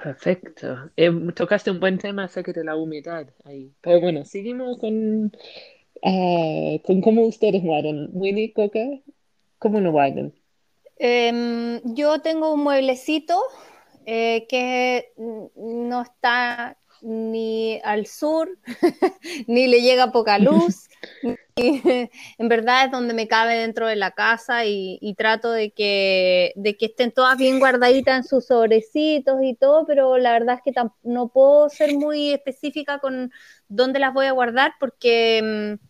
Perfecto. 0.02 0.90
Eh, 0.96 1.10
tocaste 1.34 1.70
un 1.70 1.78
buen 1.78 1.98
tema 1.98 2.24
acerca 2.24 2.52
de 2.52 2.64
la 2.64 2.74
humedad 2.76 3.28
ahí. 3.44 3.72
Pero 3.82 4.00
bueno, 4.00 4.24
seguimos 4.24 4.78
con, 4.78 5.30
ah, 6.02 6.76
con 6.84 7.00
cómo 7.02 7.26
ustedes 7.26 7.62
guardan. 7.62 8.08
Winnie, 8.12 8.52
Coca, 8.52 8.80
¿cómo 9.60 9.78
lo 9.80 9.92
guardan? 9.92 10.34
Em, 10.98 11.80
yo 11.94 12.20
tengo 12.20 12.52
un 12.52 12.64
mueblecito 12.64 13.40
eh, 14.06 14.46
que 14.48 15.12
no 15.56 16.02
está 16.02 16.76
ni 17.02 17.80
al 17.84 18.06
sur, 18.06 18.58
ni 19.46 19.68
le 19.68 19.82
llega 19.82 20.12
poca 20.12 20.38
luz. 20.38 20.88
en 21.56 22.48
verdad 22.48 22.86
es 22.86 22.90
donde 22.90 23.14
me 23.14 23.28
cabe 23.28 23.54
dentro 23.54 23.86
de 23.86 23.96
la 23.96 24.12
casa 24.12 24.64
y, 24.64 24.98
y 25.00 25.14
trato 25.14 25.50
de 25.52 25.70
que, 25.72 26.52
de 26.56 26.76
que 26.76 26.86
estén 26.86 27.12
todas 27.12 27.36
bien 27.36 27.58
guardaditas 27.58 28.16
en 28.16 28.24
sus 28.24 28.46
sobrecitos 28.46 29.38
y 29.42 29.54
todo, 29.54 29.86
pero 29.86 30.16
la 30.18 30.32
verdad 30.32 30.56
es 30.56 30.62
que 30.62 30.80
no 31.02 31.28
puedo 31.28 31.68
ser 31.68 31.94
muy 31.94 32.30
específica 32.32 32.98
con 32.98 33.30
dónde 33.68 33.98
las 33.98 34.14
voy 34.14 34.26
a 34.26 34.32
guardar 34.32 34.72
porque, 34.80 35.78
mm, 35.78 35.86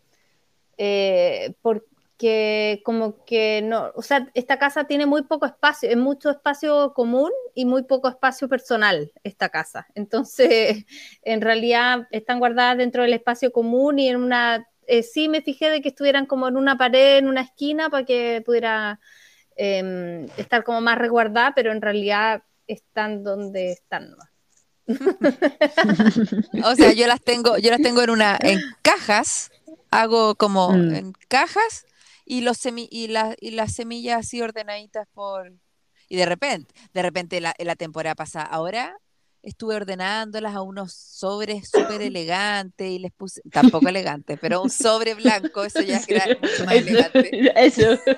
eh, 0.79 1.55
por- 1.63 1.87
que 2.21 2.83
como 2.85 3.25
que 3.25 3.63
no, 3.63 3.93
o 3.95 4.03
sea, 4.03 4.29
esta 4.35 4.59
casa 4.59 4.85
tiene 4.85 5.07
muy 5.07 5.23
poco 5.23 5.47
espacio, 5.47 5.89
es 5.89 5.97
mucho 5.97 6.29
espacio 6.29 6.93
común 6.93 7.31
y 7.55 7.65
muy 7.65 7.85
poco 7.85 8.11
espacio 8.11 8.47
personal 8.47 9.11
esta 9.25 9.49
casa. 9.49 9.87
Entonces, 9.95 10.85
en 11.23 11.41
realidad 11.41 12.07
están 12.11 12.39
guardadas 12.39 12.77
dentro 12.77 13.03
del 13.03 13.15
espacio 13.15 13.51
común 13.51 13.99
y 13.99 14.11
en 14.11 14.17
una, 14.17 14.69
eh, 14.87 15.03
sí 15.03 15.31
me 15.31 15.41
fijé 15.41 15.71
de 15.71 15.81
que 15.81 15.89
estuvieran 15.89 16.27
como 16.27 16.47
en 16.47 16.59
una 16.59 16.77
pared, 16.77 17.17
en 17.17 17.27
una 17.27 17.41
esquina, 17.41 17.89
para 17.89 18.05
que 18.05 18.43
pudiera 18.45 19.01
em, 19.57 20.27
estar 20.37 20.63
como 20.63 20.83
más 20.83 20.99
resguardada, 20.99 21.55
pero 21.55 21.73
en 21.73 21.81
realidad 21.81 22.43
están 22.67 23.25
donde 23.25 23.73
están. 23.73 24.15
o 26.65 26.75
sea, 26.75 26.93
yo 26.93 27.07
las 27.07 27.23
tengo, 27.23 27.57
yo 27.57 27.71
las 27.71 27.81
tengo 27.81 28.03
en 28.03 28.11
una, 28.11 28.37
en 28.43 28.61
cajas, 28.83 29.51
hago 29.91 30.35
como 30.35 30.73
Mm. 30.73 30.95
en 30.95 31.13
cajas 31.29 31.87
y 32.37 32.41
los 32.43 32.59
semi, 32.59 32.87
y, 32.91 33.09
la- 33.09 33.35
y 33.41 33.51
las 33.51 33.73
semillas 33.75 34.21
así 34.21 34.41
ordenaditas 34.41 35.07
por 35.13 35.53
y 36.09 36.17
de 36.17 36.27
repente, 36.27 36.75
de 36.93 37.03
repente 37.03 37.41
la, 37.41 37.55
la 37.59 37.77
temporada 37.77 38.15
pasada, 38.15 38.45
ahora 38.47 38.97
estuve 39.43 39.75
ordenándolas 39.77 40.55
a 40.55 40.61
unos 40.63 40.93
sobres 40.93 41.71
súper 41.71 42.03
elegantes 42.03 42.91
y 42.91 42.99
les 42.99 43.11
puse, 43.13 43.41
tampoco 43.51 43.89
elegantes, 43.89 44.39
pero 44.41 44.61
un 44.63 44.69
sobre 44.71 45.15
blanco, 45.15 45.65
eso 45.65 45.81
ya 45.83 45.99
era 46.09 46.27
mucho 46.41 46.65
más 46.67 46.75
elegante. 46.75 47.53
eso. 47.65 47.99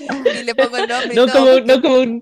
Y 0.00 0.44
le 0.44 0.54
pongo 0.54 0.76
el 0.76 0.88
nombre 0.88 1.12
y 1.12 1.16
No 1.16 1.26
todo, 1.26 1.34
como, 1.34 1.46
porque- 1.52 1.66
no 1.66 1.82
como 1.82 1.94
un, 2.00 2.20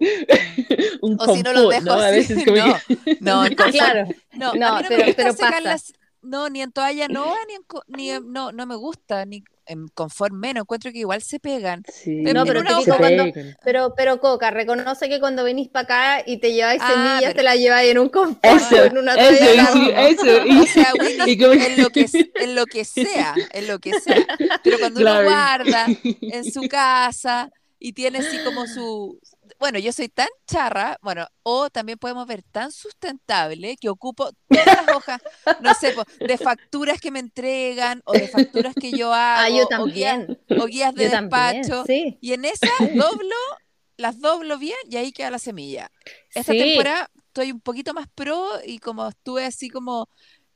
un 1.03 1.17
o 1.21 1.35
si 1.37 1.43
no 1.43 1.53
lo 1.53 1.69
dejo 1.69 1.85
¿no? 1.85 1.93
A 1.93 2.11
veces 2.11 2.45
como 2.45 2.57
no, 2.57 2.75
que- 2.87 3.17
no, 3.21 3.45
Claro, 3.71 4.09
No, 4.33 4.55
No, 4.55 4.67
a 4.69 4.77
mí 4.79 4.83
no 4.85 4.89
pero- 4.89 4.99
me 5.01 5.07
gusta 5.07 5.17
pero 5.23 5.33
secar 5.33 5.51
pasa. 5.53 5.61
las- 5.61 5.93
no, 6.23 6.49
ni 6.49 6.63
en 6.63 6.73
toalla 6.73 7.07
no, 7.09 7.35
ni 7.49 7.55
en, 7.55 7.63
co- 7.65 7.85
ni 7.89 8.11
en- 8.11 8.33
no, 8.33 8.51
no 8.53 8.65
me 8.67 8.77
gusta, 8.77 9.27
ni 9.27 9.45
en 9.67 9.89
confort 9.89 10.33
menos, 10.33 10.63
encuentro 10.63 10.93
que 10.93 10.99
igual 10.99 11.23
se 11.23 11.41
pegan. 11.41 11.83
Sí, 11.93 12.23
No, 12.23 12.45
pero 12.47 12.61
se 12.61 12.67
típico 12.67 12.97
cuando- 12.97 13.25
pegan. 13.25 13.57
pero, 13.65 13.95
pero 13.97 14.21
Coca, 14.21 14.51
reconoce 14.51 15.09
que 15.09 15.21
cuando 15.21 15.45
venís 15.45 15.69
para 15.69 15.83
acá 16.19 16.23
y 16.27 16.39
te 16.39 16.53
lleváis 16.53 16.81
Ah, 16.85 16.89
semillas, 16.93 17.21
pero- 17.33 17.35
te 17.35 17.43
las 17.43 17.57
lleváis 17.57 17.91
en 17.91 17.99
un 17.99 18.09
confort, 18.09 18.43
Eso, 18.45 18.85
en 18.85 18.99
una 18.99 19.15
eso, 19.15 19.45
toalla 19.45 20.09
eso. 20.09 20.47
y- 20.47 20.59
O 20.59 20.67
sea, 20.67 20.93
Winnie, 20.99 21.33
y 21.33 21.39
como- 21.39 21.53
en 21.53 21.83
lo 21.83 21.91
que 21.91 22.07
en 22.37 22.55
lo 22.55 22.67
que 22.67 22.85
sea, 22.85 23.35
en 23.53 23.67
lo 23.67 23.79
que 23.79 23.93
sea. 24.01 24.27
Pero 24.63 24.79
cuando 24.79 25.01
Claro. 25.01 25.21
uno 25.21 25.29
guarda 25.31 25.87
en 26.21 26.45
su 26.51 26.63
casa 26.71 27.51
y 27.79 27.93
tiene 27.93 28.19
así 28.19 28.39
como 28.45 28.67
su 28.67 29.19
bueno, 29.59 29.79
yo 29.79 29.93
soy 29.93 30.09
tan 30.09 30.29
charra, 30.47 30.99
bueno, 31.03 31.27
o 31.43 31.71
también 31.71 31.99
podemos 31.99 32.27
ver 32.27 32.43
tan 32.43 32.73
sustentable 32.73 33.77
que 33.77 33.89
ocupo 33.89 34.31
todas 34.49 34.67
las 34.67 34.89
hojas, 34.97 35.21
no 35.61 35.75
sé, 35.75 35.93
po, 35.93 36.05
de 36.21 36.39
facturas 36.39 37.01
que 37.01 37.11
me 37.11 37.19
entregan 37.21 38.03
o 38.05 38.13
de 38.13 38.29
facturas 38.29 38.75
que 38.75 38.93
yo 38.93 39.13
hago, 39.13 39.41
Ah, 39.47 39.49
yo 39.49 39.65
o 39.65 39.87
guías, 39.87 40.19
también. 40.27 40.39
o 40.61 40.67
guías 40.67 40.95
de 40.95 41.05
Yo 41.05 41.11
también, 41.11 41.63
despacho. 41.63 41.85
sí. 41.87 42.19
Y 42.21 42.33
en 42.33 42.45
esa 42.45 42.69
doblo, 42.95 43.35
las 43.97 44.21
doblo 44.21 44.59
bien 44.59 44.77
y 44.91 44.97
ahí 44.97 45.13
queda 45.13 45.31
la 45.31 45.39
semilla. 45.39 45.91
Esta 46.35 46.53
Sí. 46.53 46.59
temporada 46.59 47.11
estoy 47.29 47.53
un 47.53 47.61
poquito 47.61 47.95
más 47.95 48.07
pro 48.15 48.47
y 48.65 48.79
como 48.79 49.09
estuve 49.09 49.45
así 49.45 49.69
como 49.71 50.09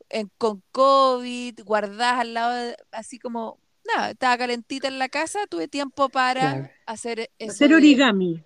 en- 0.08 0.30
con 0.38 0.62
COVID, 0.72 1.60
guardadas 1.64 2.20
al 2.20 2.34
lado, 2.34 2.52
de- 2.54 2.76
así 2.90 3.18
como, 3.18 3.58
nada, 3.84 4.10
estaba 4.10 4.36
calentita 4.38 4.88
en 4.88 4.98
la 4.98 5.08
casa, 5.08 5.46
tuve 5.48 5.68
tiempo 5.68 6.08
para 6.08 6.40
Claro. 6.40 6.70
hacer 6.86 7.30
eso. 7.38 7.52
Hacer 7.52 7.68
de- 7.70 7.74
origami. 7.76 8.44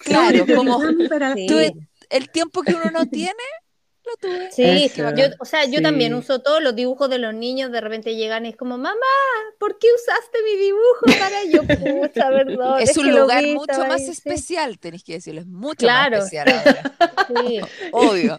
Claro, 0.00 0.46
como 0.54 0.78
tuve 1.48 1.74
el 2.10 2.30
tiempo 2.30 2.62
que 2.62 2.74
uno 2.74 2.90
no 2.90 3.06
tiene, 3.10 3.42
lo 4.06 4.16
tuve. 4.28 4.50
Sí, 4.52 4.90
yo, 4.96 5.26
o 5.40 5.44
sea, 5.44 5.64
yo 5.64 5.78
sí. 5.78 5.82
también 5.82 6.14
uso 6.14 6.40
todos 6.40 6.62
los 6.62 6.74
dibujos 6.74 7.10
de 7.10 7.18
los 7.18 7.34
niños, 7.34 7.70
de 7.72 7.80
repente 7.80 8.14
llegan 8.16 8.46
y 8.46 8.50
es 8.50 8.56
como, 8.56 8.78
mamá, 8.78 9.00
¿por 9.58 9.78
qué 9.78 9.88
usaste 9.94 10.38
mi 10.44 10.56
dibujo 10.56 11.06
para 11.18 11.44
yo? 11.44 11.62
Pucha, 11.62 12.28
perdón. 12.30 12.80
Es 12.80 12.96
un 12.96 13.04
que 13.06 13.10
lo 13.12 13.20
lugar 13.22 13.44
vi, 13.44 13.54
mucho 13.54 13.78
más 13.86 14.00
ahí, 14.00 14.04
sí, 14.06 14.10
especial, 14.12 14.78
tenés 14.78 15.02
que 15.04 15.14
decirlo, 15.14 15.40
es 15.40 15.46
mucho 15.46 15.78
Claro. 15.86 16.18
más 16.18 16.32
especial 16.32 16.62
ahora. 16.64 16.92
sí. 17.46 17.60
Obvio. 17.92 18.36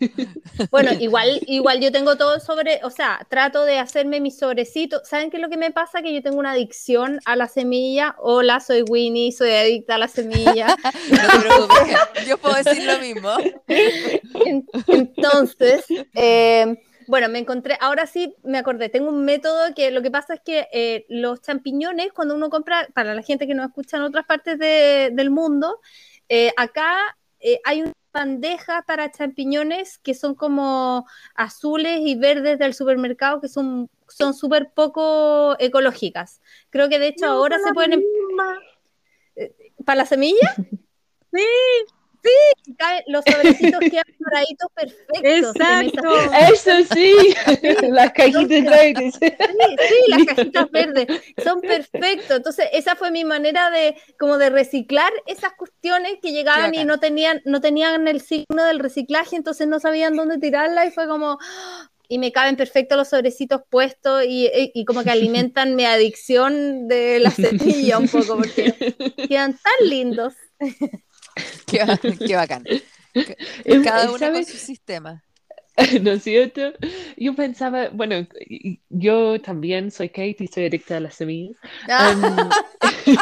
Bueno, 0.71 0.91
igual, 0.99 1.41
igual 1.47 1.79
yo 1.81 1.91
tengo 1.91 2.15
todo 2.17 2.39
sobre, 2.39 2.79
o 2.83 2.89
sea, 2.89 3.25
trato 3.29 3.63
de 3.65 3.79
hacerme 3.79 4.19
mis 4.21 4.37
sobrecitos. 4.37 5.01
¿Saben 5.07 5.29
qué 5.29 5.37
es 5.37 5.43
lo 5.43 5.49
que 5.49 5.57
me 5.57 5.71
pasa? 5.71 6.01
Que 6.01 6.13
yo 6.13 6.21
tengo 6.21 6.37
una 6.39 6.51
adicción 6.51 7.19
a 7.25 7.35
la 7.35 7.47
semilla. 7.47 8.15
Hola, 8.19 8.59
soy 8.59 8.83
Winnie, 8.87 9.31
soy 9.31 9.51
adicta 9.51 9.95
a 9.95 9.97
la 9.97 10.07
semilla. 10.07 10.67
No 11.11 11.19
te 11.19 11.39
preocupes, 11.39 12.27
yo 12.27 12.37
puedo 12.37 12.55
decir 12.55 12.83
lo 12.83 12.97
mismo. 12.99 13.29
En- 13.67 14.67
Entonces, 15.59 15.85
eh, 16.15 16.77
bueno, 17.07 17.29
me 17.29 17.39
encontré, 17.39 17.77
ahora 17.79 18.05
sí 18.05 18.35
me 18.43 18.57
acordé, 18.57 18.89
tengo 18.89 19.09
un 19.09 19.23
método 19.25 19.73
que 19.75 19.91
lo 19.91 20.01
que 20.01 20.11
pasa 20.11 20.35
es 20.35 20.41
que 20.41 20.67
eh, 20.73 21.05
los 21.09 21.41
champiñones, 21.41 22.11
cuando 22.13 22.35
uno 22.35 22.49
compra, 22.49 22.87
para 22.93 23.15
la 23.15 23.21
gente 23.23 23.47
que 23.47 23.53
nos 23.55 23.67
escucha 23.67 23.97
en 23.97 24.03
otras 24.03 24.25
partes 24.25 24.59
de- 24.59 25.09
del 25.13 25.29
mundo, 25.29 25.79
eh, 26.29 26.51
acá 26.57 27.17
hay 27.63 27.83
una 27.83 27.93
bandeja 28.11 28.83
para 28.87 29.11
champiñones 29.11 29.99
que 29.99 30.13
son 30.15 30.33
como 30.35 31.05
azules 31.35 31.99
y 32.01 32.15
verdes 32.15 32.57
del 32.59 32.73
supermercado 32.73 33.39
que 33.39 33.47
son 33.47 33.89
son 34.09 34.33
súper 34.33 34.71
poco 34.73 35.55
ecológicas. 35.59 36.41
Creo 36.69 36.89
que 36.89 36.97
de 36.97 37.07
hecho 37.07 37.25
ahora 37.27 37.57
se 37.59 37.73
pueden... 37.73 37.93
em- 37.93 38.01
¿Para 39.85 39.97
la 39.97 40.05
semilla? 40.05 40.55
Sí. 41.33 41.43
Sí, 42.23 42.73
caen- 42.77 43.03
los 43.07 43.23
sobrecitos 43.25 43.79
quedan 43.79 44.03
doraditos 44.19 44.69
perfectos. 44.75 45.55
Exacto. 45.55 46.09
Eso 46.53 46.71
sí, 46.93 47.13
las 47.89 48.11
cajitas 48.11 48.47
verdes. 48.47 49.13
Sí, 49.15 49.29
sí, 49.29 50.11
las 50.11 50.25
cajitas 50.35 50.71
verdes 50.71 51.07
son 51.43 51.61
perfectos. 51.61 52.37
Entonces, 52.37 52.67
esa 52.73 52.95
fue 52.95 53.11
mi 53.11 53.23
manera 53.23 53.69
de 53.69 53.95
como 54.19 54.37
de 54.37 54.49
reciclar 54.49 55.11
esas 55.25 55.53
cuestiones 55.53 56.15
que 56.21 56.31
llegaban 56.31 56.73
y 56.73 56.85
no 56.85 56.99
tenían, 56.99 57.41
no 57.45 57.61
tenían 57.61 58.07
el 58.07 58.21
signo 58.21 58.63
del 58.65 58.79
reciclaje, 58.79 59.35
entonces 59.35 59.67
no 59.67 59.79
sabían 59.79 60.15
dónde 60.15 60.37
tirarla 60.37 60.85
y 60.85 60.91
fue 60.91 61.07
como 61.07 61.37
y 62.09 62.19
me 62.19 62.31
caben 62.31 62.55
perfecto 62.55 62.95
los 62.95 63.09
sobrecitos 63.09 63.61
puestos 63.69 64.23
y, 64.25 64.47
y- 64.47 64.71
y 64.73 64.85
como 64.85 65.03
que 65.03 65.11
alimentan 65.11 65.75
mi 65.75 65.85
adicción 65.85 66.87
de 66.87 67.19
la 67.19 67.31
semilla 67.31 67.97
un 67.97 68.07
poco 68.07 68.37
porque 68.37 68.73
quedan 69.27 69.53
tan 69.53 69.89
lindos. 69.89 70.33
Qué, 71.65 71.79
qué 72.27 72.35
bacán. 72.35 72.63
Cada 73.83 74.11
uno 74.11 74.31
con 74.31 74.45
su 74.45 74.57
sistema. 74.57 75.23
¿No 76.01 76.11
es 76.11 76.23
cierto? 76.23 76.73
Yo 77.17 77.35
pensaba, 77.35 77.89
bueno, 77.89 78.27
yo 78.89 79.39
también 79.41 79.91
soy 79.91 80.09
Kate 80.09 80.37
y 80.39 80.47
soy 80.47 80.65
adicta 80.65 80.97
a 80.97 80.99
las 80.99 81.15
semillas. 81.15 81.55
Em, 81.87 83.15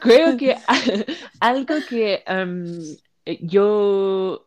creo 0.00 0.36
que 0.38 0.56
algo 1.40 1.74
que 1.88 2.22
em, 2.26 2.96
yo 3.40 4.44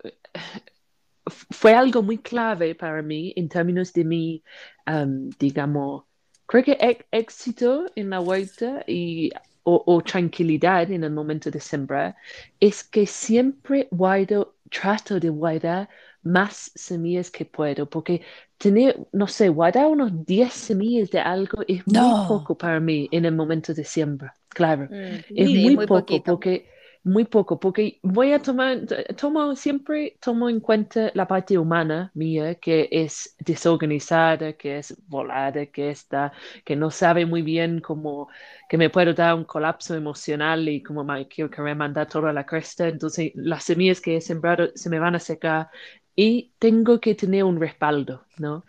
fue 1.27 1.73
algo 1.73 2.01
muy 2.01 2.17
clave 2.17 2.73
para 2.73 3.01
mí 3.03 3.31
en 3.35 3.47
términos 3.47 3.93
de 3.93 4.03
mi, 4.03 4.43
em, 4.87 5.29
digamos, 5.39 6.05
creo 6.47 6.63
que 6.63 7.05
éxito 7.11 7.85
en 7.95 8.09
la 8.09 8.21
huerta 8.21 8.83
y, 8.87 9.31
o, 9.71 9.83
o 9.85 10.01
tranquilidad 10.01 10.89
en 10.91 11.03
el 11.03 11.11
momento 11.11 11.51
de 11.51 11.59
sembrar 11.59 12.15
es 12.59 12.83
que 12.83 13.05
siempre 13.07 13.87
guardo, 13.91 14.55
trato 14.69 15.19
de 15.19 15.29
guardar 15.29 15.89
más 16.23 16.71
semillas 16.75 17.31
que 17.31 17.45
puedo, 17.45 17.89
porque 17.89 18.21
tener, 18.57 18.97
no 19.13 19.27
sé, 19.27 19.49
guardar 19.49 19.87
unos 19.87 20.25
10 20.25 20.53
semillas 20.53 21.09
de 21.11 21.19
algo 21.19 21.63
es 21.67 21.85
muy 21.87 22.15
No. 22.15 22.15
poco 22.15 22.57
para 22.57 22.79
mí 22.79 23.07
en 23.11 23.25
el 23.25 23.35
momento 23.35 23.73
de 23.73 23.83
siembra, 23.83 24.33
claro. 24.49 24.89
mm, 24.89 25.23
Es 25.35 25.49
sí, 25.51 25.55
muy, 25.55 25.77
muy 25.77 25.87
poco, 25.87 26.23
poquito. 26.23 26.23
porque 26.23 26.69
muy 27.03 27.25
poco, 27.25 27.59
porque 27.59 27.99
voy 28.03 28.33
a 28.33 28.39
tomar, 28.41 28.81
tomo 29.17 29.55
siempre 29.55 30.17
tomo 30.21 30.49
en 30.49 30.59
cuenta 30.59 31.11
la 31.13 31.27
parte 31.27 31.57
humana 31.57 32.11
mía, 32.13 32.55
que 32.55 32.89
es 32.91 33.35
desorganizada, 33.39 34.53
que 34.53 34.77
es 34.79 34.95
volada, 35.07 35.65
que 35.67 35.89
está, 35.91 36.33
que 36.65 36.75
no 36.75 36.91
sabe 36.91 37.25
muy 37.25 37.41
bien 37.41 37.79
cómo, 37.81 38.29
que 38.69 38.77
me 38.77 38.89
puedo 38.89 39.13
dar 39.13 39.35
un 39.35 39.45
colapso 39.45 39.95
emocional 39.95 40.67
y 40.69 40.83
como 40.83 41.03
me 41.03 41.27
quiero 41.27 41.49
querer 41.49 41.75
mandar 41.75 42.07
todo 42.07 42.27
a 42.27 42.33
la 42.33 42.45
cresta, 42.45 42.87
entonces 42.87 43.31
las 43.35 43.63
semillas 43.63 44.01
que 44.01 44.17
he 44.17 44.21
sembrado 44.21 44.69
se 44.75 44.89
me 44.89 44.99
van 44.99 45.15
a 45.15 45.19
secar 45.19 45.69
y 46.15 46.53
tengo 46.59 46.99
que 46.99 47.13
tener 47.15 47.43
un 47.43 47.59
respaldo, 47.59 48.25
¿no? 48.37 48.65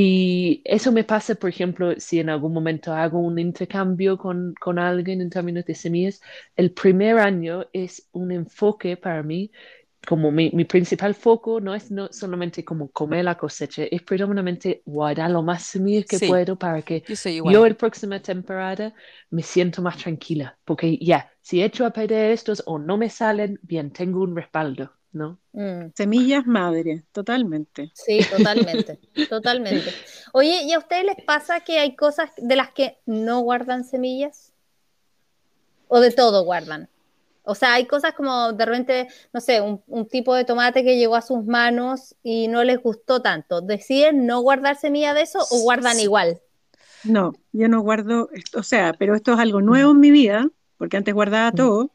Y 0.00 0.62
eso 0.64 0.92
me 0.92 1.02
pasa, 1.04 1.34
por 1.34 1.50
ejemplo, 1.50 1.92
si 1.98 2.20
en 2.20 2.28
algún 2.30 2.52
momento 2.54 2.92
hago 2.94 3.18
un 3.20 3.38
intercambio 3.38 4.16
con, 4.16 4.54
con 4.60 4.78
alguien 4.78 5.20
en 5.20 5.28
términos 5.30 5.64
de 5.64 5.74
semillas, 5.74 6.20
el 6.56 6.72
primer 6.72 7.18
año 7.18 7.66
es 7.72 8.08
un 8.12 8.30
enfoque 8.30 8.96
para 8.96 9.22
mí, 9.24 9.50
como 10.06 10.30
mi, 10.30 10.50
mi 10.52 10.64
principal 10.64 11.14
foco 11.14 11.60
no 11.60 11.74
es 11.74 11.90
no 11.90 12.08
solamente 12.12 12.64
como 12.64 12.90
comer 12.92 13.24
la 13.24 13.36
cosecha, 13.36 13.84
es 13.90 14.02
predominantemente 14.02 14.82
guardar 14.86 15.30
lo 15.32 15.42
más 15.42 15.64
semillas 15.64 16.06
que 16.06 16.20
Sí. 16.20 16.20
puedo 16.20 16.56
para 16.58 16.82
que 16.82 17.02
Yo 17.42 17.66
en 17.66 17.74
próxima 17.74 18.20
temporada 18.22 18.94
me 19.30 19.42
siento 19.42 19.82
más 19.82 19.98
tranquila, 19.98 20.58
porque 20.64 20.96
ya, 20.98 21.30
si 21.42 21.62
echo 21.62 21.84
a 21.86 21.90
perder 21.92 22.30
estos 22.32 22.62
o 22.66 22.78
no 22.78 22.96
me 22.98 23.10
salen, 23.10 23.58
bien, 23.62 23.90
tengo 23.92 24.22
un 24.22 24.36
respaldo, 24.36 24.92
¿no? 25.12 25.40
Mm, 25.52 25.92
Semillas 25.94 26.46
madre, 26.46 27.04
totalmente. 27.12 27.92
sí, 27.92 28.26
totalmente, 28.26 29.00
totalmente. 29.28 29.96
Oye, 30.32 30.62
¿y 30.64 30.72
a 30.72 30.78
ustedes 30.78 31.04
les 31.04 31.16
pasa 31.24 31.60
que 31.60 31.78
hay 31.78 31.96
cosas 31.96 32.30
de 32.36 32.56
las 32.56 32.70
que 32.72 32.98
no 33.06 33.40
guardan 33.40 33.84
semillas? 33.84 34.52
¿O 35.88 36.00
de 36.00 36.10
todo 36.10 36.44
guardan? 36.44 36.88
O 37.44 37.54
sea, 37.54 37.74
hay 37.74 37.86
cosas 37.86 38.12
como 38.14 38.52
de 38.52 38.64
repente, 38.66 39.08
no 39.32 39.40
sé, 39.40 39.60
un, 39.62 39.82
un 39.86 40.06
tipo 40.06 40.34
de 40.34 40.44
tomate 40.44 40.84
que 40.84 40.98
llegó 40.98 41.16
a 41.16 41.22
sus 41.22 41.44
manos 41.46 42.14
y 42.22 42.48
no 42.48 42.62
les 42.64 42.78
gustó 42.82 43.22
tanto. 43.22 43.62
¿Deciden 43.62 44.26
no 44.26 44.40
guardar 44.42 44.76
semilla 44.76 45.14
de 45.14 45.22
eso 45.22 45.46
o 45.50 45.60
guardan 45.60 45.98
Sí. 45.98 46.04
igual? 46.04 46.40
No, 47.02 47.32
yo 47.52 47.68
no 47.68 47.80
guardo, 47.80 48.28
esto, 48.32 48.60
o 48.60 48.62
sea, 48.62 48.92
pero 48.98 49.14
esto 49.14 49.32
es 49.34 49.38
algo 49.38 49.60
nuevo 49.62 49.92
en 49.92 50.00
mi 50.00 50.10
vida, 50.10 50.50
porque 50.76 50.96
antes 50.96 51.14
guardaba 51.14 51.52
Mm. 51.52 51.56
todo, 51.56 51.94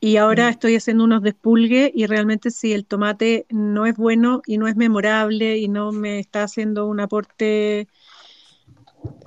y 0.00 0.16
ahora 0.16 0.46
Mm. 0.46 0.50
estoy 0.50 0.76
haciendo 0.76 1.04
unos 1.04 1.22
despulgues 1.22 1.90
y 1.94 2.06
realmente 2.06 2.50
si 2.50 2.72
el 2.72 2.86
tomate 2.86 3.46
no 3.50 3.86
es 3.86 3.96
bueno 3.96 4.42
y 4.46 4.58
no 4.58 4.68
es 4.68 4.76
memorable 4.76 5.58
y 5.58 5.68
no 5.68 5.92
me 5.92 6.18
está 6.20 6.44
haciendo 6.44 6.86
un 6.86 7.00
aporte 7.00 7.88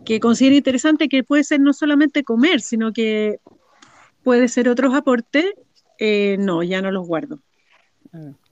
que 0.06 0.20
considero 0.20 0.56
interesante, 0.56 1.10
que 1.10 1.24
puede 1.24 1.44
ser 1.44 1.60
no 1.60 1.74
solamente 1.74 2.24
comer, 2.24 2.62
sino 2.62 2.92
que 2.94 3.40
puede 4.24 4.48
ser 4.48 4.70
otros 4.70 4.94
aportes, 4.96 5.46
eh, 6.00 6.38
no, 6.40 6.64
ya 6.64 6.82
no 6.82 6.92
los 6.92 7.06
guardo. 7.08 7.40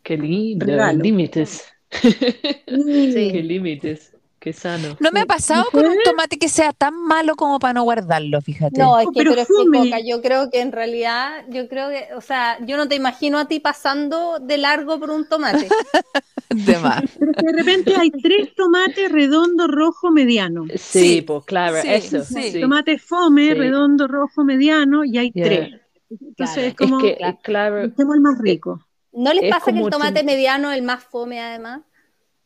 Qué 0.03 0.17
lindo, 0.17 0.65
límites. 0.93 1.63
Sí. 2.67 3.29
Qué 3.31 3.43
límites, 3.43 4.13
qué 4.39 4.53
sano. 4.53 4.95
No 4.99 5.11
me 5.11 5.21
ha 5.21 5.25
pasado 5.25 5.65
con 5.71 5.85
un 5.85 5.97
tomate 6.03 6.37
que 6.37 6.49
sea 6.49 6.73
tan 6.73 6.95
malo 6.95 7.35
como 7.35 7.59
para 7.59 7.73
no 7.73 7.83
guardarlo, 7.83 8.41
fíjate. 8.41 8.79
No, 8.79 8.99
es 8.99 9.07
Oh, 9.07 9.11
que, 9.11 9.19
pero 9.19 9.31
pero 9.31 9.41
es 9.41 9.47
que. 9.47 9.53
Coca, 9.79 9.99
yo 10.05 10.21
creo 10.21 10.49
que 10.49 10.61
en 10.61 10.71
realidad, 10.71 11.45
yo 11.49 11.67
creo 11.67 11.89
que, 11.89 12.07
o 12.15 12.21
sea, 12.21 12.57
yo 12.65 12.77
no 12.77 12.87
te 12.87 12.95
imagino 12.95 13.37
a 13.37 13.47
ti 13.47 13.59
pasando 13.59 14.39
de 14.39 14.57
largo 14.57 14.99
por 14.99 15.09
un 15.11 15.27
tomate. 15.27 15.67
De 16.49 16.79
más. 16.79 17.03
Pero 17.19 17.31
que 17.33 17.45
de 17.45 17.53
repente 17.53 17.93
hay 17.95 18.09
tres 18.09 18.55
tomates 18.55 19.11
redondo, 19.11 19.67
rojo, 19.67 20.09
mediano. 20.09 20.65
Sí, 20.71 20.77
Sí, 20.79 21.21
pues 21.21 21.45
claro, 21.45 21.79
sí, 21.79 21.87
eso. 21.87 22.23
sí. 22.23 22.59
Tomate 22.59 22.97
fome, 22.97 23.49
Sí. 23.49 23.53
redondo, 23.53 24.07
rojo, 24.07 24.43
mediano 24.43 25.05
y 25.05 25.17
hay 25.19 25.31
Yeah. 25.31 25.45
tres. 25.45 25.81
Entonces 26.09 26.35
Claro. 26.35 26.61
es 26.61 26.67
Es 26.67 26.75
como, 26.75 26.97
que, 26.99 27.17
claro, 27.43 27.83
el 27.83 27.93
más 28.21 28.39
rico. 28.39 28.83
¿No 29.13 29.31
les 29.31 29.43
Es 29.43 29.49
pasa 29.51 29.71
que 29.71 29.79
el 29.79 29.89
tomate 29.91 30.23
mediano 30.23 30.71
es 30.71 30.77
el 30.79 30.83
más 30.83 31.03
fome 31.03 31.39
además? 31.39 31.81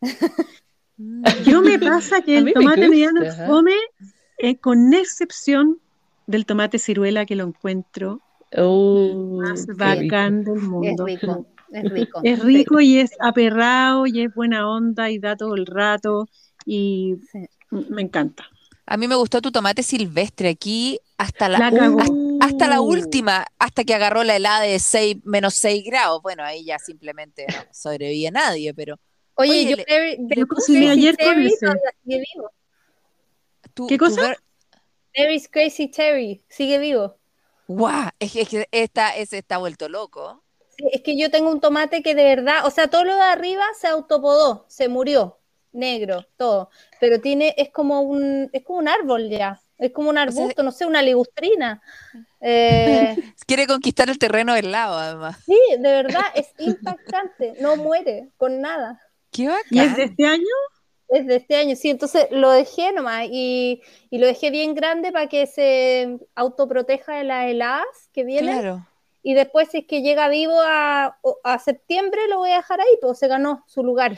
Yo 1.46 1.62
me 1.62 1.80
pasa 1.80 2.22
que 2.22 2.38
el 2.38 2.54
tomate 2.54 2.88
mediano 2.90 3.22
fome, 3.48 3.76
eh, 4.38 4.58
con 4.58 4.94
excepción 4.94 5.80
del 6.28 6.46
tomate 6.46 6.80
ciruela 6.80 7.26
que 7.26 7.36
lo 7.36 7.44
encuentro 7.46 8.22
oh, 8.58 9.40
más 9.42 9.66
qué 9.66 9.72
rico. 9.74 9.78
bacán 10.16 10.44
del 10.44 10.58
Es 10.58 10.64
mundo. 10.64 11.06
rico, 11.06 11.46
es 11.72 11.90
rico. 11.92 12.22
Es 12.24 12.40
rico 12.44 12.80
y 12.80 13.00
es 13.00 13.12
aperrado 13.20 14.06
y 14.08 14.22
es 14.22 14.34
buena 14.34 14.70
onda 14.70 15.10
y 15.10 15.20
da 15.20 15.36
todo 15.36 15.56
el 15.56 15.66
rato 15.66 16.28
y 16.66 17.16
Sí. 17.32 17.46
me 17.72 18.02
encanta. 18.04 18.46
A 18.86 18.98
mí 18.98 19.08
me 19.08 19.16
gustó 19.16 19.42
tu 19.42 19.52
tomate 19.52 19.82
silvestre 19.82 20.50
aquí 20.50 21.00
hasta 21.18 21.48
la, 21.48 21.58
hasta, 22.42 22.68
la 22.68 22.82
última, 22.82 23.46
hasta 23.58 23.86
que 23.86 23.94
agarró 23.94 24.24
la 24.26 24.36
helada 24.36 24.62
de 24.62 24.78
6, 24.78 25.18
menos 25.24 25.54
6 25.56 25.84
grados. 25.86 26.22
Bueno, 26.22 26.44
ahí 26.44 26.66
ya 26.66 26.78
simplemente 26.80 27.46
no 27.48 27.56
sobrevive 27.72 28.30
nadie, 28.32 28.74
pero 28.74 29.00
Oye, 29.36 29.52
Oye, 29.52 29.64
yo 29.72 29.76
le- 29.78 29.86
Terry 29.86 30.48
cociné 30.48 30.90
ayer 30.90 31.18
con 31.18 31.36
tú, 33.74 33.88
¿Qué 33.88 33.98
cosa? 33.98 34.36
Terry's 35.14 35.48
Crazy 35.48 35.88
Terry 35.90 36.44
sigue 36.50 36.80
vivo. 36.80 37.18
Guau, 37.68 38.10
es 38.20 38.32
que, 38.34 38.42
es 38.42 38.50
que 38.50 38.68
esta, 38.72 39.16
ese 39.16 39.40
está 39.40 39.58
vuelto 39.58 39.90
loco. 39.90 40.44
Sí, 40.78 40.90
es 40.92 41.02
que 41.04 41.18
yo 41.18 41.30
tengo 41.30 41.52
un 41.52 41.62
tomate 41.62 42.02
que 42.02 42.16
de 42.16 42.24
verdad, 42.24 42.66
o 42.66 42.72
sea, 42.72 42.88
todo 42.90 43.04
lo 43.04 43.16
de 43.16 43.22
arriba 43.22 43.64
se 43.80 43.88
autopodó, 43.88 44.66
se 44.70 44.88
murió, 44.90 45.40
negro, 45.72 46.26
todo, 46.36 46.70
pero 47.00 47.22
tiene, 47.22 47.54
es 47.58 47.70
como 47.72 48.02
un, 48.02 48.50
es 48.54 48.64
como 48.64 48.80
un 48.80 48.88
árbol 48.88 49.30
ya, 49.30 49.62
es 49.78 49.92
como 49.92 50.10
un 50.10 50.18
arbusto, 50.18 50.64
no 50.64 50.72
sé, 50.72 50.86
una 50.88 51.02
ligustrina. 51.04 51.82
Eh, 52.42 53.16
Quiere 53.48 53.68
conquistar 53.68 54.10
el 54.10 54.18
terreno 54.18 54.54
del 54.54 54.72
lado, 54.72 54.98
además. 54.98 55.38
sí, 55.46 55.58
de 55.80 55.90
verdad, 55.92 56.24
es 56.36 56.54
impactante, 56.58 57.56
no 57.60 57.76
muere 57.78 58.32
con 58.38 58.62
nada. 58.62 59.00
Qué 59.34 59.50
¿Y 59.70 59.84
es 59.84 59.96
de 59.96 60.06
bacán. 60.06 60.10
este 60.10 60.26
año? 60.26 60.44
Es 61.10 61.28
de 61.28 61.36
este 61.36 61.56
año, 61.56 61.76
sí, 61.76 61.90
entonces 61.92 62.28
lo 62.32 62.50
dejé 62.52 62.92
nomás 62.92 63.28
y, 63.32 63.82
y 64.10 64.18
lo 64.18 64.26
dejé 64.28 64.50
bien 64.50 64.74
grande 64.74 65.12
para 65.12 65.28
que 65.30 65.46
se 65.48 66.18
autoproteja 66.36 67.16
de 67.18 67.24
las 67.26 67.50
heladas 67.52 67.86
que 68.14 68.24
vienen. 68.24 68.62
Claro. 68.62 68.88
Y 69.24 69.34
después, 69.36 69.70
si 69.70 69.80
es 69.80 69.86
que 69.88 70.02
llega 70.02 70.28
vivo 70.30 70.56
a, 70.60 71.20
a 71.44 71.60
septiembre, 71.60 72.28
lo 72.30 72.40
voy 72.40 72.52
a 72.52 72.58
dejar 72.58 72.82
ahí, 72.82 72.98
pues 73.02 73.20
se 73.20 73.28
ganó 73.28 73.64
su 73.68 73.84
lugar. 73.84 74.18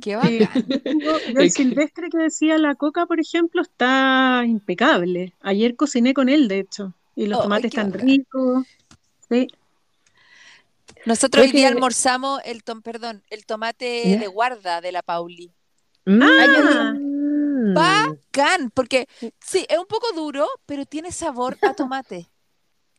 Qué 0.00 0.16
bacán. 0.16 0.64
yo 1.34 1.40
el 1.40 1.50
silvestre 1.50 2.08
que 2.10 2.18
decía 2.18 2.58
la 2.58 2.74
coca, 2.74 3.06
por 3.06 3.20
ejemplo, 3.20 3.62
está 3.62 4.42
impecable. 4.46 5.34
Ayer 5.40 5.76
cociné 5.76 6.12
con 6.14 6.28
él, 6.28 6.48
de 6.48 6.60
hecho, 6.60 6.94
y 7.14 7.26
los 7.26 7.38
Oh, 7.38 7.42
tomates 7.42 7.70
están 7.70 7.92
bacán. 7.92 8.06
ricos. 8.06 8.66
Sí. 9.28 9.48
Nosotros 11.06 11.42
hoy 11.44 11.50
Creo 11.50 11.60
día 11.60 11.68
que- 11.68 11.74
almorzamos 11.74 12.40
el 12.44 12.62
tom, 12.64 12.82
perdón, 12.82 13.22
el 13.30 13.46
tomate 13.46 14.02
Ya. 14.10 14.18
de 14.18 14.26
guarda 14.26 14.80
de 14.80 14.92
la 14.92 15.02
Pauli. 15.02 15.52
Ah, 16.06 16.92
Mm. 16.94 17.74
Bacán, 17.74 18.70
porque 18.74 19.08
sí, 19.40 19.64
es 19.68 19.78
un 19.78 19.86
poco 19.86 20.06
duro, 20.14 20.46
pero 20.66 20.84
tiene 20.84 21.10
sabor 21.12 21.56
a 21.62 21.74
tomate. 21.74 22.28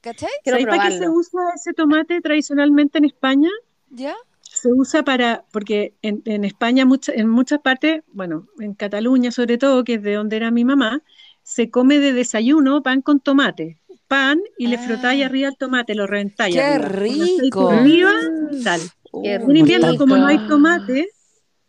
¿Cachai? 0.01 0.29
¿sabéis 0.45 0.67
para 0.67 0.89
qué 0.89 0.97
se 0.99 1.09
usa 1.09 1.41
ese 1.55 1.73
tomate 1.73 2.21
tradicionalmente 2.21 2.97
en 2.97 3.05
España? 3.05 3.49
¿Ya? 3.89 4.15
Se 4.41 4.71
usa 4.71 5.03
para, 5.03 5.45
porque 5.51 5.95
en, 6.01 6.21
en 6.25 6.43
España, 6.45 6.85
mucha- 6.85 7.13
en 7.13 7.29
muchas 7.29 7.59
partes, 7.59 8.03
bueno, 8.07 8.47
en 8.59 8.73
Cataluña 8.73 9.31
sobre 9.31 9.57
todo, 9.57 9.83
que 9.83 9.95
es 9.95 10.03
de 10.03 10.13
donde 10.13 10.37
era 10.37 10.51
mi 10.51 10.63
mamá, 10.65 11.01
se 11.43 11.69
come 11.69 11.99
de 11.99 12.13
desayuno 12.13 12.81
pan 12.83 13.01
con 13.01 13.19
tomate. 13.19 13.79
Pan 14.07 14.39
y 14.57 14.67
le 14.67 14.77
Ah. 14.77 14.79
frotáis 14.85 15.25
arriba 15.25 15.49
el 15.49 15.57
tomate, 15.57 15.95
lo 15.95 16.07
reventáis 16.07 16.55
¡Qué 16.55 16.61
arriba, 16.61 17.25
rico! 17.41 17.69
arriba 17.69 18.11
y 18.51 18.61
sal. 18.61 18.81
Qué 19.23 19.33
En 19.35 19.55
invierno, 19.57 19.91
rico. 19.91 20.03
como 20.03 20.17
no 20.17 20.27
hay 20.27 20.37
tomate, 20.47 21.09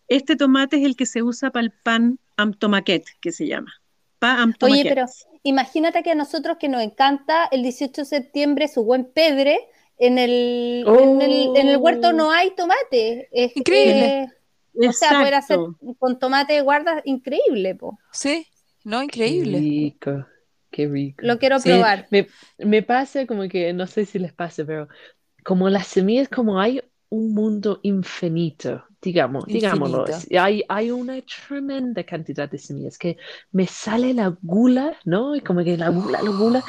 este 0.09 0.37
tomate 0.37 0.77
es 0.77 0.85
el 0.85 0.96
que 0.96 1.07
se 1.07 1.22
usa 1.22 1.51
para 1.51 1.64
el 1.64 1.72
pan 1.72 2.18
am 2.37 2.53
tomaquet, 2.55 3.05
que 3.20 3.33
se 3.33 3.46
llama. 3.46 3.72
Pa 4.18 4.40
am 4.42 4.53
Oye, 4.62 4.85
pero 4.85 5.05
imagínate 5.42 6.03
que 6.03 6.11
a 6.12 6.14
nosotros 6.14 6.57
que 6.59 6.68
nos 6.68 6.83
encanta 6.83 7.46
el 7.51 7.62
18 7.62 8.03
de 8.03 8.05
septiembre 8.05 8.68
su 8.68 8.85
buen 8.85 9.05
pedre, 9.05 9.59
en 10.01 10.18
el, 10.18 10.85
en 10.87 11.20
el, 11.22 11.57
en 11.57 11.68
el 11.68 11.77
huerto 11.77 12.12
no 12.12 12.31
hay 12.31 12.53
tomate. 12.55 13.29
Es, 13.33 13.57
Increíble. 13.57 14.31
eh, 14.81 14.88
o 14.88 14.92
sea, 14.92 15.18
poder 15.18 15.35
hacer 15.35 15.59
Exacto. 15.59 15.96
con 15.98 16.18
tomate 16.20 16.53
de 16.55 16.61
guarda, 16.61 17.03
increíble, 17.05 17.74
po. 17.74 17.98
Sí, 18.12 18.46
no, 18.85 19.03
increíble. 19.03 19.59
rico, 19.59 20.24
qué 20.70 20.87
rico. 20.88 21.26
Lo 21.26 21.38
quiero 21.38 21.62
Sí, 21.62 21.62
probar. 21.62 22.07
Me, 22.11 22.28
me 22.59 22.83
pasa 22.83 23.26
como 23.26 23.48
que, 23.48 23.72
no 23.72 23.87
sé 23.87 24.04
si 24.07 24.18
les 24.18 24.33
pasa, 24.33 24.64
pero 24.64 24.88
como 25.44 25.70
las 25.70 25.88
semillas, 25.88 26.28
como 26.28 26.61
hay 26.61 26.83
un 27.11 27.35
mundo 27.35 27.81
infinito, 27.85 28.85
digamos, 29.02 29.50
digámoslo, 29.50 30.07
Infinito. 30.07 30.14
hay, 30.38 30.64
hay 30.68 30.90
una 30.92 31.20
tremenda 31.22 32.04
cantidad 32.04 32.50
de 32.50 32.59
semillas 32.59 32.98
que 32.98 33.18
me 33.52 33.66
sale 33.66 34.14
la 34.14 34.37
gula, 34.42 34.98
¿no? 35.04 35.37
Y 35.37 35.42
como 35.42 35.64
que 35.64 35.76
la 35.78 35.90
gula, 35.90 36.22
la 36.22 36.31
gula, 36.31 36.64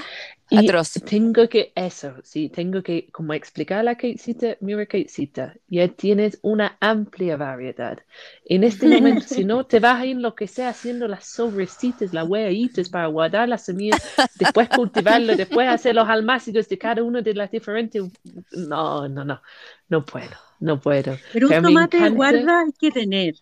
y 0.52 0.58
Atroz. 0.68 0.94
tengo 1.06 1.48
que, 1.48 1.72
eso, 1.76 2.16
sí, 2.24 2.50
tengo 2.50 2.82
que 2.82 3.08
como 3.12 3.34
explicar 3.34 3.84
la 3.84 3.96
Katecita, 3.96 4.58
mira 4.62 4.86
Katecita, 4.86 5.54
ya 5.68 5.88
tienes 5.90 6.40
una 6.42 6.76
amplia 6.80 7.38
variedad. 7.38 8.00
En 8.46 8.64
este 8.64 8.88
momento, 8.88 9.28
si 9.28 9.44
no, 9.44 9.66
te 9.66 9.80
vas 9.80 10.02
a 10.02 10.06
enloquecer 10.06 10.66
haciendo 10.66 11.08
las 11.08 11.26
sobrecitas, 11.26 12.14
las 12.14 12.28
huellitas 12.28 12.90
para 12.90 13.08
guardar 13.08 13.48
las 13.48 13.66
semillas, 13.66 14.02
después 14.40 14.70
cultivarlo, 14.70 15.36
después 15.36 15.68
hacer 15.70 15.94
los 15.96 16.10
almácigos 16.10 16.68
de 16.68 16.78
cada 16.78 17.04
una 17.04 17.22
de 17.22 17.34
las 17.36 17.52
diferentes. 17.52 18.04
No, 18.52 19.08
no, 19.08 19.24
no, 19.24 19.42
no 19.90 20.06
puedo, 20.06 20.36
no 20.60 20.80
puedo. 20.80 21.16
Pero 21.32 21.48
un 21.48 21.50
Pero 21.52 21.62
tomate 21.68 21.98
de 21.98 22.04
encanta- 22.08 22.16
guarda 22.16 22.60
hay 22.62 22.72
que 22.80 22.92
tener. 22.92 23.36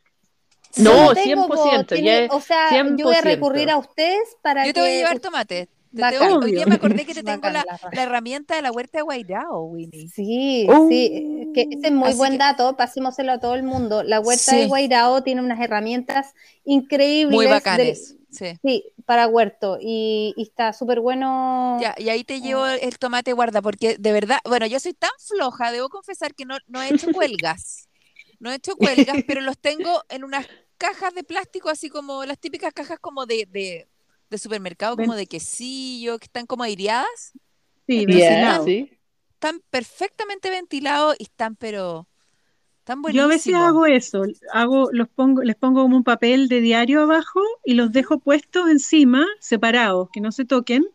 No, 0.75 0.91
po, 0.91 1.15
100%, 1.15 1.85
tiene- 1.95 2.27
ya- 2.27 2.35
o 2.35 2.41
sea, 2.41 2.69
yo 2.71 3.05
voy 3.05 3.15
a 3.15 3.21
100%. 3.21 3.23
recurrir 3.23 3.69
a 3.71 3.77
ustedes 3.77 4.35
para 4.41 4.65
Yo 4.67 4.73
te 4.73 4.81
voy 4.81 4.89
a 4.89 4.93
llevar 4.93 5.19
tomate. 5.19 5.69
Te 5.95 6.01
Bacán. 6.01 6.19
tengo- 6.19 6.39
hoy 6.45 6.51
día 6.51 6.65
me 6.65 6.75
acordé 6.75 7.05
que 7.05 7.13
te 7.13 7.23
tengo 7.23 7.41
la, 7.49 7.51
la 7.51 7.63
raja. 7.63 7.89
la 7.93 8.03
herramienta 8.03 8.55
de 8.55 8.61
la 8.61 8.71
huerta 8.71 8.97
de 8.99 9.01
Guairao, 9.03 9.63
Winnie. 9.63 10.09
Sí, 10.09 10.67
sí, 10.89 11.51
que 11.53 11.67
ese 11.71 11.87
es 11.87 11.91
muy 11.93 12.13
buen 12.13 12.33
que- 12.33 12.37
dato, 12.39 12.75
pasémoselo 12.75 13.31
a 13.31 13.39
todo 13.39 13.55
el 13.55 13.63
mundo. 13.63 14.03
La 14.03 14.19
huerta 14.19 14.51
Sí. 14.51 14.57
de 14.57 14.67
Guairao 14.67 15.23
tiene 15.23 15.41
unas 15.41 15.59
herramientas 15.59 16.33
increíbles 16.65 17.35
Muy 17.35 17.47
bacanes. 17.47 18.15
Sí. 18.29 18.59
sí, 18.61 18.83
para 19.05 19.25
huerto 19.27 19.77
y, 19.81 20.33
y 20.35 20.43
está 20.43 20.73
súper 20.73 20.99
bueno. 20.99 21.77
Ya, 21.81 21.95
y 21.97 22.09
ahí 22.09 22.23
te 22.25 22.41
llevo 22.41 22.67
el 22.67 22.99
tomate 22.99 23.31
guarda, 23.33 23.61
porque 23.61 23.95
de 23.97 24.11
verdad, 24.11 24.39
bueno, 24.43 24.65
yo 24.67 24.79
soy 24.79 24.93
tan 24.93 25.09
floja, 25.17 25.71
debo 25.71 25.87
confesar 25.89 26.35
que 26.35 26.45
no, 26.45 26.57
no 26.67 26.81
he 26.83 26.93
hecho 26.93 27.07
cuelgas. 27.13 27.87
No 28.39 28.51
he 28.51 28.55
hecho 28.55 28.75
cuelgas, 28.75 29.17
pero 29.25 29.41
los 29.41 29.57
tengo 29.57 30.03
en 30.09 30.23
unas 30.23 30.45
cajas 30.77 31.15
de 31.15 31.23
plástico, 31.23 31.69
así 31.69 31.89
como 31.89 32.25
las 32.25 32.37
típicas 32.37 32.73
cajas 32.73 32.99
como 32.99 33.25
de, 33.25 33.47
de, 33.49 33.87
de 34.29 34.37
supermercado, 34.37 34.97
como 34.97 35.15
de 35.15 35.27
quesillo, 35.27 36.19
que 36.19 36.25
están 36.25 36.45
como 36.45 36.63
aireadas. 36.63 37.33
Sí, 37.87 38.05
sí. 38.65 38.91
Están 39.33 39.61
perfectamente 39.69 40.49
ventilados 40.49 41.15
y 41.19 41.23
están, 41.23 41.55
pero 41.55 42.07
Están 42.79 43.01
Yo 43.05 43.23
a 43.23 43.27
veces 43.27 43.53
buenísimos. 43.53 43.67
hago 43.67 43.85
eso, 43.85 44.23
hago, 44.53 44.89
los 44.93 45.09
pongo, 45.09 45.43
les 45.43 45.55
pongo 45.57 45.81
como 45.83 45.97
un 45.97 46.03
papel 46.03 46.47
de 46.47 46.61
diario 46.61 47.01
abajo 47.01 47.41
y 47.65 47.73
los 47.73 47.91
dejo 47.91 48.19
puestos 48.19 48.69
encima, 48.69 49.25
separados, 49.39 50.09
que 50.11 50.21
no 50.21 50.31
se 50.31 50.45
toquen, 50.45 50.85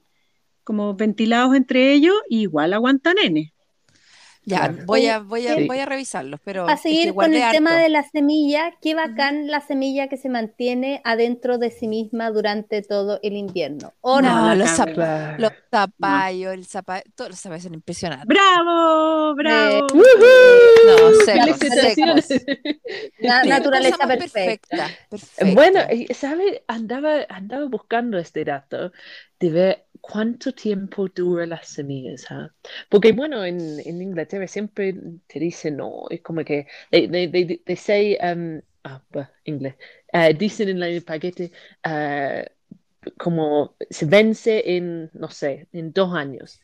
como 0.64 0.95
ventilados 0.95 1.55
entre 1.55 1.92
ellos, 1.92 2.14
y 2.29 2.42
igual 2.42 2.73
aguantan 2.73 3.18
N. 3.18 3.52
Ya, 4.44 4.59
Claro. 4.68 4.85
voy 4.87 5.07
a, 5.07 5.20
voy 5.20 5.46
a, 5.46 5.55
Sí. 5.55 5.66
voy 5.68 5.78
a 5.78 5.87
revisarlos, 5.87 6.40
pero 6.42 6.66
que 6.66 6.76
seguir 6.76 7.14
con 7.14 7.33
el 7.33 7.50
tema 7.52 7.76
de 7.76 7.88
la 7.88 8.02
semilla, 8.02 8.72
qué 8.83 8.94
bacán 8.96 9.46
la 9.46 9.61
semilla 9.61 10.09
que 10.09 10.16
se 10.16 10.28
mantiene 10.28 11.00
adentro 11.05 11.59
de 11.59 11.70
sí 11.70 11.87
misma 11.87 12.31
durante 12.31 12.83
todo 12.83 13.20
el 13.22 13.35
invierno. 13.35 13.92
¿O 14.00 14.20
no? 14.20 14.28
No, 14.35 14.46
la 14.48 14.55
los, 14.57 14.68
zap- 14.70 14.94
Claro. 14.94 15.37
los 15.38 15.52
zapallos, 15.70 16.55
el 16.55 16.66
zapallo, 16.66 17.05
todos 17.14 17.31
los 17.31 17.38
zapallos 17.40 17.62
son 17.64 17.74
impresionantes. 17.74 18.26
¡Bravo! 18.26 19.35
¡Bravo! 19.37 19.87
No, 19.94 21.11
secos, 21.24 21.59
Qué 23.18 23.48
naturaleza 23.48 24.07
perfecta. 24.07 24.88
perfecta. 25.09 25.55
Bueno, 25.55 25.81
¿sabes? 26.14 26.62
Andaba, 26.66 27.26
andaba 27.28 27.66
buscando 27.66 28.18
este 28.18 28.44
dato 28.44 28.92
de 29.42 29.50
ver 29.50 29.87
cuánto 30.00 30.52
tiempo 30.55 31.09
dura 31.09 31.46
las 31.46 31.68
semillas. 31.68 32.26
¿ah? 32.31 32.55
Porque, 32.88 33.12
bueno, 33.12 33.44
en, 33.44 33.81
en 33.81 34.02
Inglaterra 34.02 34.46
siempre 34.48 34.94
te 35.26 35.40
dicen, 35.40 35.76
no, 35.78 36.05
es 36.11 36.22
como 36.22 36.44
que, 36.44 36.66
they, 36.90 37.09
they, 37.09 37.28
they, 37.31 37.59
they 37.66 37.76
say, 37.76 38.16
um, 38.22 38.61
ah, 38.85 39.02
bah, 39.11 39.33
inglés, 39.44 39.76
Eh, 40.12 40.35
dicen 40.35 40.68
en 40.68 40.83
el 40.83 41.02
paquete, 41.05 41.52
eh, 41.85 42.46
como 43.18 43.76
se 43.90 44.07
vence 44.07 44.62
en, 44.76 45.11
no 45.14 45.28
sé, 45.31 45.68
en 45.72 45.92
dos 45.92 46.14
años. 46.14 46.61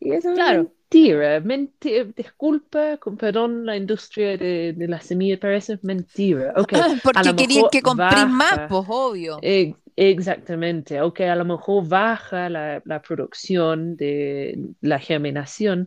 Y 0.00 0.12
es 0.14 0.30
Claro. 0.34 0.72
mentira, 0.90 1.40
mentira, 1.40 2.04
disculpa, 2.16 2.98
con 2.98 3.16
perdón, 3.16 3.66
la 3.66 3.76
industria 3.76 4.36
de, 4.38 4.72
de 4.74 4.88
la 4.88 5.00
semilla, 5.00 5.38
pero 5.40 5.54
eso 5.56 5.74
es 5.74 5.84
mentira. 5.84 6.54
Ok, 6.56 6.74
a 7.14 7.22
Porque 7.22 7.36
querían 7.36 7.68
que 7.70 7.82
comprís 7.82 8.26
más, 8.26 8.60
pues 8.66 8.84
obvio. 8.88 9.46
Ex- 9.46 9.78
Exactamente, 9.96 11.00
ok, 11.00 11.20
a 11.20 11.36
lo 11.36 11.44
mejor 11.44 11.86
baja 11.86 12.48
la, 12.48 12.82
la 12.84 13.00
producción 13.00 13.96
de 13.96 14.58
la 14.80 14.98
germinación, 14.98 15.86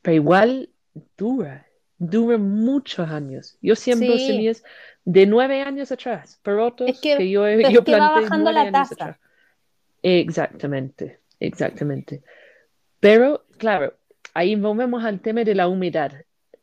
pero 0.00 0.14
igual 0.14 0.70
dura, 1.16 1.66
dura 1.98 2.38
muchos 2.38 3.08
años. 3.08 3.58
Yo 3.60 3.74
siembro 3.74 4.16
Sí. 4.16 4.26
semillas 4.26 4.62
de 5.04 5.26
nueve 5.26 5.62
años 5.62 5.90
atrás, 5.90 6.38
porotos 6.42 6.88
Es 6.88 7.00
que- 7.00 7.30
yo, 7.30 7.46
he- 7.46 7.60
es 7.60 7.72
yo 7.72 7.84
que 7.84 7.92
va 7.92 8.10
bajando 8.10 8.52
la 8.52 8.70
tasa. 8.70 9.18
Exactamente, 10.02 11.18
exactamente. 11.40 12.22
Pero, 13.00 13.44
claro, 13.58 13.94
ahí 14.34 14.54
volvemos 14.56 15.04
al 15.04 15.20
tema 15.20 15.44
de 15.44 15.54
la 15.54 15.68
humedad. 15.68 16.12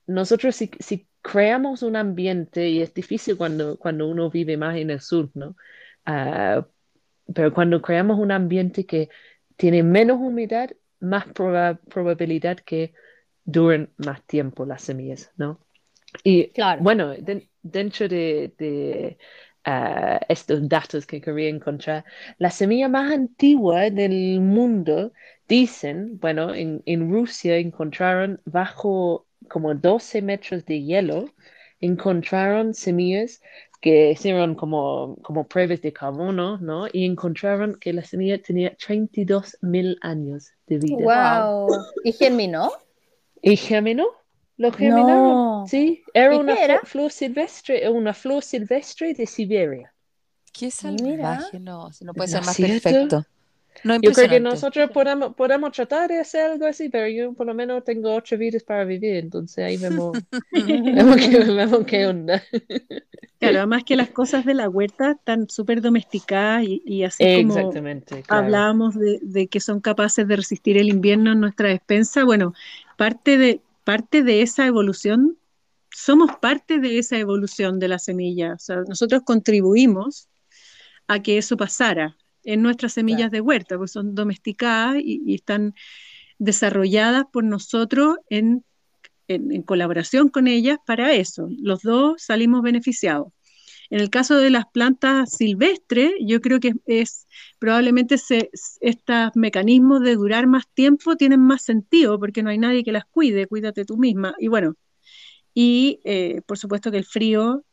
Nosotros 0.08 0.56
si, 0.56 0.72
si 0.80 1.08
creamos 1.22 1.84
un 1.84 1.96
ambiente, 1.96 2.70
y 2.70 2.82
es 2.82 2.94
difícil 2.94 3.36
cuando, 3.38 3.78
cuando 3.78 4.08
uno 4.08 4.30
vive 4.30 4.58
más 4.58 4.78
en 4.78 4.92
el 4.92 5.02
sur, 5.02 5.30
¿no? 5.34 5.56
Ah, 6.06 6.66
pero 7.34 7.54
cuando 7.54 7.82
creamos 7.82 8.20
un 8.20 8.32
ambiente 8.32 8.86
que 8.86 9.10
tiene 9.58 9.84
menos 9.84 10.18
humedad, 10.20 10.72
más 11.00 11.26
proba- 11.28 11.80
probabilidad 11.90 12.58
que 12.60 12.94
duren 13.46 13.94
más 13.98 14.24
tiempo 14.26 14.66
las 14.66 14.82
semillas, 14.84 15.32
¿no? 15.38 15.60
Y 16.24 16.52
Claro. 16.54 16.84
bueno, 16.84 17.14
den- 17.16 17.50
dentro 17.62 18.08
de, 18.08 18.54
de, 18.58 19.18
ah, 19.66 20.20
estos 20.30 20.68
datos 20.70 21.06
que 21.06 21.22
quería 21.22 21.50
encontrar, 21.50 22.06
la 22.38 22.52
semilla 22.52 22.90
más 22.90 23.12
antigua 23.12 23.90
del 23.90 24.42
mundo, 24.42 25.14
dicen, 25.48 26.20
bueno, 26.20 26.54
en, 26.56 26.82
en 26.86 27.12
Rusia 27.12 27.58
encontraron 27.58 28.42
bajo 28.46 29.28
como 29.50 29.76
12 29.76 30.22
metros 30.22 30.66
de 30.66 30.84
hielo, 30.84 31.26
encontraron 31.82 32.74
semillas 32.74 33.42
que 33.86 34.10
hicieron 34.10 34.56
como, 34.56 35.16
como 35.22 35.48
pruebas 35.48 35.80
de 35.80 35.94
carbono, 35.94 36.58
¿no? 36.58 36.88
Y 36.92 37.06
encontraron 37.06 37.76
que 37.76 37.94
la 37.94 38.04
semilla 38.04 38.42
tenía 38.42 38.76
32 38.76 39.60
mil 39.62 40.00
años 40.02 40.50
de 40.66 40.80
vida. 40.80 41.52
Wow. 41.54 41.86
¿Y 42.04 42.12
germinó? 42.14 42.72
¿Y 43.44 43.56
germinó? 43.56 44.08
¿Lo 44.58 44.72
germinaron? 44.72 45.36
No. 45.36 45.66
Sí, 45.68 46.04
era 46.16 46.34
¿Y 46.34 46.38
una 46.40 46.56
era? 46.56 46.82
flor 46.84 47.12
silvestre, 47.12 47.88
una 47.88 48.16
flor 48.16 48.42
silvestre 48.44 49.14
de 49.14 49.28
Siberia. 49.28 49.94
Qué 50.52 50.72
salvaje, 50.72 51.60
no, 51.60 51.94
si 51.94 52.06
no 52.06 52.16
puede 52.16 52.30
¿No 52.30 52.38
ser 52.38 52.44
más 52.44 52.56
cierto? 52.56 52.90
perfecto. 52.90 53.26
No, 53.84 54.00
Yo 54.02 54.12
creo 54.12 54.30
que 54.30 54.40
nosotros 54.40 54.90
podemos, 54.92 55.36
podemos 55.36 55.72
tratar 55.72 56.10
de 56.10 56.20
hacer 56.20 56.52
algo 56.52 56.66
así, 56.66 56.90
pero 56.90 57.08
yo 57.08 57.34
por 57.34 57.46
lo 57.46 57.54
menos 57.54 57.84
tengo 57.84 58.14
ocho 58.16 58.38
vidas 58.38 58.64
para 58.64 58.84
vivir, 58.86 59.16
entonces 59.16 59.64
ahí 59.64 59.78
vemos, 59.78 60.18
vemos, 60.52 61.18
qué, 61.18 61.38
vemos 61.40 61.86
qué 61.86 62.08
onda. 62.08 62.42
Claro, 63.40 63.58
además 63.58 63.84
que 63.84 63.96
las 63.96 64.10
cosas 64.10 64.46
de 64.46 64.54
la 64.54 64.70
huerta 64.70 65.12
están 65.12 65.50
súper 65.50 65.82
domesticadas 65.82 66.64
y, 66.64 66.82
y 66.86 67.04
así 67.04 67.24
como 67.24 67.58
Exactamente, 67.58 68.24
claro. 68.24 68.46
hablábamos 68.46 68.96
de, 68.96 69.20
de 69.22 69.48
que 69.48 69.60
son 69.60 69.82
capaces 69.82 70.28
de 70.28 70.36
resistir 70.36 70.78
el 70.78 70.90
invierno 70.90 71.34
en 71.34 71.42
nuestra 71.42 71.70
despensa, 71.70 72.24
bueno, 72.24 72.54
parte 72.98 73.38
de, 73.38 73.62
parte 73.84 74.24
de 74.24 74.42
esa 74.42 74.66
evolución, 74.66 75.38
somos 75.92 76.36
parte 76.42 76.80
de 76.80 77.00
esa 77.00 77.18
evolución 77.18 77.80
de 77.80 77.88
la 77.88 78.00
semilla. 78.00 78.56
O 78.56 78.60
sea, 78.60 78.78
nosotros 78.88 79.22
contribuimos 79.24 80.28
a 81.08 81.22
que 81.22 81.38
eso 81.38 81.56
pasara 81.56 82.18
en 82.46 82.62
nuestras 82.64 82.94
semillas 82.94 83.32
de 83.32 83.42
huerta, 83.42 83.78
porque 83.78 83.90
son 83.92 84.16
domesticadas 84.16 84.98
y, 85.04 85.22
y 85.26 85.36
están 85.36 85.74
desarrolladas 86.40 87.26
por 87.32 87.44
nosotros 87.44 88.18
en, 88.30 88.64
en- 89.28 89.52
en 89.52 89.64
colaboración 89.64 90.30
con 90.30 90.48
ellas 90.48 90.80
para 90.86 91.14
eso. 91.14 91.50
Los 91.60 91.82
dos 91.84 92.22
salimos 92.24 92.62
beneficiados. 92.62 93.30
En 93.90 94.00
el 94.00 94.10
caso 94.10 94.38
de 94.38 94.50
las 94.50 94.66
plantas 94.68 95.32
silvestres, 95.38 96.14
yo 96.22 96.42
creo 96.42 96.60
que 96.60 96.74
es 96.88 97.28
probablemente 97.60 98.18
se, 98.18 98.50
estos 98.82 99.32
mecanismos 99.36 100.02
de 100.02 100.16
durar 100.16 100.48
más 100.48 100.66
tiempo 100.74 101.16
tienen 101.18 101.42
más 101.42 101.64
sentido 101.64 102.20
porque 102.20 102.44
no 102.44 102.50
hay 102.50 102.58
nadie 102.58 102.84
que 102.84 102.92
las 102.92 103.06
cuide, 103.06 103.48
cuídate 103.48 103.86
tú 103.86 103.98
misma. 103.98 104.36
Y 104.40 104.48
bueno, 104.48 104.76
y 105.54 106.02
eh, 106.06 106.42
por 106.48 106.58
supuesto 106.58 106.92
que 106.92 106.98
el 106.98 107.06
frío, 107.06 107.66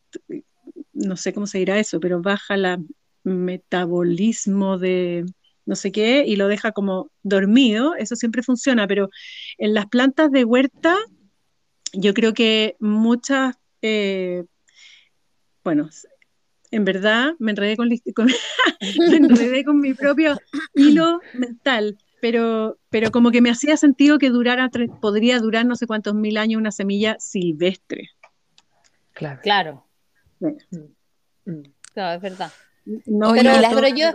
no 0.93 1.17
sé 1.17 1.33
cómo 1.33 1.47
se 1.47 1.59
dirá 1.59 1.79
eso, 1.79 2.01
pero 2.01 2.21
baja 2.23 2.55
el 2.55 2.79
metabolismo 3.25 4.79
de 4.79 5.25
no 5.65 5.77
sé 5.77 5.93
qué 5.93 6.25
y 6.27 6.37
lo 6.37 6.49
deja 6.49 6.73
como 6.73 7.11
dormido, 7.23 7.95
eso 7.95 8.17
siempre 8.17 8.43
funciona, 8.43 8.87
pero 8.87 9.11
en 9.59 9.75
las 9.75 9.87
plantas 9.87 10.31
de 10.31 10.45
huerta, 10.45 10.97
yo 11.93 12.15
creo 12.15 12.35
que 12.35 12.77
muchas, 12.81 13.57
eh, 13.81 14.45
bueno, 15.63 15.89
en 16.71 16.85
verdad 16.85 17.35
me 17.39 17.53
enredé 17.53 17.77
con, 17.77 17.89
con 18.15 18.27
me 19.11 19.17
enredé 19.17 19.65
con 19.65 19.79
mi 19.81 19.95
propio 19.95 20.37
hilo 20.75 21.21
mental, 21.35 21.99
pero, 22.21 22.79
pero 22.91 23.11
como 23.11 23.31
que 23.31 23.41
me 23.41 23.51
hacía 23.51 23.77
sentido 23.77 24.19
que 24.19 24.31
durara, 24.31 24.71
podría 25.01 25.39
durar 25.39 25.67
no 25.67 25.77
sé 25.77 25.87
cuántos 25.87 26.15
mil 26.15 26.39
años 26.39 26.59
una 26.59 26.73
semilla 26.73 27.17
silvestre. 27.21 28.11
Claro. 29.13 29.41
Claro. 29.43 29.87
Mm. 30.41 31.63
Claro, 31.93 32.17
es 32.17 32.23
verdad. 32.23 32.53
No, 33.07 33.33
pero, 33.33 33.53
pero 33.75 33.89
yo, 33.89 34.11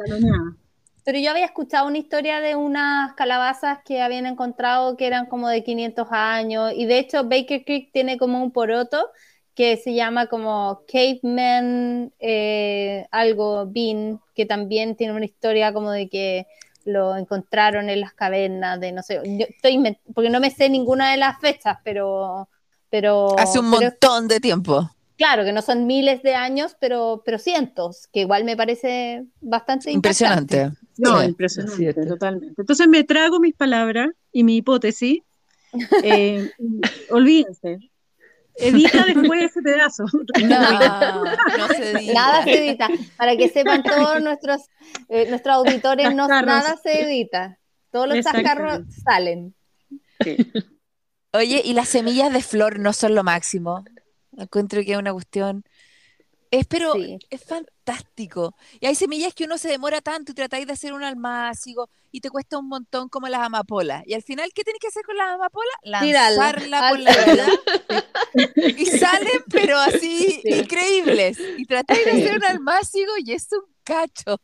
pero 1.04 1.20
yo 1.20 1.32
había 1.32 1.46
escuchado 1.46 1.88
una 1.88 1.98
historia 1.98 2.42
de 2.42 2.56
unas 2.56 3.14
calabazas 3.14 3.80
que 3.86 4.02
habían 4.02 4.26
encontrado 4.26 4.98
que 4.98 5.08
eran 5.08 5.26
como 5.28 5.48
de 5.48 5.64
500 5.64 6.08
años 6.12 6.74
y 6.76 6.86
de 6.86 7.00
hecho 7.00 7.24
Baker 7.24 7.64
Creek 7.64 7.92
tiene 7.94 8.18
como 8.18 8.44
un 8.44 8.52
poroto 8.52 9.10
que 9.56 9.78
se 9.78 9.94
llama 9.94 10.28
como 10.28 10.82
Caveman 10.92 12.12
eh, 12.20 13.08
algo 13.12 13.66
bean 13.68 14.20
que 14.36 14.46
también 14.46 14.96
tiene 14.96 15.14
una 15.14 15.26
historia 15.26 15.74
como 15.74 15.92
de 15.92 16.10
que 16.10 16.46
lo 16.84 17.16
encontraron 17.16 17.90
en 17.90 18.02
las 18.02 18.14
cavernas 18.14 18.80
de 18.80 18.92
no 18.92 19.02
sé, 19.02 19.22
yo 19.24 19.46
estoy 19.50 19.98
porque 20.14 20.30
no 20.30 20.40
me 20.40 20.52
sé 20.52 20.70
ninguna 20.70 21.12
de 21.12 21.18
las 21.18 21.40
fechas, 21.40 21.78
pero 21.84 22.48
pero 22.90 23.38
Hace 23.40 23.60
un 23.60 23.70
pero- 23.72 23.82
montón 23.92 24.28
de 24.28 24.40
tiempo. 24.40 24.90
Claro, 25.18 25.44
que 25.44 25.52
no 25.52 25.64
son 25.64 25.88
miles 25.88 26.22
de 26.22 26.36
años, 26.36 26.78
pero, 26.80 27.24
pero 27.26 27.40
cientos, 27.40 28.08
que 28.14 28.22
igual 28.22 28.44
me 28.44 28.56
parece 28.56 29.26
bastante 29.42 29.92
impactante. 29.92 30.56
Impresionante. 30.56 30.78
No, 30.98 31.18
Sí. 31.18 31.24
Es 31.24 31.30
impresionante, 31.30 32.06
totalmente. 32.06 32.62
Entonces 32.62 32.88
me 32.88 33.04
trago 33.04 33.40
mis 33.40 33.56
palabras 33.56 34.10
y 34.32 34.44
mi 34.44 34.58
hipótesis. 34.58 35.22
eh, 36.04 36.52
olvídense. 37.10 37.80
Edita 38.60 39.06
después 39.06 39.44
ese 39.44 39.62
pedazo. 39.62 40.06
No, 40.44 40.60
no 41.58 41.68
se 41.68 41.98
diga. 41.98 42.14
Nada 42.14 42.44
se 42.44 42.68
edita. 42.68 42.88
Para 43.16 43.38
que 43.38 43.50
sepan 43.50 43.84
todos 43.84 44.22
nuestros, 44.22 44.62
eh, 45.10 45.30
nuestros 45.30 45.56
auditores, 45.56 46.14
no, 46.16 46.28
nada 46.28 46.76
se 46.82 47.02
edita. 47.02 47.60
Todos 47.92 48.08
los 48.08 48.24
chascarros 48.24 48.80
Exactamente. 48.80 49.02
salen. 49.02 49.56
Sí. 50.24 50.52
Oye, 51.34 51.62
y 51.64 51.74
las 51.74 51.90
semillas 51.90 52.34
de 52.34 52.42
flor 52.42 52.80
no 52.80 52.94
son 52.94 53.14
lo 53.14 53.24
máximo. 53.24 53.84
Encuentro 54.38 54.82
que 54.84 54.92
es 54.94 54.98
una 54.98 55.14
cuestión 55.14 55.64
Es, 56.50 56.66
pero 56.66 56.94
Sí. 56.94 57.18
es 57.30 57.44
fantástico. 57.44 58.56
Y 58.80 58.86
hay 58.86 58.96
semillas 58.96 59.34
que 59.34 59.44
uno 59.44 59.58
se 59.58 59.68
demora 59.68 60.00
tanto 60.00 60.32
y 60.32 60.36
tratáis 60.36 60.66
de 60.66 60.72
hacer 60.74 60.94
un 60.94 61.04
almácigo 61.04 61.90
y 62.10 62.22
te 62.22 62.30
cuesta 62.30 62.58
un 62.58 62.70
montón 62.70 63.10
como 63.10 63.28
las 63.28 63.42
amapolas. 63.42 64.04
Y 64.08 64.14
al 64.14 64.24
final, 64.24 64.50
¿qué 64.56 64.64
tenés 64.64 64.80
que 64.80 64.88
hacer 64.88 65.04
con 65.04 65.18
las 65.18 65.30
amapolas? 65.32 65.76
Lanzarla 65.84 66.90
por 66.90 67.00
la 67.00 67.12
vida. 67.26 67.48
Y 68.78 68.86
salen, 68.86 69.42
pero 69.50 69.78
así 69.78 70.40
Sí. 70.42 70.54
increíbles. 70.60 71.38
Y 71.58 71.66
tratáis 71.66 72.06
de 72.06 72.12
hacer 72.12 72.38
un 72.38 72.46
almácigo 72.46 73.12
y 73.26 73.34
es 73.34 73.48
un 73.52 73.66
cacho. 73.84 74.40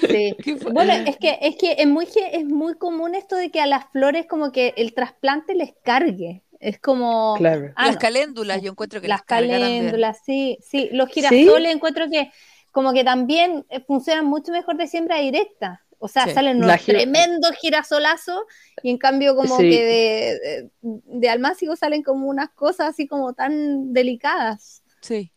Sí. 0.00 0.36
Bueno, 0.74 0.92
es 0.92 1.16
que, 1.16 1.38
es 1.40 1.56
que 1.56 1.76
es 1.78 1.86
muy, 1.86 2.06
es 2.14 2.44
muy 2.44 2.74
común 2.76 3.14
esto 3.14 3.36
de 3.36 3.50
que 3.50 3.60
a 3.60 3.66
las 3.66 3.90
flores 3.90 4.26
como 4.26 4.52
que 4.52 4.74
el 4.76 4.92
trasplante 4.94 5.54
les 5.54 5.72
cargue. 5.82 6.42
Es 6.62 6.78
como 6.78 7.34
Claro. 7.38 7.72
ah, 7.74 7.86
las 7.86 7.94
no, 7.96 8.00
caléndulas, 8.00 8.62
yo 8.62 8.70
encuentro 8.70 9.00
que 9.00 9.08
las 9.08 9.22
caléndulas, 9.24 10.20
sí, 10.24 10.58
sí. 10.62 10.88
Los 10.92 11.08
girasoles 11.08 11.74
encuentro 11.74 12.08
que 12.08 12.30
como 12.70 12.92
que 12.92 13.02
también 13.02 13.66
eh, 13.68 13.80
funcionan 13.84 14.26
mucho 14.26 14.52
mejor 14.52 14.76
de 14.76 14.86
siembra 14.86 15.18
directa. 15.18 15.82
O 15.98 16.06
sea, 16.06 16.24
Sí. 16.26 16.32
salen 16.34 16.60
La 16.60 16.66
unos 16.66 16.76
gira- 16.80 16.98
tremendos 16.98 17.50
girasolazos 17.60 18.42
y 18.82 18.90
en 18.90 18.98
cambio 18.98 19.34
como 19.34 19.56
Sí. 19.56 19.70
que 19.70 19.84
de, 19.84 20.38
de, 20.40 20.70
de 21.18 21.28
almácigo 21.28 21.74
salen 21.74 22.04
como 22.04 22.28
unas 22.28 22.50
cosas 22.50 22.90
así 22.90 23.08
como 23.08 23.34
tan 23.34 23.92
delicadas. 23.92 24.84
Sí. 25.00 25.31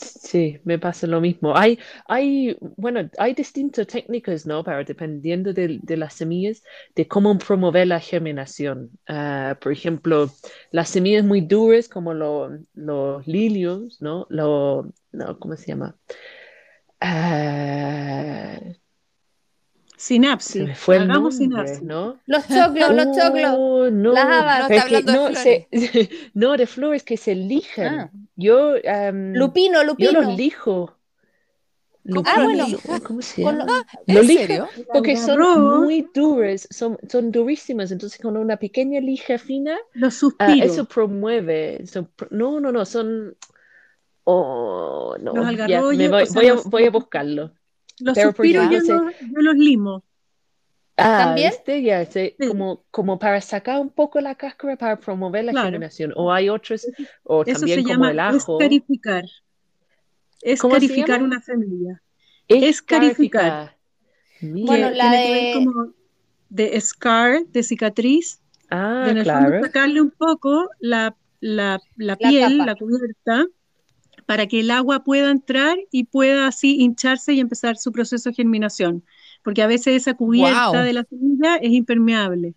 Sí, 0.00 0.58
me 0.64 0.78
pasa 0.78 1.06
lo 1.06 1.20
mismo. 1.20 1.54
Hay, 1.56 1.78
hay, 2.08 2.56
bueno, 2.76 3.00
hay 3.18 3.34
distintas 3.34 3.86
técnicas, 3.86 4.46
¿no? 4.46 4.64
Para 4.64 4.82
dependiendo 4.84 5.52
de, 5.52 5.78
de 5.82 5.96
las 5.98 6.14
semillas, 6.14 6.62
de 6.94 7.06
cómo 7.06 7.36
promover 7.38 7.86
la 7.86 8.00
germinación. 8.00 8.90
Ah, 9.06 9.58
por 9.60 9.72
ejemplo, 9.72 10.30
las 10.70 10.88
semillas 10.88 11.24
muy 11.24 11.42
duras, 11.42 11.88
como 11.88 12.14
lo- 12.14 12.50
los 12.74 13.26
lilios, 13.26 14.00
¿no? 14.00 14.26
Lo, 14.30 14.90
no, 15.12 15.38
¿cómo 15.38 15.56
se 15.56 15.66
llama? 15.66 15.96
Ah, 17.00 18.58
Sinapsis. 20.00 20.62
me 20.62 20.74
fue 20.74 20.96
el 20.96 21.02
Hagamos 21.10 21.38
nombre, 21.38 21.66
sinapsis. 21.68 21.82
¿no? 21.82 22.16
Los 22.24 22.48
choclos, 22.48 22.90
los 22.94 23.16
choclos. 23.16 23.50
Oh, 23.54 23.90
no, 23.90 24.12
las 24.12 24.24
habas. 24.24 24.58
No, 24.70 24.74
es 24.74 24.84
que 24.84 24.96
hablando 24.96 25.12
de 25.24 25.30
no, 25.30 25.34
se- 25.38 25.68
no, 26.34 26.56
de 26.56 26.66
flores 26.66 27.02
que 27.02 27.18
se 27.18 27.32
eligen. 27.32 27.86
Ah. 27.86 28.10
Yo, 28.34 28.76
am, 28.88 29.34
Lupino, 29.34 29.82
yo 29.82 29.88
lupino. 29.88 30.22
los 30.22 30.36
lijo. 30.36 30.96
¿Cómo 32.08 32.22
Ah, 32.24 32.42
bueno. 32.44 32.64
¿Cómo 33.06 33.20
se 33.20 33.42
llama? 33.42 33.66
lo- 33.66 34.14
Lo 34.14 34.20
¿En 34.22 34.26
lijo 34.26 34.40
serio? 34.46 34.68
porque 34.90 35.18
son 35.18 35.80
muy 35.82 36.08
duras, 36.14 36.66
son, 36.70 36.96
son 37.06 37.30
durísimas. 37.30 37.92
Entonces, 37.92 38.18
con 38.18 38.38
una 38.38 38.56
pequeña 38.56 39.00
lija 39.00 39.36
fina, 39.36 39.76
Los 39.92 40.14
ah, 40.14 40.18
suspiros. 40.18 40.72
eso 40.72 40.86
promueve. 40.86 41.86
son 41.86 42.10
no, 42.30 42.58
no, 42.58 42.72
no, 42.72 42.86
son. 42.86 43.36
Oh, 44.24 45.14
no. 45.20 45.34
Los 45.34 45.56
ya, 45.56 45.66
yo- 45.66 45.82
voy, 45.82 46.08
voy 46.08 46.46
a, 46.48 46.54
voy 46.64 46.84
a 46.86 46.90
buscarlo. 46.90 47.52
Los 48.00 48.14
pero 48.14 48.28
suspiros 48.30 48.64
yo, 48.64 48.76
ejemplo, 48.78 49.04
los, 49.04 49.14
yo 49.20 49.40
los 49.42 49.54
limo. 49.56 50.04
Ah, 50.96 51.16
¿También? 51.24 51.50
¿viste? 51.50 51.82
Ya, 51.82 52.04
sí, 52.04 52.34
Sí. 52.38 52.48
como, 52.48 52.84
como 52.90 53.18
para 53.18 53.40
sacar 53.40 53.80
un 53.80 53.88
poco 53.90 54.20
la 54.20 54.34
cáscara 54.34 54.76
para 54.76 54.98
promover 55.00 55.44
la 55.44 55.52
Claro. 55.52 55.66
germinación. 55.68 56.12
O 56.14 56.30
hay 56.32 56.48
otros, 56.50 56.86
o 57.24 57.42
Eso 57.42 57.52
también 57.60 57.78
se 57.78 57.82
como 57.84 57.94
llama 57.94 58.10
el 58.10 58.20
ajo. 58.20 58.36
escarificar. 58.58 59.24
¿Cómo 59.24 59.30
se 60.40 60.52
Escarificar 60.52 61.22
una 61.22 61.40
semilla. 61.40 62.02
Escarificar. 62.48 63.76
Mira. 64.40 64.66
Bueno, 64.66 64.90
la 64.90 65.10
de- 65.12 65.52
como 65.54 65.92
de 66.48 66.80
scar, 66.80 67.44
de 67.46 67.62
cicatriz, 67.62 68.40
Ah, 68.70 69.12
de 69.14 69.22
claro. 69.22 69.60
sacarle 69.64 70.00
un 70.00 70.10
poco 70.10 70.68
la, 70.80 71.16
la, 71.40 71.78
la 71.96 72.06
La 72.06 72.16
piel, 72.16 72.58
capa. 72.58 72.66
la 72.66 72.74
cubierta, 72.74 73.46
para 74.30 74.46
que 74.46 74.60
el 74.60 74.70
agua 74.70 75.02
pueda 75.02 75.28
entrar 75.28 75.76
y 75.90 76.04
pueda 76.04 76.46
así 76.46 76.76
hincharse 76.78 77.32
y 77.32 77.40
empezar 77.40 77.76
su 77.76 77.90
proceso 77.90 78.28
de 78.30 78.36
germinación. 78.36 79.02
Porque 79.42 79.60
a 79.60 79.66
veces 79.66 79.96
esa 79.96 80.14
cubierta 80.14 80.84
de 80.84 80.92
la 80.92 81.02
semilla 81.02 81.56
es 81.56 81.72
impermeable. 81.72 82.54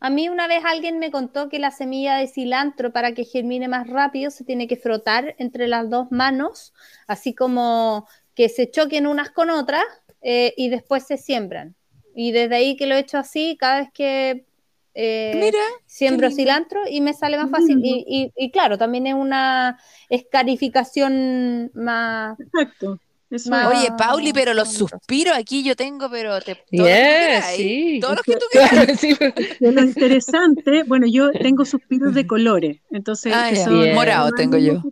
A 0.00 0.08
mí 0.08 0.30
una 0.30 0.48
vez 0.48 0.64
alguien 0.64 0.98
me 0.98 1.10
contó 1.10 1.50
que 1.50 1.58
la 1.58 1.72
semilla 1.72 2.16
de 2.16 2.26
cilantro 2.26 2.90
para 2.90 3.12
que 3.12 3.26
germine 3.26 3.68
más 3.68 3.86
rápido 3.86 4.30
se 4.30 4.44
tiene 4.44 4.66
que 4.66 4.78
frotar 4.78 5.34
entre 5.36 5.68
las 5.68 5.90
dos 5.90 6.10
manos, 6.10 6.72
así 7.06 7.34
como 7.34 8.08
que 8.34 8.48
se 8.48 8.70
choquen 8.70 9.06
unas 9.06 9.28
con 9.28 9.50
otras 9.50 9.84
eh, 10.22 10.54
y 10.56 10.70
después 10.70 11.06
se 11.06 11.18
siembran. 11.18 11.74
Y 12.16 12.32
desde 12.32 12.54
ahí 12.54 12.76
que 12.78 12.86
lo 12.86 12.94
he 12.94 13.00
hecho 13.00 13.18
así, 13.18 13.58
cada 13.60 13.80
vez 13.80 13.90
que 13.92 14.46
eh, 14.94 15.32
Mira, 15.34 15.58
siembro 15.86 16.30
cilantro 16.30 16.80
y 16.88 17.00
me 17.00 17.12
sale 17.14 17.36
más 17.36 17.50
fácil. 17.50 17.80
Lindo. 17.80 17.86
Y, 18.06 18.32
y- 18.36 18.44
y 18.46 18.50
claro, 18.50 18.78
también 18.78 19.06
es 19.08 19.14
una 19.14 19.78
escarificación 20.08 21.70
más... 21.74 22.38
Exacto. 22.40 22.98
Eso 23.30 23.52
es. 23.56 23.66
Oye, 23.66 23.88
Pauli, 23.98 24.32
pero 24.32 24.54
los 24.54 24.68
suspiros 24.72 25.36
aquí 25.36 25.64
yo 25.64 25.74
tengo, 25.74 26.08
pero 26.08 26.40
te, 26.40 26.54
todo 26.54 26.62
lo 26.70 26.84
que 26.84 26.84
tú 26.84 26.84
Yeah, 26.84 27.26
queráis, 27.26 27.56
sí. 27.56 27.98
todo 28.00 28.14
lo 28.14 28.22
que 28.22 28.32
tú 28.36 28.46
quieras. 28.52 28.70
Claro, 28.70 28.94
sí. 28.98 29.14
De 29.58 29.72
lo 29.72 29.82
interesante, 29.82 30.82
bueno, 30.84 31.06
yo 31.08 31.32
tengo 31.32 31.64
suspiros 31.64 32.14
de 32.14 32.26
colores, 32.28 32.80
entonces 32.92 33.32
Ah, 33.34 33.48
que 33.50 33.56
ya. 33.56 33.64
son- 33.64 33.80
Bien. 33.82 33.94
Morado 33.94 34.30
tengo 34.36 34.56
yo. 34.58 34.82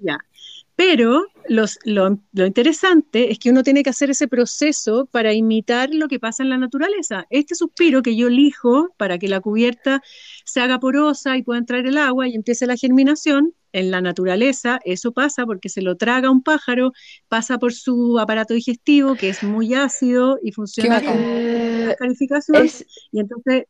Ya. 0.00 0.16
Pero 0.76 1.26
los, 1.50 1.78
lo, 1.84 2.20
lo 2.32 2.46
interesante 2.46 3.32
es 3.32 3.38
que 3.40 3.50
uno 3.50 3.64
tiene 3.64 3.82
que 3.82 3.90
hacer 3.90 4.08
ese 4.10 4.28
proceso 4.28 5.06
para 5.06 5.32
imitar 5.32 5.90
lo 5.92 6.06
que 6.06 6.20
pasa 6.20 6.44
en 6.44 6.48
la 6.50 6.58
naturaleza. 6.58 7.26
Este 7.28 7.54
suspiro 7.56 8.02
que 8.02 8.14
yo 8.14 8.28
elijo 8.28 8.94
para 8.96 9.18
que 9.18 9.28
la 9.28 9.40
cubierta 9.40 10.00
se 10.44 10.60
haga 10.60 10.78
porosa 10.78 11.36
y 11.36 11.42
pueda 11.42 11.58
entrar 11.58 11.86
el 11.86 11.98
agua 11.98 12.28
y 12.28 12.34
empiece 12.36 12.66
la 12.66 12.76
germinación, 12.76 13.52
en 13.72 13.90
la 13.90 14.00
naturaleza 14.00 14.80
eso 14.84 15.12
pasa 15.12 15.46
porque 15.46 15.68
se 15.68 15.82
lo 15.82 15.96
traga 15.96 16.30
un 16.30 16.42
pájaro, 16.42 16.92
pasa 17.28 17.58
por 17.58 17.72
su 17.72 18.18
aparato 18.18 18.54
digestivo 18.54 19.16
que 19.16 19.28
es 19.28 19.42
muy 19.42 19.74
ácido 19.74 20.38
y 20.42 20.52
funciona 20.52 21.00
como 21.02 21.20
Eh, 21.36 21.90
escarificación 21.90 22.64
es, 22.64 22.84
y 23.12 23.20
entonces 23.20 23.64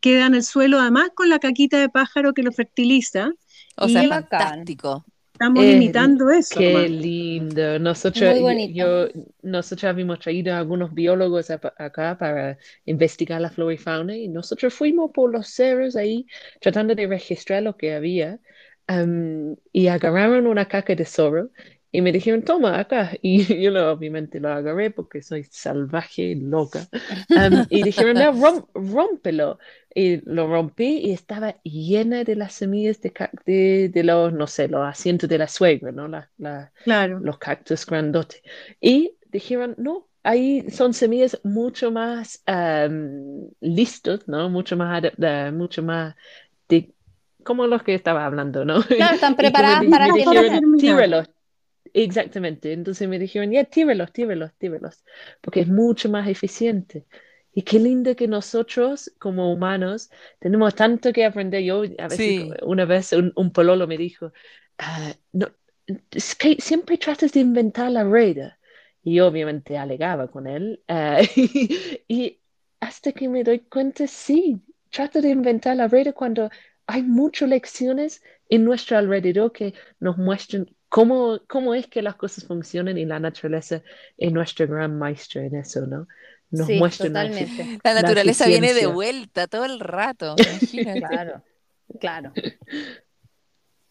queda 0.00 0.26
en 0.26 0.34
el 0.34 0.42
suelo 0.42 0.80
además 0.80 1.10
con 1.14 1.28
la 1.28 1.38
caquita 1.38 1.78
de 1.78 1.88
pájaro 1.88 2.34
que 2.34 2.42
lo 2.42 2.52
fertiliza. 2.52 3.30
O 3.76 3.88
sea, 3.88 4.02
Y- 4.02 4.08
fantástico. 4.08 5.04
Estamos 5.38 5.64
Eh, 5.64 5.68
imitando 5.68 6.30
eso. 6.30 6.62
Qué 6.64 6.88
lindo. 6.88 7.78
Nosotros, 7.80 8.36
Muy 8.36 8.40
bonito. 8.40 8.74
yo, 8.74 9.08
nosotros 9.42 9.84
habíamos 9.90 10.20
traído 10.20 10.54
a 10.54 10.58
algunos 10.58 10.94
biólogos 10.94 11.50
a- 11.50 11.60
acá 11.78 12.16
para 12.18 12.58
investigar 12.84 13.40
la 13.40 13.50
flora 13.50 13.74
y 13.74 13.78
fauna 13.78 14.16
y 14.16 14.28
nosotros 14.28 14.72
fuimos 14.74 15.10
por 15.12 15.32
los 15.32 15.48
cerros 15.48 15.96
ahí 15.96 16.26
tratando 16.60 16.94
de 16.94 17.06
registrar 17.08 17.62
lo 17.64 17.76
que 17.76 17.94
había 17.94 18.38
am, 18.86 19.56
y 19.72 19.88
agarraron 19.88 20.46
una 20.46 20.68
caca 20.68 20.94
de 20.94 21.04
zorro 21.04 21.50
y 21.98 22.02
me 22.02 22.12
dijeron, 22.12 22.42
toma 22.42 22.78
acá. 22.80 23.12
Y 23.22 23.62
yo 23.62 23.70
lo- 23.70 23.90
obviamente 23.92 24.40
lo 24.40 24.48
agarré 24.50 24.90
porque 24.90 25.22
soy 25.22 25.44
salvaje 25.44 26.34
loca. 26.36 26.88
Am, 27.34 27.64
y 27.68 27.82
dijeron, 27.84 28.18
no, 28.18 28.32
rom- 28.32 28.68
rómpelo. 28.74 29.58
Y 29.94 30.18
lo 30.30 30.46
rompí 30.48 30.98
y 30.98 31.12
estaba 31.12 31.56
llena 31.62 32.24
de 32.24 32.36
las 32.36 32.52
semillas 32.54 33.00
de, 33.00 33.12
de, 33.46 33.88
de 33.92 34.04
los, 34.04 34.32
no 34.32 34.46
sé, 34.46 34.68
los 34.68 34.86
asientos 34.86 35.28
de 35.28 35.38
la 35.38 35.48
suegra, 35.48 35.92
¿no? 35.92 36.08
La, 36.08 36.30
la- 36.38 36.72
Claro. 36.84 37.24
los 37.24 37.38
cactus 37.38 37.86
grandotes. 37.86 38.42
Y 38.80 39.16
dijeron, 39.30 39.74
no, 39.78 40.08
ahí 40.22 40.70
son 40.70 40.92
semillas 40.94 41.40
mucho 41.44 41.90
más 41.90 42.42
am, 42.46 43.48
listos, 43.60 44.28
¿no? 44.28 44.48
Mucho 44.50 44.76
más, 44.76 45.02
eh, 45.04 45.50
mucho 45.52 45.82
más 45.82 46.14
de, 46.68 46.94
como 47.44 47.66
los 47.66 47.82
que 47.82 47.94
estaba 47.94 48.26
hablando, 48.26 48.64
¿no? 48.64 48.80
Claro, 48.96 49.14
están 49.14 49.36
preparadas 49.36 49.86
para 49.88 50.06
dijeron, 50.12 50.74
tíralos. 50.76 51.28
Exactamente. 51.94 52.72
Entonces 52.72 53.08
me 53.08 53.18
dijeron, 53.18 53.50
ya, 53.52 53.64
tíralos, 53.64 54.12
tíralos, 54.12 54.52
tíralos, 54.58 55.04
porque 55.40 55.60
es 55.60 55.68
mucho 55.68 56.08
más 56.08 56.28
eficiente. 56.28 57.06
Y 57.52 57.62
qué 57.62 57.78
lindo 57.78 58.14
que 58.16 58.28
nosotros, 58.28 59.12
como 59.18 59.52
humanos, 59.52 60.10
tenemos 60.38 60.74
tanto 60.74 61.12
que 61.12 61.24
aprender. 61.24 61.62
Yo, 61.62 61.82
a 61.98 62.08
veces, 62.08 62.36
Sí. 62.36 62.60
una 62.62 62.84
vez 62.84 63.12
un, 63.12 63.32
un 63.36 63.52
pololo 63.52 63.86
me 63.86 63.96
dijo, 63.96 64.32
"Ah, 64.78 65.14
no, 65.32 65.48
es 66.10 66.34
que 66.34 66.56
siempre 66.60 66.98
tratas 66.98 67.32
de 67.32 67.40
inventar 67.40 67.90
la 67.90 68.04
rueda. 68.04 68.58
Y 69.02 69.14
yo 69.16 69.28
obviamente 69.28 69.78
alegaba 69.78 70.28
con 70.30 70.46
él. 70.46 70.82
ah, 70.88 71.20
y 72.08 72.40
hasta 72.80 73.12
que 73.12 73.28
me 73.28 73.44
doy 73.44 73.60
cuenta, 73.60 74.06
sí, 74.06 74.60
trato 74.90 75.20
de 75.22 75.30
inventar 75.30 75.76
la 75.76 75.88
rueda 75.88 76.12
cuando 76.12 76.50
hay 76.86 77.02
muchas 77.02 77.48
lecciones 77.48 78.22
en 78.48 78.64
nuestro 78.64 78.98
alrededor 78.98 79.52
que 79.52 79.74
nos 80.00 80.18
muestran 80.18 80.66
cómo, 80.88 81.40
cómo 81.48 81.74
es 81.74 81.86
que 81.86 82.02
las 82.02 82.16
cosas 82.16 82.44
funcionan 82.44 82.98
y 82.98 83.04
la 83.04 83.18
naturaleza 83.20 83.82
es 84.16 84.32
nuestro 84.32 84.66
gran 84.66 84.98
maestro 84.98 85.40
en 85.40 85.54
eso, 85.56 85.86
¿no? 85.86 86.06
Nos 86.50 86.66
Sí, 86.68 86.78
muestra 86.78 87.08
la- 87.08 87.22
totalmente. 87.24 87.80
La 87.82 87.92
La 87.94 88.02
naturaleza 88.02 88.46
viene 88.46 88.72
de 88.72 88.86
vuelta 88.86 89.46
todo 89.48 89.64
el 89.64 89.80
rato. 89.80 90.36
Claro, 91.10 91.42
claro. 92.00 92.32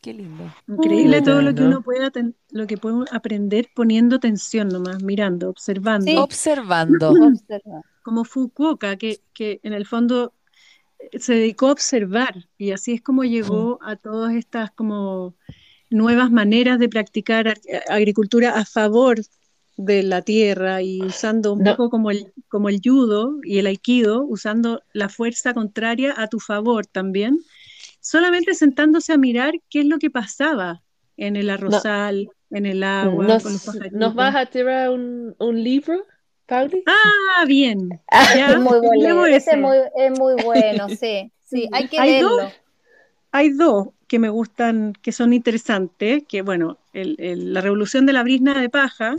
Qué 0.02 0.14
lindo. 0.14 0.44
Increíble 0.68 1.22
todo 1.24 1.42
lo 1.42 1.54
que 1.56 1.64
uno 1.64 1.82
puede 1.82 2.06
aten- 2.06 2.36
lo 2.52 2.68
que 2.68 2.78
podemos 2.78 3.12
aprender 3.12 3.70
poniendo 3.76 4.16
atención 4.18 4.68
nomás, 4.68 5.02
mirando, 5.02 5.50
observando. 5.50 6.06
Sí. 6.06 6.16
Observando. 6.18 7.10
Observa. 7.22 7.82
Como 8.04 8.24
Fukuoka, 8.24 8.98
que, 8.98 9.20
que 9.34 9.60
en 9.64 9.74
el 9.74 9.88
fondo 9.88 10.34
eh, 11.00 11.20
se 11.20 11.34
dedicó 11.34 11.68
a 11.70 11.72
observar 11.72 12.36
y 12.58 12.72
así 12.72 12.94
es 12.94 13.02
como 13.02 13.24
llegó 13.24 13.80
a 13.82 13.96
todas 13.96 14.36
estas 14.36 14.70
como 14.72 15.36
nuevas 15.90 16.32
maneras 16.32 16.80
de 16.80 16.90
practicar 16.90 17.48
ar- 17.48 17.60
agricultura 17.90 18.52
a 18.52 18.66
favor 18.66 19.20
de 19.78 20.04
la 20.04 20.22
tierra 20.22 20.82
y 20.82 21.02
usando 21.06 21.54
un 21.54 21.64
No. 21.64 21.72
poco 21.72 21.90
como 21.90 22.12
el, 22.12 22.32
como 22.48 22.70
el 22.70 22.80
judo 22.84 23.40
y 23.44 23.60
el 23.60 23.68
aikido, 23.68 24.24
usando 24.24 24.82
la 24.94 25.10
fuerza 25.10 25.54
contraria 25.54 26.14
a 26.18 26.28
tu 26.28 26.40
favor 26.40 26.86
también, 26.86 27.40
solamente 28.00 28.54
sentándose 28.54 29.14
a 29.14 29.18
mirar 29.18 29.54
qué 29.70 29.82
es 29.82 29.86
lo 29.86 29.98
que 30.00 30.10
pasaba 30.10 30.82
en 31.18 31.36
el 31.36 31.50
arrozal, 31.50 32.30
en 32.52 32.66
el 32.66 32.84
agua, 32.84 33.26
¿Nos, 33.28 33.44
con 33.44 33.54
los 33.54 33.92
nos 33.92 34.16
vas 34.16 34.36
a 34.36 34.46
tirar 34.46 34.90
un, 34.92 35.36
un 35.40 35.64
libro, 35.64 36.06
Pauli? 36.46 36.84
Ah, 36.88 37.46
bien. 37.46 37.90
Ya, 38.34 38.52
Es 38.54 38.60
muy 38.60 38.80
bueno, 38.80 39.26
ese 39.26 39.38
ese. 39.38 39.52
es 39.52 39.58
muy, 39.62 39.78
es 39.96 40.12
muy 40.12 40.34
bueno, 40.44 40.90
sí, 40.90 41.32
sí, 41.44 41.70
hay 41.74 41.88
que 41.88 42.00
Hay 42.00 42.20
dos. 42.20 42.54
Hay 43.36 43.50
dos 43.50 43.90
que 44.08 44.18
me 44.18 44.30
gustan, 44.30 44.94
que 45.02 45.12
son 45.12 45.34
interesantes, 45.34 46.24
que 46.26 46.42
bueno, 46.42 46.80
el- 46.94 47.18
el- 47.20 47.54
la 47.54 47.60
revolución 47.60 48.06
de 48.06 48.14
la 48.14 48.24
brizna 48.24 48.62
de 48.62 48.70
paja, 48.70 49.18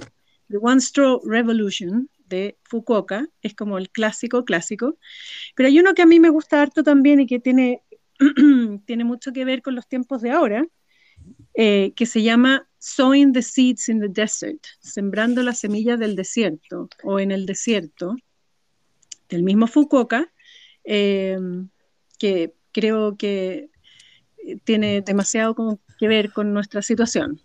The 0.49 0.57
One 0.57 0.81
Straw 0.81 1.21
Revolution 1.23 2.09
de 2.27 2.57
Fukuoka, 2.63 3.29
es 3.43 3.55
como 3.55 3.77
el 3.77 3.91
clásico, 3.91 4.47
clásico, 4.47 4.97
pero 5.55 5.67
hay 5.67 5.79
uno 5.79 5.93
que 5.93 6.01
a 6.01 6.07
mí 6.07 6.19
me 6.19 6.31
gusta 6.31 6.63
harto 6.63 6.83
también 6.83 7.21
y 7.21 7.27
que 7.27 7.41
tiene, 7.41 7.83
tiene 8.87 9.05
mucho 9.05 9.35
que 9.35 9.45
ver 9.45 9.61
con 9.61 9.75
los 9.75 9.87
tiempos 9.87 10.23
de 10.23 10.31
ahora, 10.31 10.67
eh, 11.53 11.93
que 11.95 12.07
se 12.07 12.23
llama 12.23 12.67
Sowing 12.79 13.35
the 13.35 13.43
Seeds 13.43 13.91
in 13.91 14.01
the 14.01 14.09
Desert, 14.09 14.65
sembrando 14.81 15.43
las 15.43 15.61
semillas 15.61 15.99
del 15.99 16.17
desierto 16.17 16.89
o 17.03 17.21
en 17.21 17.33
el 17.33 17.45
desierto, 17.45 18.17
del 19.29 19.43
mismo 19.43 19.67
Fukuoka, 19.67 20.33
eh, 20.85 21.37
que 22.19 22.55
creo 22.73 23.19
que 23.19 23.69
tiene 24.65 25.01
demasiado 25.03 25.55
como 25.55 25.79
que 25.99 26.09
ver 26.09 26.33
con 26.33 26.53
nuestra 26.53 26.83
situación. 26.83 27.41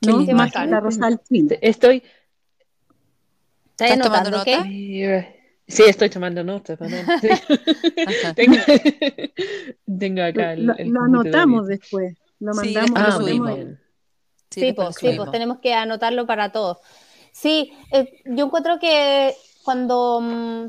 Qué 0.00 0.12
¿no? 0.12 0.24
Más 0.34 0.54
la 0.54 0.80
Rosal. 0.80 1.20
Estoy, 1.60 2.02
¿Estás 3.78 3.90
¿Estás 3.92 3.98
tomando 3.98 4.30
anotando 4.30 4.44
qué? 4.44 4.56
nota? 4.56 4.68
Mira, 4.68 5.34
Sí, 5.66 5.84
estoy 5.84 6.10
tomando 6.10 6.42
nota, 6.42 6.76
perdón. 6.76 7.06
Sí. 7.20 7.28
Tengo, 8.34 8.56
tengo 9.98 10.22
acá 10.22 10.52
el, 10.54 10.66
Lo, 10.66 10.76
el 10.76 10.92
lo 10.92 11.00
computador 11.00 11.24
anotamos 11.24 11.66
después, 11.68 12.16
lo 12.40 12.54
Sí, 12.54 12.74
mandamos. 12.74 12.92
Ah, 12.96 13.02
lo 13.02 13.06
lo 13.10 13.12
subimos. 13.18 13.58
Sí, 14.50 14.60
Sí, 14.62 14.72
pues, 14.72 14.96
sí, 14.96 15.12
pues 15.16 15.30
tenemos 15.30 15.58
que 15.60 15.74
anotarlo 15.74 16.26
para 16.26 16.50
todos. 16.50 16.78
Sí, 17.32 17.72
eh, 17.92 18.20
yo 18.24 18.46
encuentro 18.46 18.78
que 18.80 19.34
cuando, 19.62 20.20
mm, 20.20 20.66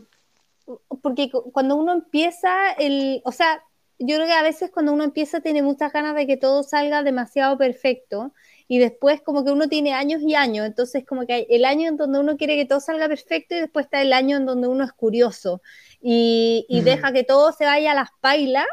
porque 1.01 1.31
cu- 1.31 1.51
cuando 1.51 1.75
uno 1.75 1.93
empieza, 1.93 2.71
el, 2.73 3.21
o 3.25 3.31
sea, 3.31 3.63
yo 4.05 4.15
creo 4.15 4.27
que 4.27 4.33
a 4.33 4.43
veces 4.43 4.71
cuando 4.71 4.93
uno 4.93 5.03
empieza 5.03 5.41
tiene 5.41 5.61
muchas 5.63 5.93
ganas 5.93 6.15
de 6.15 6.27
que 6.27 6.37
todo 6.37 6.63
salga 6.63 7.03
demasiado 7.03 7.57
perfecto 7.57 8.33
y 8.67 8.79
después 8.79 9.21
como 9.21 9.43
que 9.45 9.51
uno 9.51 9.67
tiene 9.69 9.93
años 9.93 10.21
y 10.21 10.35
años, 10.35 10.65
entonces 10.65 11.05
como 11.05 11.25
que 11.25 11.33
hay 11.33 11.47
el 11.49 11.65
año 11.65 11.89
en 11.89 11.97
donde 11.97 12.19
uno 12.19 12.37
quiere 12.37 12.55
que 12.55 12.65
todo 12.65 12.79
salga 12.79 13.07
perfecto 13.07 13.55
y 13.55 13.59
después 13.59 13.85
está 13.85 14.01
el 14.01 14.13
año 14.13 14.37
en 14.37 14.45
donde 14.45 14.67
uno 14.67 14.83
es 14.83 14.93
curioso 14.93 15.61
y, 16.01 16.65
y 16.69 16.81
Mm. 16.81 16.85
deja 16.85 17.11
que 17.11 17.23
todo 17.23 17.51
se 17.51 17.65
vaya 17.65 17.91
a 17.91 17.95
las 17.95 18.09
pailas. 18.21 18.65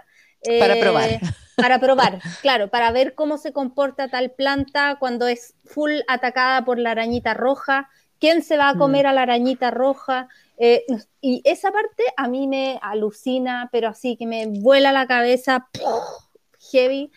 Para 0.58 0.74
eh, 0.74 0.80
probar. 0.80 1.20
para 1.56 1.80
probar, 1.80 2.20
claro, 2.42 2.68
para 2.68 2.90
ver 2.92 3.14
cómo 3.14 3.38
se 3.38 3.52
comporta 3.52 4.08
tal 4.08 4.30
planta 4.30 4.96
cuando 5.00 5.26
es 5.26 5.54
full 5.64 5.92
atacada 6.06 6.64
por 6.64 6.78
la 6.78 6.92
arañita 6.92 7.34
roja, 7.34 7.88
quién 8.20 8.42
se 8.42 8.56
va 8.56 8.70
a 8.70 8.76
comer 8.76 9.06
a 9.06 9.12
la 9.12 9.22
arañita 9.22 9.70
roja. 9.70 10.28
Eh, 10.58 10.84
y 11.20 11.40
esa 11.44 11.70
parte 11.70 12.04
a 12.16 12.28
mí 12.28 12.46
me 12.46 12.78
alucina, 12.82 13.68
pero 13.72 13.88
así 13.88 14.16
que 14.16 14.26
me 14.26 14.46
vuela 14.46 14.92
la 14.92 15.06
cabeza, 15.06 15.68
heavy, 16.72 17.10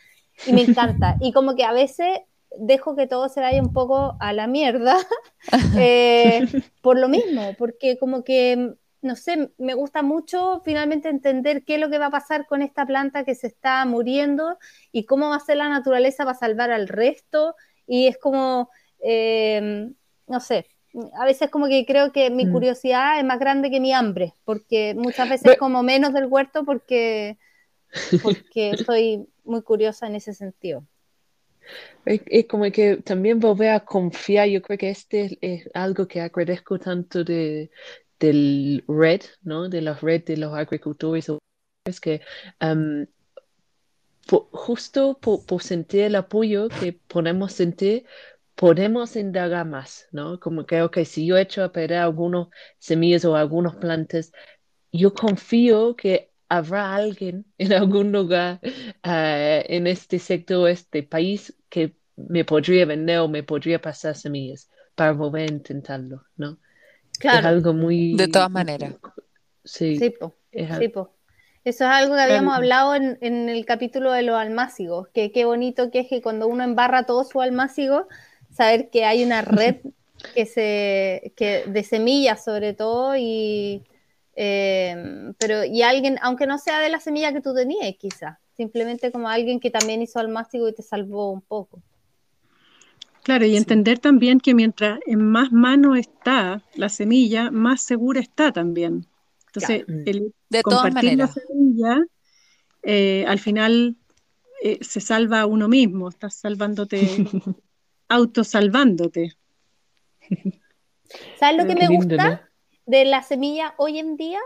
y 0.46 0.54
me 0.54 0.62
encanta. 0.62 1.18
Y 1.22 1.34
como 1.34 1.56
que 1.56 1.64
a 1.64 1.74
veces 1.74 2.20
dejo 2.58 2.96
que 2.96 3.08
todo 3.08 3.30
se 3.30 3.42
vaya 3.42 3.62
un 3.62 3.74
poco 3.74 4.18
a 4.20 4.34
la 4.34 4.46
mierda 4.48 4.98
eh, 5.78 6.46
por 6.82 7.00
lo 7.00 7.08
mismo, 7.08 7.56
porque 7.58 7.98
como 7.98 8.24
que 8.24 8.76
no 9.02 9.16
sé, 9.16 9.52
me 9.58 9.74
gusta 9.74 10.04
mucho 10.04 10.62
finalmente 10.64 11.10
entender 11.10 11.64
qué 11.66 11.76
es 11.76 11.82
lo 11.82 11.90
que 11.90 11.98
va 11.98 12.08
a 12.08 12.12
pasar 12.12 12.46
con 12.46 12.62
esta 12.62 12.86
planta 12.86 13.24
que 13.24 13.34
se 13.34 13.48
está 13.48 13.84
muriendo 13.86 14.60
y 14.92 15.06
cómo 15.06 15.30
va 15.30 15.38
a 15.38 15.40
ser 15.40 15.58
la 15.58 15.70
naturaleza 15.70 16.24
para 16.24 16.38
salvar 16.38 16.72
al 16.72 16.88
resto. 16.88 17.56
Y 17.88 18.06
es 18.08 18.20
como, 18.20 18.70
eh, 19.00 19.90
no 20.28 20.40
sé, 20.40 20.68
a 21.14 21.26
veces 21.26 21.50
como 21.50 21.68
que 21.68 21.86
creo 21.86 22.12
que 22.12 22.30
mi 22.30 22.46
Mm. 22.46 22.52
curiosidad 22.52 23.20
es 23.20 23.26
más 23.26 23.40
grande 23.40 23.70
que 23.72 23.80
mi 23.80 23.94
hambre, 23.94 24.34
porque 24.46 24.94
muchas 24.96 25.30
veces 25.30 25.44
Pero- 25.46 25.58
como 25.58 25.84
menos 25.84 26.14
del 26.14 26.26
huerto 26.28 26.64
porque, 26.66 27.38
porque 28.22 28.72
soy 28.92 29.28
muy 29.44 29.62
curiosa 29.62 30.08
en 30.08 30.16
ese 30.16 30.34
sentido. 30.34 30.84
Es, 32.06 32.22
es 32.26 32.46
como 32.48 32.70
que 32.72 32.98
también 32.98 33.40
volver 33.40 33.70
a 33.70 33.80
confiar, 33.82 34.48
yo 34.50 34.62
creo 34.62 34.78
que 34.78 34.90
este 34.90 35.38
es, 35.42 35.70
algo 35.74 36.08
que 36.08 36.20
agradezco 36.20 36.80
tanto 36.80 37.24
de, 37.24 37.70
del 38.20 38.84
red, 38.88 39.22
¿no? 39.44 39.70
De 39.70 39.82
la 39.82 39.94
red 39.94 40.24
de 40.26 40.38
los 40.38 40.54
agricultores, 40.54 41.28
es 41.86 42.02
que 42.02 42.22
um, 42.62 43.06
po- 44.28 44.50
justo 44.52 45.18
por, 45.20 45.46
por 45.46 45.62
sentir 45.64 46.02
el 46.02 46.16
apoyo 46.16 46.68
que 46.70 46.94
podemos 46.94 47.54
sentir, 47.54 48.06
podemos 48.62 49.16
indagar 49.18 49.66
más, 49.68 50.08
¿no? 50.14 50.40
Como 50.40 50.66
que, 50.68 50.82
ok, 50.84 51.00
si 51.06 51.26
yo 51.28 51.38
echo 51.38 51.64
a 51.66 51.74
perder 51.74 52.00
algunas 52.00 52.48
semillas 52.80 53.26
o 53.26 53.36
algunas 53.36 53.76
plantas, 53.78 54.32
yo 54.92 55.14
confío 55.14 55.96
que 55.96 56.32
habrá 56.50 56.96
alguien 56.96 57.46
en 57.60 57.74
algún 57.74 58.12
lugar 58.14 58.60
eh, 58.64 59.66
en 59.70 59.88
este 59.88 60.20
sector, 60.20 60.70
este 60.70 61.04
país, 61.04 61.56
que 61.70 61.96
me 62.18 62.46
podría 62.46 62.86
vender 62.86 63.20
o 63.20 63.28
me 63.30 63.44
podría 63.44 63.82
pasar 63.82 64.16
semillas 64.16 64.70
para 64.96 65.14
volver 65.14 65.44
a 65.50 65.54
intentarlo, 65.54 66.24
¿no? 66.38 66.60
Es 67.30 67.44
Claro, 67.44 67.46
algo 67.46 67.74
muy... 67.74 68.16
De 68.18 68.28
todas 68.30 68.52
maneras. 68.52 68.96
Sí, 69.66 70.08
sí, 70.08 70.10
po. 70.12 70.38
es 70.52 70.70
Sí, 70.70 70.88
po. 70.90 71.16
Eso 71.64 71.86
es 71.86 71.92
algo 71.92 72.16
que 72.16 72.22
habíamos 72.22 72.54
Claro. 72.54 72.56
hablado 72.56 72.96
en, 72.96 73.18
en 73.22 73.50
el 73.50 73.66
capítulo 73.66 74.12
de 74.12 74.24
los 74.24 74.36
almácigos, 74.38 75.10
que 75.10 75.32
qué 75.32 75.46
bonito 75.46 75.92
que 75.92 76.00
es 76.02 76.08
que 76.10 76.22
cuando 76.22 76.48
uno 76.48 76.64
embarra 76.64 77.06
todo 77.06 77.24
su 77.24 77.42
almácigo, 77.42 78.08
saber 78.52 78.90
que 78.90 79.06
hay 79.06 79.24
una 79.24 79.42
red 79.44 79.78
que 80.34 80.46
se, 80.46 81.34
que, 81.36 81.66
de 81.68 81.84
semillas 81.84 82.44
sobre 82.44 82.74
todo, 82.74 83.16
y, 83.18 83.84
eh, 84.36 85.34
pero, 85.38 85.64
y 85.66 85.82
alguien, 85.84 86.18
aunque 86.22 86.48
no 86.48 86.58
sea 86.58 86.80
de 86.80 86.90
la 86.90 87.00
semilla 87.00 87.34
que 87.34 87.42
tú 87.42 87.54
tenías, 87.54 87.96
quizás, 87.98 88.38
simplemente 88.56 89.12
como 89.12 89.30
alguien 89.30 89.60
que 89.60 89.72
también 89.72 90.02
hizo 90.02 90.20
almácigo 90.20 90.68
y 90.70 90.74
te 90.76 90.84
salvó 90.84 91.32
un 91.32 91.42
poco. 91.42 91.82
Claro, 93.24 93.46
y 93.46 93.56
Sí. 93.56 93.58
entender 93.58 94.00
también 94.00 94.40
que 94.40 94.56
mientras 94.56 95.00
en 95.06 95.24
más 95.32 95.52
mano 95.52 95.96
está 95.96 96.64
la 96.76 96.90
semilla, 96.90 97.52
más 97.52 97.82
segura 97.84 98.20
está 98.20 98.52
también. 98.52 99.06
Entonces, 99.48 99.86
Claro. 99.86 100.02
el 100.06 100.34
De 100.50 100.64
todas 100.64 100.92
compartir 100.92 101.18
la 101.18 101.28
maneras. 101.28 101.36
semilla, 101.48 102.06
eh, 102.84 103.26
al 103.28 103.40
final 103.40 103.98
eh, 104.64 104.80
se 104.82 105.02
salva 105.02 105.42
a 105.42 105.46
uno 105.48 105.68
mismo, 105.70 106.10
estás 106.10 106.36
salvándote, 106.36 107.00
autosalvándote. 108.12 109.34
¿Sabes 111.40 111.58
lo 111.58 111.64
que 111.68 111.76
Qué 111.76 111.82
me 111.82 111.88
lindo, 111.88 112.16
gusta? 112.16 112.30
¿no? 112.30 112.52
de 112.86 113.06
la 113.06 113.22
semilla 113.24 113.74
hoy 113.78 114.00
en 114.00 114.18
día 114.18 114.40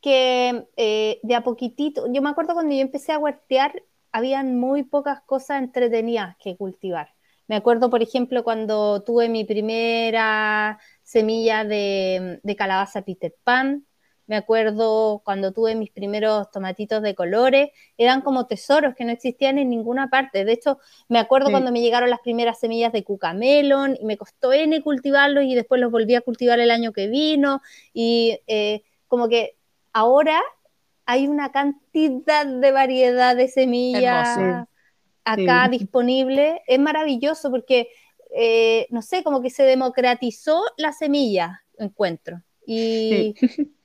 que 0.00 0.66
eh, 0.76 1.20
de 1.22 1.34
a 1.34 1.42
poquitito, 1.42 2.10
yo 2.12 2.22
me 2.22 2.30
acuerdo 2.30 2.54
cuando 2.54 2.74
yo 2.74 2.80
empecé 2.80 3.12
a 3.12 3.18
huertear, 3.18 3.82
habían 4.12 4.58
muy 4.58 4.82
pocas 4.82 5.20
cosas 5.22 5.62
entretenidas 5.62 6.36
que 6.38 6.56
cultivar. 6.56 7.10
Me 7.46 7.56
acuerdo, 7.56 7.90
por 7.90 8.02
ejemplo, 8.02 8.42
cuando 8.44 9.02
tuve 9.02 9.28
mi 9.28 9.44
primera 9.44 10.78
semilla 11.02 11.64
de, 11.64 12.40
de 12.42 12.56
calabaza 12.56 13.02
Peter 13.02 13.34
Pan, 13.44 13.84
me 14.30 14.36
acuerdo 14.36 15.22
cuando 15.24 15.50
tuve 15.52 15.74
mis 15.74 15.90
primeros 15.90 16.52
tomatitos 16.52 17.02
de 17.02 17.16
colores, 17.16 17.70
eran 17.98 18.20
como 18.20 18.46
tesoros 18.46 18.94
que 18.94 19.04
no 19.04 19.10
existían 19.10 19.58
en 19.58 19.68
ninguna 19.68 20.08
parte. 20.08 20.44
De 20.44 20.52
hecho, 20.52 20.78
me 21.08 21.18
acuerdo 21.18 21.48
Sí. 21.48 21.52
cuando 21.54 21.72
me 21.72 21.80
llegaron 21.80 22.08
las 22.10 22.20
primeras 22.20 22.60
semillas 22.60 22.92
de 22.92 23.02
cucamelon 23.02 23.96
y 24.00 24.04
me 24.04 24.16
costó 24.16 24.52
N 24.52 24.80
cultivarlos 24.82 25.42
y 25.42 25.56
después 25.56 25.80
los 25.80 25.90
volví 25.90 26.14
a 26.14 26.20
cultivar 26.20 26.60
el 26.60 26.70
año 26.70 26.92
que 26.92 27.08
vino. 27.08 27.60
Y 27.92 28.38
eh, 28.46 28.82
como 29.08 29.28
que 29.28 29.56
ahora 29.92 30.40
hay 31.06 31.26
una 31.26 31.50
cantidad 31.50 32.46
de 32.46 32.70
variedad 32.70 33.34
de 33.34 33.48
semillas 33.48 34.36
Hermoso. 34.36 34.68
acá 35.24 35.64
Sí. 35.70 35.78
disponible. 35.78 36.62
Es 36.68 36.78
maravilloso 36.78 37.50
porque, 37.50 37.88
eh, 38.36 38.86
no 38.90 39.02
sé, 39.02 39.24
como 39.24 39.42
que 39.42 39.50
se 39.50 39.64
democratizó 39.64 40.62
la 40.76 40.92
semilla, 40.92 41.64
encuentro. 41.78 42.42
Y, 42.64 43.34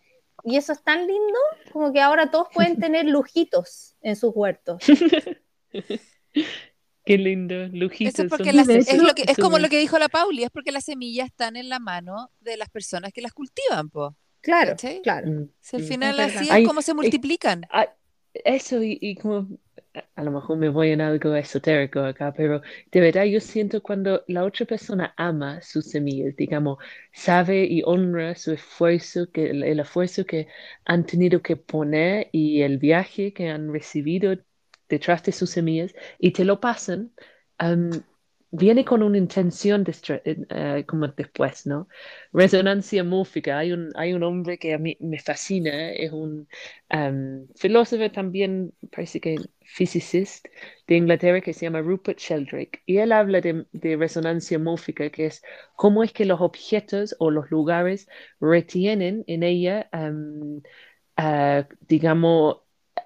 y 0.45 0.57
eso 0.57 0.73
es 0.73 0.81
tan 0.83 1.07
lindo 1.07 1.39
como 1.73 1.91
que 1.91 2.01
ahora 2.01 2.31
todos 2.31 2.47
pueden 2.53 2.79
tener 2.79 3.05
lujitos 3.05 3.95
en 4.01 4.15
sus 4.15 4.31
huertos. 4.35 4.81
Qué 7.05 7.17
lindo, 7.19 7.67
lujitos. 7.67 8.15
Eso 8.15 8.23
es 8.23 8.29
porque 8.29 8.51
las- 8.51 8.67
es, 8.67 8.87
hecho, 8.91 9.03
lo 9.03 9.13
que, 9.13 9.23
es 9.27 9.37
como 9.37 9.59
lo 9.59 9.69
que 9.69 9.77
dijo 9.77 9.99
la 9.99 10.09
Pauli, 10.09 10.43
es 10.43 10.49
porque 10.49 10.71
las 10.71 10.85
semillas 10.85 11.27
están 11.27 11.55
en 11.55 11.69
la 11.69 11.79
mano 11.79 12.31
de 12.39 12.57
las 12.57 12.69
personas 12.69 13.13
que 13.13 13.21
las 13.21 13.31
cultivan, 13.33 13.89
po. 13.89 14.15
Claro, 14.41 14.71
¿Cachai? 14.71 15.01
claro. 15.01 15.31
Mm, 15.31 15.49
Si 15.59 15.75
al 15.75 15.83
final 15.83 16.19
así 16.19 16.47
es 16.49 16.67
como 16.67 16.81
se 16.81 16.93
multiplican. 16.93 17.65
Eso 18.33 18.83
y, 18.83 18.97
y 19.01 19.15
como 19.15 19.47
a 20.15 20.23
lo 20.23 20.31
mejor 20.31 20.57
me 20.57 20.69
voy 20.69 20.91
en 20.91 21.01
algo 21.01 21.35
esotérico 21.35 21.99
acá, 22.01 22.33
pero 22.35 22.61
de 22.91 22.99
verdad 23.01 23.25
yo 23.25 23.39
siento 23.39 23.81
cuando 23.81 24.23
la 24.27 24.43
otra 24.43 24.65
persona 24.65 25.13
ama 25.17 25.61
sus 25.61 25.89
semillas, 25.89 26.35
digamos, 26.35 26.77
sabe 27.13 27.65
y 27.65 27.81
honra 27.85 28.35
su 28.35 28.51
esfuerzo, 28.53 29.31
que, 29.31 29.49
el 29.51 29.79
esfuerzo 29.79 30.25
que 30.25 30.47
han 30.85 31.05
tenido 31.05 31.41
que 31.41 31.55
poner 31.57 32.29
y 32.31 32.61
el 32.61 32.77
viaje 32.77 33.33
que 33.33 33.49
han 33.49 33.71
recibido 33.71 34.35
detrás 34.89 35.23
de 35.23 35.31
sus 35.31 35.49
semillas 35.49 35.93
y 36.19 36.31
te 36.31 36.45
lo 36.45 36.59
pasan, 36.59 37.11
viene 38.57 38.85
con 38.85 39.03
una 39.03 39.17
intención 39.17 39.83
de, 39.83 39.91
uh, 39.91 40.85
como 40.85 41.07
después, 41.09 41.65
¿no? 41.65 41.87
Resonancia 42.33 43.03
múfica. 43.03 43.57
Hay 43.57 43.71
un, 43.71 43.91
hay 43.95 44.13
un 44.13 44.23
hombre 44.23 44.57
que 44.57 44.73
a 44.73 44.77
mí 44.77 44.97
me 44.99 45.19
fascina, 45.19 45.91
es 45.91 46.11
un 46.11 46.47
um, 46.93 47.47
filósofo 47.55 48.09
también, 48.11 48.73
parece 48.91 49.19
que 49.19 49.35
physicist 49.61 50.47
de 50.87 50.95
Inglaterra 50.95 51.41
que 51.41 51.53
se 51.53 51.65
llama 51.65 51.81
Rupert 51.81 52.19
Sheldrake. 52.19 52.81
Y 52.85 52.97
él 52.97 53.11
habla 53.11 53.41
de, 53.41 53.65
de 53.71 53.97
resonancia 53.97 54.59
múfica, 54.59 55.09
que 55.09 55.27
es 55.27 55.41
cómo 55.75 56.03
es 56.03 56.13
que 56.13 56.25
los 56.25 56.41
objetos 56.41 57.15
o 57.19 57.31
los 57.31 57.49
lugares 57.51 58.07
retienen 58.39 59.23
en 59.27 59.43
ella, 59.43 59.89
um, 59.93 60.61
uh, 61.17 61.63
digamos, 61.87 62.57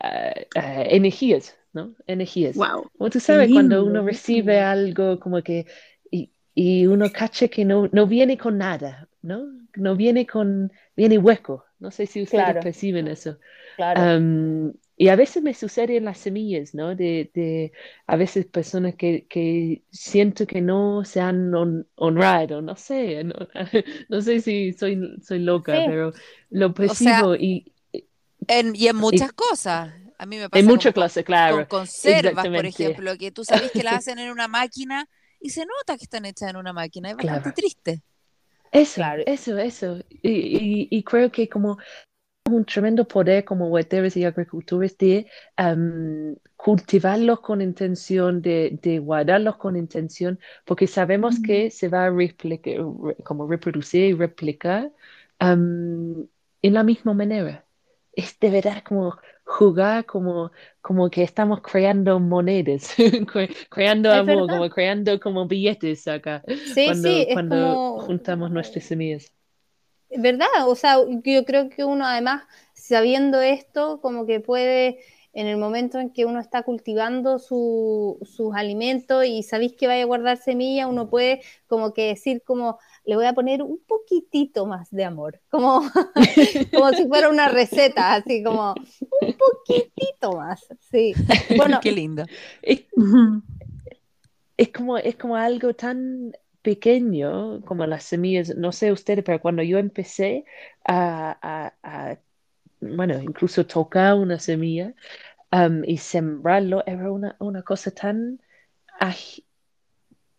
uh, 0.02 0.46
energías 0.56 1.59
¿no? 1.74 1.96
Energías. 2.08 2.56
Wow. 2.56 2.90
Como 2.98 3.10
tú 3.10 3.20
sabes, 3.20 3.52
cuando 3.52 3.86
uno 3.86 4.04
recibe 4.04 4.60
algo 4.60 5.20
como 5.20 5.42
que, 5.42 5.68
y, 6.12 6.32
y 6.54 6.88
uno 6.88 7.10
cacha 7.12 7.48
que 7.48 7.66
no, 7.66 7.90
no 7.92 8.08
viene 8.08 8.38
con 8.38 8.58
nada, 8.58 9.08
¿no? 9.22 9.46
No 9.76 9.96
viene 9.96 10.26
con, 10.26 10.72
viene 10.96 11.18
hueco. 11.18 11.66
No 11.80 11.92
sé 11.92 12.06
si 12.06 12.22
ustedes 12.22 12.58
perciben 12.62 13.08
eso. 13.08 13.38
Claro. 13.78 14.74
y 14.98 15.08
a 15.08 15.16
veces 15.16 15.42
me 15.42 15.54
sucede 15.54 15.96
en 15.96 16.04
las 16.04 16.18
semillas, 16.18 16.76
¿no? 16.76 16.94
De, 16.94 17.32
de 17.34 17.72
a 18.06 18.18
veces 18.18 18.46
personas 18.46 18.96
que, 18.96 19.26
que, 19.30 19.84
siento 19.90 20.46
que 20.46 20.60
no 20.60 21.06
se 21.06 21.22
han 21.22 21.54
honrado, 21.96 22.62
no 22.62 22.76
sé, 22.76 23.24
no, 24.10 24.22
sé 24.22 24.42
si 24.42 24.74
soy, 24.74 25.16
soy 25.24 25.40
loca, 25.40 25.74
pero 25.88 26.12
lo 26.50 26.74
percibo 26.74 27.36
y... 27.36 27.72
En, 28.48 28.76
y 28.76 28.88
en 28.88 28.96
muchas 28.98 29.32
cosas. 29.32 29.94
A 30.20 30.26
mí 30.26 30.38
me 30.38 30.50
pasa 30.50 30.60
Hay 30.60 30.68
mucha 30.68 30.92
clase, 30.92 31.24
claro. 31.24 31.56
Con 31.56 31.66
conservas, 31.66 32.46
por 32.46 32.66
ejemplo, 32.66 33.18
que 33.18 33.32
tú 33.32 33.46
sabes 33.46 33.72
que 33.72 33.84
las 33.84 33.94
hacen 34.00 34.20
en 34.20 34.30
una 34.32 34.50
máquina 34.50 35.08
y 35.40 35.50
se 35.50 35.66
nota 35.66 35.98
que 35.98 36.04
están 36.04 36.26
hechas 36.26 36.50
en 36.50 36.58
una 36.58 36.74
máquina. 36.74 37.10
Es 37.10 37.16
bastante 37.16 37.54
triste. 37.54 38.02
Eso, 38.72 39.02
eso, 39.26 39.58
eso. 39.58 40.00
Y, 40.22 40.90
y, 40.92 41.04
creo 41.04 41.32
que 41.32 41.48
como 41.48 41.78
un 42.46 42.66
tremendo 42.66 43.08
poder 43.08 43.46
como 43.46 43.68
huerteros 43.70 44.18
y 44.18 44.26
agricultores 44.26 44.98
de 44.98 45.28
cultivarlos 46.58 47.40
con 47.40 47.62
intención, 47.62 48.42
de, 48.42 48.78
de, 48.82 49.00
guardarlos 49.00 49.56
con 49.56 49.78
intención, 49.78 50.38
porque 50.66 50.86
sabemos 50.86 51.40
que 51.40 51.72
se 51.72 51.88
va 51.88 52.06
a 52.06 52.10
replicar, 52.10 52.76
como 53.24 53.48
reproducir 53.48 54.04
y 54.04 54.14
replicar 54.14 54.92
en 55.40 56.30
la 56.62 56.84
misma 56.84 57.14
manera. 57.14 57.66
Es 58.12 58.38
de 58.40 58.50
verdad 58.50 58.84
como 58.84 59.18
jugar 59.50 60.06
como, 60.06 60.52
como 60.82 61.10
que 61.10 61.24
estamos 61.24 61.62
creando 61.62 62.20
monedas, 62.20 62.94
creando 63.70 64.12
amor, 64.12 64.48
como 64.48 64.70
creando 64.70 65.20
como 65.20 65.48
billetes 65.48 66.08
acá. 66.08 66.44
cuando, 66.86 67.10
cuando 67.34 68.00
juntamos 68.06 68.52
nuestras 68.52 68.86
semillas. 68.86 69.34
¿Verdad? 70.12 70.48
O 70.68 70.76
sea, 70.76 70.98
yo 71.24 71.46
creo 71.46 71.70
que 71.70 71.84
uno 71.84 72.06
además, 72.06 72.44
sabiendo 72.74 73.42
esto, 73.42 74.00
como 74.02 74.26
que 74.26 74.40
puede 74.40 75.00
en 75.34 75.48
el 75.48 75.58
momento 75.58 76.00
en 76.00 76.10
que 76.12 76.26
uno 76.26 76.40
está 76.40 76.64
cultivando 76.64 77.40
sus 77.40 78.18
alimentos 78.56 79.26
y 79.26 79.44
sabéis 79.44 79.74
que 79.74 79.88
vaya 79.88 80.04
a 80.04 80.08
guardar 80.08 80.38
semilla, 80.38 80.88
uno 80.88 81.10
puede 81.10 81.42
como 81.68 81.94
que 81.94 82.08
decir 82.08 82.42
como, 82.44 82.80
le 83.06 83.16
voy 83.16 83.26
a 83.26 83.34
poner 83.34 83.62
un 83.62 83.80
poquitito 83.86 84.66
más 84.66 84.90
de 84.92 85.04
amor, 85.04 85.40
como, 85.50 85.84
como 86.74 86.90
si 86.94 87.08
fuera 87.08 87.30
una 87.30 87.50
receta, 87.50 88.16
así 88.16 88.44
como 88.44 88.74
un 89.22 89.36
poquitito 89.38 90.34
más, 90.34 90.68
sí. 90.92 91.14
Bueno, 91.58 91.80
qué 91.82 91.92
lindo. 91.92 92.26
Es, 92.62 92.86
como, 94.70 94.98
es 94.98 95.16
como 95.16 95.36
algo 95.36 95.74
tan 95.74 96.34
pequeño 96.62 97.62
como 97.66 97.86
las 97.86 98.04
semillas, 98.04 98.56
no 98.56 98.72
sé 98.72 98.92
ustedes, 98.92 99.24
pero 99.24 99.40
cuando 99.40 99.64
yo 99.64 99.78
empecé 99.78 100.44
a, 100.86 102.20
bueno, 102.82 103.22
incluso 103.22 103.66
tocar 103.66 104.16
una 104.16 104.40
semilla 104.40 104.94
um, 105.52 105.84
y 105.86 105.98
sembrarlo, 105.98 106.84
era 106.86 107.12
una, 107.12 107.36
una 107.40 107.64
cosa 107.64 107.92
tan 107.92 108.40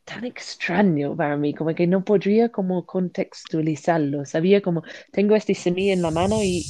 tan 0.05 0.25
extraño 0.25 1.17
para 1.17 1.37
mí, 1.37 1.55
como 1.55 1.75
que 1.75 1.87
no 1.87 2.05
podría 2.05 2.49
como 2.51 2.85
contextualizarlo. 2.85 4.25
Sabía 4.25 4.61
como, 4.61 4.83
tengo 5.13 5.37
este 5.37 5.55
semilla 5.55 5.93
en 5.93 6.03
la 6.03 6.11
mano 6.11 6.43
y, 6.43 6.65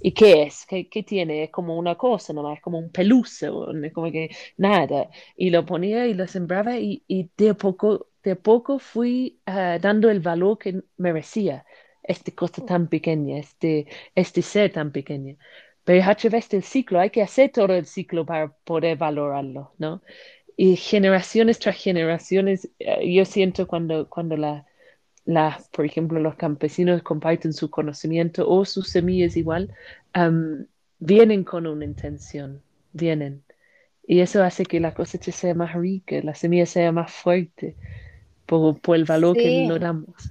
y, 0.00 0.12
¿qué 0.12 0.44
es? 0.44 0.64
¿Qué, 0.66 0.88
¿Qué, 0.88 1.02
tiene? 1.02 1.44
Es 1.44 1.50
como 1.50 1.76
una 1.76 1.96
cosa 1.96 2.32
nomás, 2.32 2.56
es 2.56 2.62
como 2.62 2.78
un 2.78 2.90
peluche, 2.90 3.48
como 3.92 4.10
que 4.10 4.30
nada. 4.56 5.10
Y 5.36 5.50
lo 5.50 5.66
ponía 5.66 6.06
y 6.06 6.14
lo 6.14 6.26
sembraba 6.26 6.78
y, 6.78 7.04
y 7.06 7.30
de, 7.36 7.50
a 7.50 7.54
poco, 7.54 8.08
de 8.22 8.36
poco 8.36 8.78
fui 8.78 9.40
uh, 9.46 9.78
dando 9.80 10.08
el 10.10 10.20
valor 10.20 10.58
que 10.58 10.82
merecía 10.96 11.64
esta 12.02 12.32
cosa 12.32 12.64
tan 12.64 12.88
pequeña, 12.88 13.38
este, 13.38 13.86
este 14.14 14.42
ser 14.42 14.72
tan 14.72 14.92
pequeño. 14.92 15.36
Pero 15.84 16.04
a 16.08 16.14
través 16.14 16.48
del 16.48 16.62
ciclo, 16.62 17.00
hay 17.00 17.10
que 17.10 17.22
hacer 17.22 17.50
todo 17.50 17.74
el 17.74 17.86
ciclo 17.86 18.24
para 18.26 18.52
poder 18.64 18.96
valorarlo, 18.98 19.72
¿no? 19.78 20.02
y 20.62 20.76
generaciones 20.76 21.58
tras 21.58 21.76
generaciones, 21.76 22.68
eh, 22.80 23.14
yo 23.14 23.24
siento 23.24 23.66
cuando, 23.66 24.10
cuando 24.10 24.36
la, 24.36 24.66
la, 25.24 25.58
por 25.72 25.86
ejemplo, 25.86 26.20
los 26.20 26.34
campesinos 26.34 27.02
comparten 27.02 27.54
su 27.54 27.70
conocimiento 27.70 28.46
o 28.46 28.66
sus 28.66 28.90
semillas 28.90 29.38
igual, 29.38 29.74
vienen 30.98 31.44
con 31.44 31.66
una 31.66 31.86
intención, 31.86 32.60
vienen. 32.92 33.42
Y 34.06 34.20
eso 34.20 34.44
hace 34.44 34.66
que 34.66 34.80
la 34.80 34.92
cosecha 34.92 35.32
sea 35.32 35.54
más 35.54 35.72
rica, 35.74 36.16
la 36.22 36.34
semilla 36.34 36.66
sea 36.66 36.92
más 36.92 37.10
fuerte 37.10 37.74
por, 38.44 38.78
por 38.80 38.96
el 38.96 39.06
valor 39.06 39.36
que 39.38 39.66
nos 39.66 39.80
damos. 39.80 40.30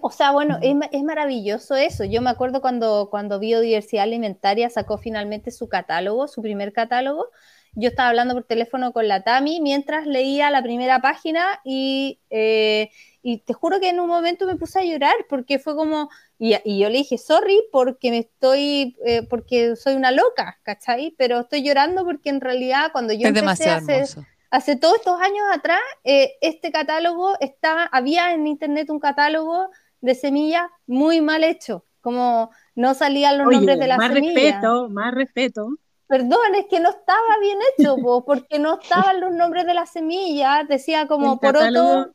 O 0.00 0.10
sea, 0.10 0.32
bueno, 0.32 0.58
es, 0.62 0.74
es, 0.92 1.02
maravilloso 1.02 1.76
eso. 1.76 2.04
Yo 2.04 2.20
me 2.20 2.30
acuerdo 2.30 2.60
cuando, 2.60 3.08
cuando 3.10 3.38
Biodiversidad 3.38 4.04
Alimentaria 4.04 4.70
sacó 4.70 4.98
finalmente 4.98 5.50
su 5.50 5.68
catálogo, 5.68 6.28
su 6.28 6.42
primer 6.42 6.72
catálogo, 6.72 7.28
yo 7.74 7.88
estaba 7.88 8.08
hablando 8.08 8.34
por 8.34 8.44
teléfono 8.44 8.92
con 8.92 9.06
la 9.06 9.22
Tami 9.22 9.60
mientras 9.60 10.06
leía 10.06 10.50
la 10.50 10.62
primera 10.62 11.00
página 11.00 11.60
y, 11.64 12.18
eh, 12.30 12.90
y 13.22 13.38
te 13.38 13.52
juro 13.52 13.78
que 13.78 13.90
en 13.90 14.00
un 14.00 14.08
momento 14.08 14.46
me 14.46 14.56
puse 14.56 14.80
a 14.80 14.84
llorar 14.84 15.14
porque 15.28 15.58
fue 15.58 15.76
como, 15.76 16.08
y, 16.38 16.50
yo 16.78 16.88
le 16.88 16.98
dije, 16.98 17.18
sorry 17.18 17.62
porque 17.70 18.10
me 18.10 18.18
estoy, 18.18 18.96
eh, 19.04 19.22
porque 19.28 19.76
soy 19.76 19.94
una 19.94 20.10
loca, 20.10 20.58
¿cachai? 20.62 21.14
Pero 21.16 21.40
estoy 21.40 21.62
llorando 21.62 22.04
porque 22.04 22.30
en 22.30 22.40
realidad 22.40 22.90
cuando 22.90 23.12
yo 23.12 23.28
empecé 23.28 23.70
hace, 23.70 24.04
hace 24.50 24.76
todos 24.76 24.96
estos 24.96 25.20
años 25.20 25.44
atrás, 25.52 25.80
eh, 26.04 26.36
este 26.40 26.72
catálogo 26.72 27.34
estaba, 27.40 27.84
había 27.84 28.32
en 28.32 28.46
internet 28.46 28.90
un 28.90 29.00
catálogo 29.00 29.70
de 30.00 30.14
semillas 30.14 30.70
muy 30.86 31.20
mal 31.20 31.44
hecho, 31.44 31.84
como 32.00 32.50
no 32.74 32.94
salían 32.94 33.38
los 33.38 33.48
nombres 33.52 33.78
de 33.78 33.86
las 33.86 33.98
más 33.98 34.12
semillas. 34.12 34.34
Más 34.34 34.44
respeto, 34.44 34.88
más 34.88 35.14
respeto. 35.14 35.68
Perdón, 36.06 36.54
es 36.54 36.66
que 36.70 36.80
no 36.80 36.88
estaba 36.88 37.38
bien 37.40 37.58
hecho, 37.76 37.96
porque 38.24 38.58
no 38.58 38.80
estaban 38.80 39.20
los 39.20 39.32
nombres 39.32 39.66
de 39.66 39.74
las 39.74 39.90
semillas, 39.90 40.66
decía 40.66 41.06
como 41.06 41.38
poroto, 41.38 42.14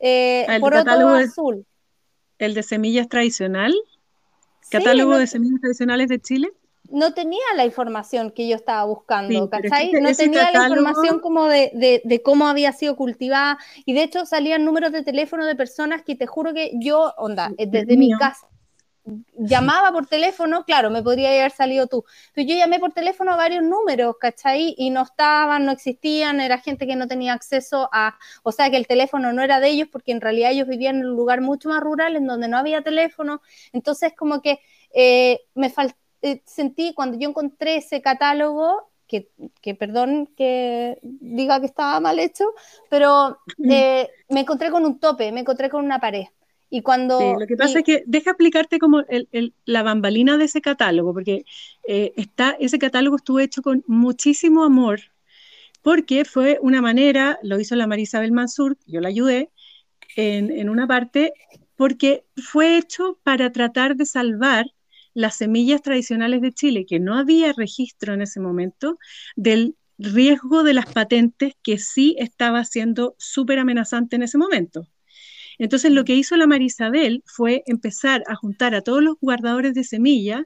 eh, 0.00 0.46
poroto 0.60 1.08
azul. 1.10 1.64
¿El 2.38 2.54
de 2.54 2.64
semillas 2.64 3.08
tradicional? 3.08 3.72
¿Catálogo 4.68 5.16
de 5.16 5.28
semillas 5.28 5.60
tradicionales 5.60 6.08
de 6.08 6.18
Chile? 6.18 6.52
No 6.90 7.14
tenía 7.14 7.44
la 7.56 7.64
información 7.64 8.30
que 8.30 8.46
yo 8.46 8.56
estaba 8.56 8.84
buscando, 8.84 9.48
¿cachai? 9.48 9.92
no 9.92 10.14
tenía 10.14 10.50
la 10.52 10.64
información 10.64 11.18
como 11.18 11.46
de, 11.46 12.02
de, 12.04 12.22
cómo 12.22 12.46
había 12.46 12.72
sido 12.72 12.94
cultivada, 12.94 13.58
y 13.84 13.94
de 13.94 14.02
hecho 14.02 14.26
salían 14.26 14.64
números 14.64 14.92
de 14.92 15.02
teléfono 15.02 15.46
de 15.46 15.56
personas 15.56 16.02
que 16.02 16.14
te 16.14 16.26
juro 16.26 16.52
que 16.52 16.72
yo, 16.74 17.14
onda, 17.16 17.50
desde 17.56 17.96
mi 17.96 18.10
casa 18.12 18.48
llamaba 19.36 19.92
por 19.92 20.06
teléfono, 20.06 20.64
claro, 20.64 20.90
me 20.90 21.02
podría 21.02 21.28
haber 21.28 21.50
salido 21.50 21.86
tú, 21.86 22.04
pero 22.32 22.48
yo 22.48 22.56
llamé 22.56 22.78
por 22.78 22.92
teléfono 22.92 23.32
a 23.32 23.36
varios 23.36 23.62
números, 23.62 24.16
¿cachai? 24.18 24.74
Y 24.78 24.90
no 24.90 25.02
estaban, 25.02 25.66
no 25.66 25.72
existían, 25.72 26.40
era 26.40 26.58
gente 26.58 26.86
que 26.86 26.96
no 26.96 27.06
tenía 27.06 27.34
acceso 27.34 27.88
a, 27.92 28.18
o 28.42 28.52
sea, 28.52 28.70
que 28.70 28.76
el 28.76 28.86
teléfono 28.86 29.32
no 29.32 29.42
era 29.42 29.60
de 29.60 29.68
ellos 29.68 29.88
porque 29.92 30.12
en 30.12 30.20
realidad 30.20 30.52
ellos 30.52 30.68
vivían 30.68 30.96
en 30.96 31.06
un 31.06 31.16
lugar 31.16 31.42
mucho 31.42 31.68
más 31.68 31.82
rural 31.82 32.16
en 32.16 32.26
donde 32.26 32.48
no 32.48 32.56
había 32.56 32.82
teléfono, 32.82 33.42
entonces 33.72 34.14
como 34.16 34.40
que 34.40 34.60
eh, 34.94 35.40
me 35.54 35.68
eh, 36.24 36.42
sentí 36.46 36.94
cuando 36.94 37.18
yo 37.18 37.28
encontré 37.28 37.76
ese 37.76 38.00
catálogo, 38.00 38.88
que, 39.06 39.28
que, 39.60 39.74
perdón 39.74 40.26
que 40.34 40.98
diga 41.02 41.60
que 41.60 41.66
estaba 41.66 42.00
mal 42.00 42.18
hecho, 42.18 42.46
pero 42.88 43.38
eh, 43.62 44.08
me 44.30 44.40
encontré 44.40 44.70
con 44.70 44.86
un 44.86 44.98
tope, 44.98 45.30
me 45.32 45.40
encontré 45.40 45.68
con 45.68 45.84
una 45.84 46.00
pared. 46.00 46.24
Y 46.70 46.80
cuando... 46.80 47.18
Sí, 47.18 47.26
lo 47.38 47.46
que 47.46 47.56
pasa 47.58 47.80
es 47.80 47.84
que 47.84 48.04
deja 48.06 48.30
explicarte 48.30 48.78
como 48.78 49.00
el, 49.00 49.28
el, 49.32 49.52
la 49.66 49.82
bambalina 49.82 50.38
de 50.38 50.46
ese 50.46 50.62
catálogo, 50.62 51.12
porque 51.12 51.44
eh, 51.86 52.14
está, 52.16 52.56
ese 52.58 52.78
catálogo 52.78 53.16
estuvo 53.16 53.38
hecho 53.40 53.60
con 53.60 53.84
muchísimo 53.86 54.64
amor, 54.64 55.00
porque 55.82 56.24
fue 56.24 56.58
una 56.62 56.80
manera, 56.80 57.38
lo 57.42 57.60
hizo 57.60 57.76
la 57.76 57.86
Marisabel 57.86 58.32
Mansur, 58.32 58.78
yo 58.86 59.02
la 59.02 59.08
ayudé 59.08 59.50
en, 60.16 60.50
en 60.50 60.70
una 60.70 60.86
parte, 60.86 61.34
porque 61.76 62.24
fue 62.36 62.78
hecho 62.78 63.18
para 63.22 63.52
tratar 63.52 63.94
de 63.94 64.06
salvar 64.06 64.64
las 65.14 65.36
semillas 65.36 65.82
tradicionales 65.82 66.42
de 66.42 66.52
Chile, 66.52 66.86
que 66.86 67.00
no 67.00 67.16
había 67.16 67.52
registro 67.52 68.14
en 68.14 68.22
ese 68.22 68.40
momento, 68.40 68.98
del 69.36 69.76
riesgo 69.96 70.64
de 70.64 70.74
las 70.74 70.86
patentes 70.86 71.54
que 71.62 71.78
sí 71.78 72.16
estaba 72.18 72.64
siendo 72.64 73.14
súper 73.18 73.58
amenazante 73.60 74.16
en 74.16 74.24
ese 74.24 74.38
momento. 74.38 74.88
Entonces 75.58 75.92
lo 75.92 76.04
que 76.04 76.16
hizo 76.16 76.36
la 76.36 76.48
Marisabel 76.48 77.22
fue 77.26 77.62
empezar 77.66 78.24
a 78.26 78.34
juntar 78.34 78.74
a 78.74 78.82
todos 78.82 79.02
los 79.02 79.16
guardadores 79.20 79.74
de 79.74 79.84
semillas 79.84 80.42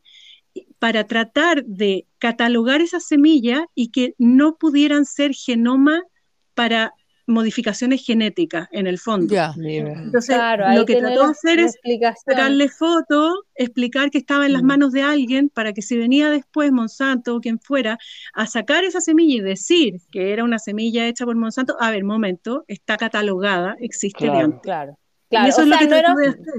para 0.79 1.05
tratar 1.07 1.65
de 1.65 2.07
catalogar 2.19 2.81
esas 2.81 3.07
semillas 3.07 3.63
y 3.75 3.91
que 3.91 4.15
no 4.19 4.57
pudieran 4.57 5.05
ser 5.07 5.33
genoma 5.35 6.03
para 6.55 6.93
modificaciones 7.29 8.05
genéticas 8.05 8.69
en 8.73 8.87
el 8.87 8.99
fondo. 8.99 9.35
Entonces, 9.35 10.37
lo 10.75 10.85
que 10.85 10.97
trató 10.97 11.27
de 11.27 11.31
hacer 11.31 11.59
es 11.61 11.79
sacarle 12.25 12.69
fotos, 12.69 13.41
explicar 13.55 14.11
que 14.11 14.19
estaba 14.19 14.47
en 14.47 14.55
las 14.55 14.63
manos 14.63 14.93
de 14.93 15.03
alguien 15.03 15.51
para 15.51 15.73
que 15.73 15.83
si 15.83 15.97
venía 15.97 16.31
después 16.31 16.73
Monsanto 16.73 17.37
o 17.37 17.41
quien 17.41 17.61
fuera 17.61 17.99
a 18.35 18.47
sacar 18.47 18.85
esa 18.85 19.01
semilla 19.01 19.37
y 19.37 19.41
decir 19.41 20.01
que 20.11 20.33
era 20.33 20.45
una 20.45 20.59
semilla 20.59 21.07
hecha 21.07 21.25
por 21.25 21.37
Monsanto, 21.37 21.77
a 21.81 21.91
ver, 21.91 22.05
momento, 22.05 22.65
está 22.67 22.97
catalogada, 22.97 23.77
existe 23.81 24.25
claro, 24.25 24.39
de 24.39 24.45
antes. 24.45 24.61
Claro. 24.63 24.99
Claro, 25.31 25.49
o 25.51 25.53
sea, 25.53 25.65
no 25.67 25.95
era, 25.95 26.15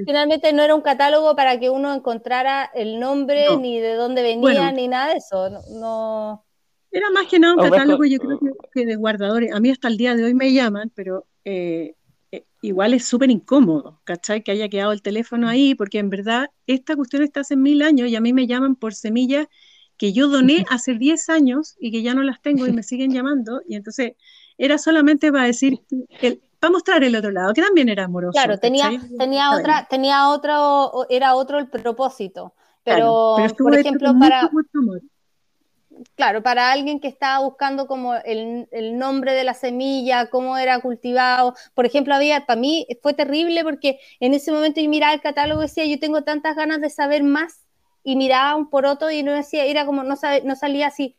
finalmente 0.05 0.53
no 0.53 0.61
era 0.61 0.76
un 0.76 0.82
catálogo 0.82 1.36
para 1.36 1.59
que 1.59 1.72
uno 1.72 1.91
encontrara 1.91 2.70
el 2.76 2.99
nombre, 2.99 3.47
no. 3.47 3.59
ni 3.59 3.80
de 3.80 3.95
dónde 3.95 4.22
venía, 4.22 4.41
bueno, 4.41 4.72
ni 4.74 4.88
nada 4.88 5.07
de 5.07 5.17
eso. 5.17 5.49
No, 5.49 5.61
no, 5.72 6.45
Era 6.92 7.10
más 7.12 7.28
que 7.28 7.40
nada 7.40 7.54
un 7.56 7.70
catálogo, 7.70 8.04
yo 8.06 8.20
creo 8.20 8.40
que, 8.40 8.50
que, 8.74 8.86
de 8.86 8.96
guardadores. 8.96 9.54
A 9.54 9.60
mí 9.60 9.70
hasta 9.70 9.88
el 9.88 9.98
día 9.98 10.16
de 10.16 10.24
hoy 10.24 10.34
me 10.34 10.52
llaman, 10.52 10.92
pero 10.96 11.26
eh, 11.46 11.96
eh, 12.32 12.46
igual 12.62 12.94
es 12.94 13.06
súper 13.06 13.30
incómodo, 13.30 14.02
¿cachai? 14.04 14.44
Que 14.44 14.52
haya 14.52 14.70
quedado 14.70 14.92
el 14.92 15.02
teléfono 15.02 15.48
ahí, 15.48 15.76
porque 15.76 16.00
en 16.00 16.10
verdad 16.10 16.50
esta 16.68 16.96
cuestión 16.96 17.24
está 17.24 17.42
hace 17.42 17.56
mil 17.56 17.82
años 17.82 18.10
y 18.10 18.16
a 18.16 18.22
mí 18.22 18.34
me 18.34 18.48
llaman 18.48 18.76
por 18.76 18.94
semillas 18.94 19.48
que 19.98 20.14
yo 20.14 20.30
doné 20.30 20.66
hace 20.70 20.96
10 20.96 21.30
años 21.30 21.76
y 21.80 21.92
que 21.92 22.02
ya 22.02 22.14
no 22.14 22.24
las 22.24 22.42
tengo 22.42 22.66
y 22.66 22.72
me 22.72 22.84
siguen 22.84 23.12
llamando. 23.12 23.62
Y 23.68 23.76
entonces 23.76 24.14
era 24.58 24.78
solamente 24.78 25.32
para 25.32 25.46
decir, 25.46 25.80
el, 26.22 26.42
para 26.60 26.72
mostrar 26.72 27.04
el 27.04 27.16
otro 27.16 27.32
lado, 27.32 27.54
que 27.54 27.62
también 27.62 27.90
era 27.90 28.06
amoroso. 28.06 28.34
Claro, 28.34 28.58
tenía, 28.58 28.90
tenía 29.18 29.52
otra, 29.52 29.88
tenía 29.90 30.30
otro, 30.30 31.06
era 31.10 31.36
otro 31.36 31.60
el 31.60 31.68
propósito. 31.68 32.54
Pero, 32.84 33.36
claro, 33.38 33.54
pero 33.58 33.70
por 33.70 33.78
ejemplo, 33.78 34.14
para. 34.20 34.50
Claro, 36.16 36.41
para 36.43 36.72
alguien 36.72 37.00
que 37.02 37.10
estaba 37.10 37.43
buscando 37.43 37.86
como 37.88 38.16
el, 38.16 38.68
el, 38.72 38.97
nombre 38.97 39.34
de 39.34 39.43
la 39.43 39.54
semilla, 39.54 40.30
cómo 40.30 40.58
era 40.58 40.80
cultivado. 40.80 41.56
Por 41.74 41.86
ejemplo, 41.86 42.16
había, 42.16 42.45
para 42.45 42.60
mí 42.60 42.88
fue 43.02 43.14
terrible 43.14 43.64
porque 43.64 44.00
en 44.22 44.34
ese 44.34 44.52
momento 44.52 44.80
yo 44.80 44.89
miraba 44.89 45.14
el 45.14 45.22
catálogo 45.22 45.62
y 45.62 45.66
decía, 45.66 45.86
yo 45.86 46.00
tengo 46.00 46.24
tantas 46.24 46.56
ganas 46.56 46.80
de 46.80 46.89
saber 46.89 47.24
más, 47.24 47.66
y 48.04 48.16
miraba 48.16 48.56
un 48.56 48.70
poroto 48.70 49.12
y 49.12 49.24
no 49.24 49.34
decía, 49.34 49.66
era 49.66 49.86
como, 49.86 50.04
no, 50.04 50.16
sabe, 50.16 50.41
no 50.43 50.56
salía 50.56 50.88
así 50.88 51.18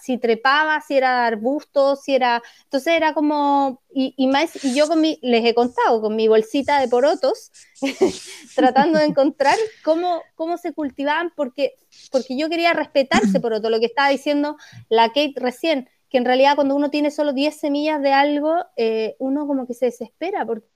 si 0.00 0.18
trepaba, 0.18 0.80
si 0.80 0.96
era 0.96 1.26
arbusto, 1.26 1.96
si 1.96 2.14
era. 2.14 2.42
Entonces 2.64 2.94
era 2.94 3.14
como. 3.14 3.82
Y, 3.92 4.14
y, 4.16 4.26
más, 4.26 4.64
y 4.64 4.74
yo 4.74 4.86
con 4.86 5.00
mi, 5.00 5.18
les 5.22 5.44
he 5.44 5.54
contado, 5.54 6.00
con 6.00 6.16
mi 6.16 6.28
bolsita 6.28 6.80
de 6.80 6.88
porotos, 6.88 7.50
tratando 8.54 8.98
de 8.98 9.06
encontrar 9.06 9.56
cómo, 9.82 10.22
cómo 10.34 10.58
se 10.58 10.72
cultivaban, 10.72 11.32
porque, 11.34 11.74
porque 12.12 12.36
yo 12.36 12.48
quería 12.48 12.72
respetar 12.72 13.22
ese 13.24 13.40
poroto, 13.40 13.70
lo 13.70 13.80
que 13.80 13.86
estaba 13.86 14.08
diciendo 14.08 14.56
la 14.88 15.08
Kate 15.08 15.34
recién, 15.36 15.88
que 16.08 16.18
en 16.18 16.24
realidad 16.24 16.54
cuando 16.54 16.74
uno 16.76 16.90
tiene 16.90 17.10
solo 17.10 17.32
10 17.32 17.58
semillas 17.58 18.00
de 18.02 18.12
algo, 18.12 18.56
eh, 18.76 19.16
uno 19.18 19.46
como 19.46 19.66
que 19.66 19.74
se 19.74 19.86
desespera, 19.86 20.44
porque 20.44 20.68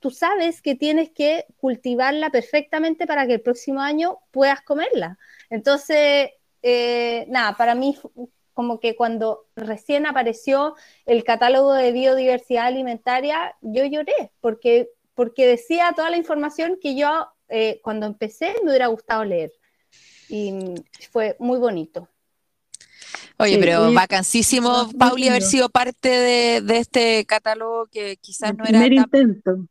tú 0.00 0.10
sabes 0.10 0.62
que 0.62 0.74
tienes 0.74 1.10
que 1.10 1.46
cultivarla 1.58 2.30
perfectamente 2.30 3.06
para 3.06 3.26
que 3.26 3.34
el 3.34 3.40
próximo 3.40 3.80
año 3.80 4.18
puedas 4.30 4.62
comerla. 4.62 5.18
Entonces, 5.50 6.30
eh, 6.62 7.24
nada, 7.28 7.56
para 7.56 7.74
mí 7.74 7.96
como 8.60 8.78
que 8.78 8.94
cuando 8.94 9.46
recién 9.56 10.04
apareció 10.04 10.74
el 11.06 11.24
catálogo 11.24 11.72
de 11.72 11.92
biodiversidad 11.92 12.66
alimentaria, 12.66 13.56
yo 13.62 13.86
lloré, 13.86 14.32
porque, 14.42 14.90
porque 15.14 15.46
decía 15.46 15.94
toda 15.96 16.10
la 16.10 16.18
información 16.18 16.78
que 16.78 16.94
yo 16.94 17.26
eh, 17.48 17.80
cuando 17.82 18.04
empecé 18.04 18.54
me 18.62 18.68
hubiera 18.68 18.88
gustado 18.88 19.24
leer. 19.24 19.50
Y 20.28 20.74
fue 21.10 21.36
muy 21.38 21.58
bonito. 21.58 22.06
Oye, 23.38 23.54
sí, 23.54 23.60
pero 23.60 23.94
vacancísimo, 23.94 24.90
Pauli, 24.98 25.28
haber 25.28 25.42
sido 25.42 25.70
parte 25.70 26.10
de, 26.10 26.60
de, 26.60 26.76
este 26.76 27.24
catálogo 27.24 27.86
que 27.86 28.18
quizás 28.18 28.54
no 28.54 28.64
era 28.66 28.80
tan, 28.80 28.92
intento. 28.92 29.66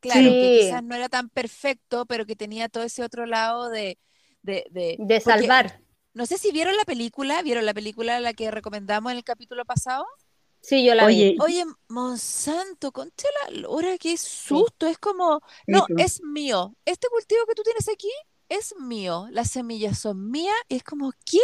Claro, 0.00 0.20
sí. 0.20 0.28
que 0.28 0.58
quizás 0.64 0.84
no 0.84 0.94
era 0.94 1.08
tan 1.08 1.30
perfecto, 1.30 2.04
pero 2.04 2.26
que 2.26 2.36
tenía 2.36 2.68
todo 2.68 2.84
ese 2.84 3.02
otro 3.02 3.24
lado 3.24 3.70
de... 3.70 3.96
De, 4.42 4.66
de, 4.70 4.96
de 4.98 5.20
salvar. 5.20 5.80
No 6.14 6.26
sé 6.26 6.38
si 6.38 6.52
vieron 6.52 6.76
la 6.76 6.84
película, 6.84 7.42
¿vieron 7.42 7.66
la 7.66 7.74
película 7.74 8.20
la 8.20 8.32
que 8.34 8.50
recomendamos 8.52 9.10
en 9.10 9.18
el 9.18 9.24
capítulo 9.24 9.64
pasado? 9.64 10.06
Sí, 10.60 10.84
yo 10.84 10.94
la 10.94 11.04
Oye, 11.06 11.32
vi. 11.32 11.38
Oye, 11.40 11.64
Monsanto, 11.88 12.92
conté 12.92 13.24
la 13.42 13.60
lora, 13.60 13.98
qué 13.98 14.16
susto. 14.16 14.86
Sí. 14.86 14.92
Es 14.92 14.98
como, 14.98 15.40
no, 15.66 15.84
sí. 15.86 15.94
es 15.98 16.22
mío. 16.22 16.74
Este 16.84 17.08
cultivo 17.08 17.44
que 17.46 17.54
tú 17.54 17.62
tienes 17.62 17.88
aquí 17.88 18.10
es 18.48 18.74
mío. 18.78 19.26
Las 19.30 19.50
semillas 19.50 19.98
son 19.98 20.30
mías. 20.30 20.54
Y 20.68 20.76
es 20.76 20.84
como, 20.84 21.12
¿qué? 21.26 21.38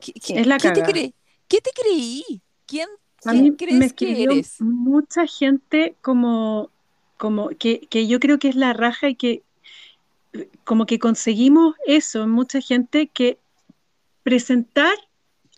¿Qué, 0.00 0.12
qué, 0.12 0.40
es 0.40 0.46
la 0.46 0.56
¿qué 0.58 0.70
te, 0.70 0.82
cre 0.82 1.14
¿Qué 1.48 1.60
te 1.60 1.70
creí? 1.72 2.40
¿Quién, 2.66 2.88
A 3.24 3.32
mí 3.32 3.54
crees 3.56 3.92
que 3.92 4.22
eres? 4.22 4.60
Mucha 4.60 5.26
gente 5.26 5.96
como, 6.00 6.70
como 7.16 7.48
que, 7.48 7.80
que 7.88 8.06
yo 8.06 8.20
creo 8.20 8.38
que 8.38 8.48
es 8.48 8.54
la 8.54 8.72
raja 8.74 9.08
y 9.08 9.16
que 9.16 9.42
como 10.64 10.86
que 10.86 10.98
conseguimos 10.98 11.74
eso 11.86 12.22
en 12.24 12.30
mucha 12.30 12.60
gente 12.60 13.08
que 13.08 13.38
presentar 14.22 14.94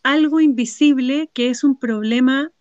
algo 0.03 0.41
invisible 0.41 1.31
que 1.33 1.51
es 1.51 1.65
un 1.65 1.79
problema, 1.79 2.53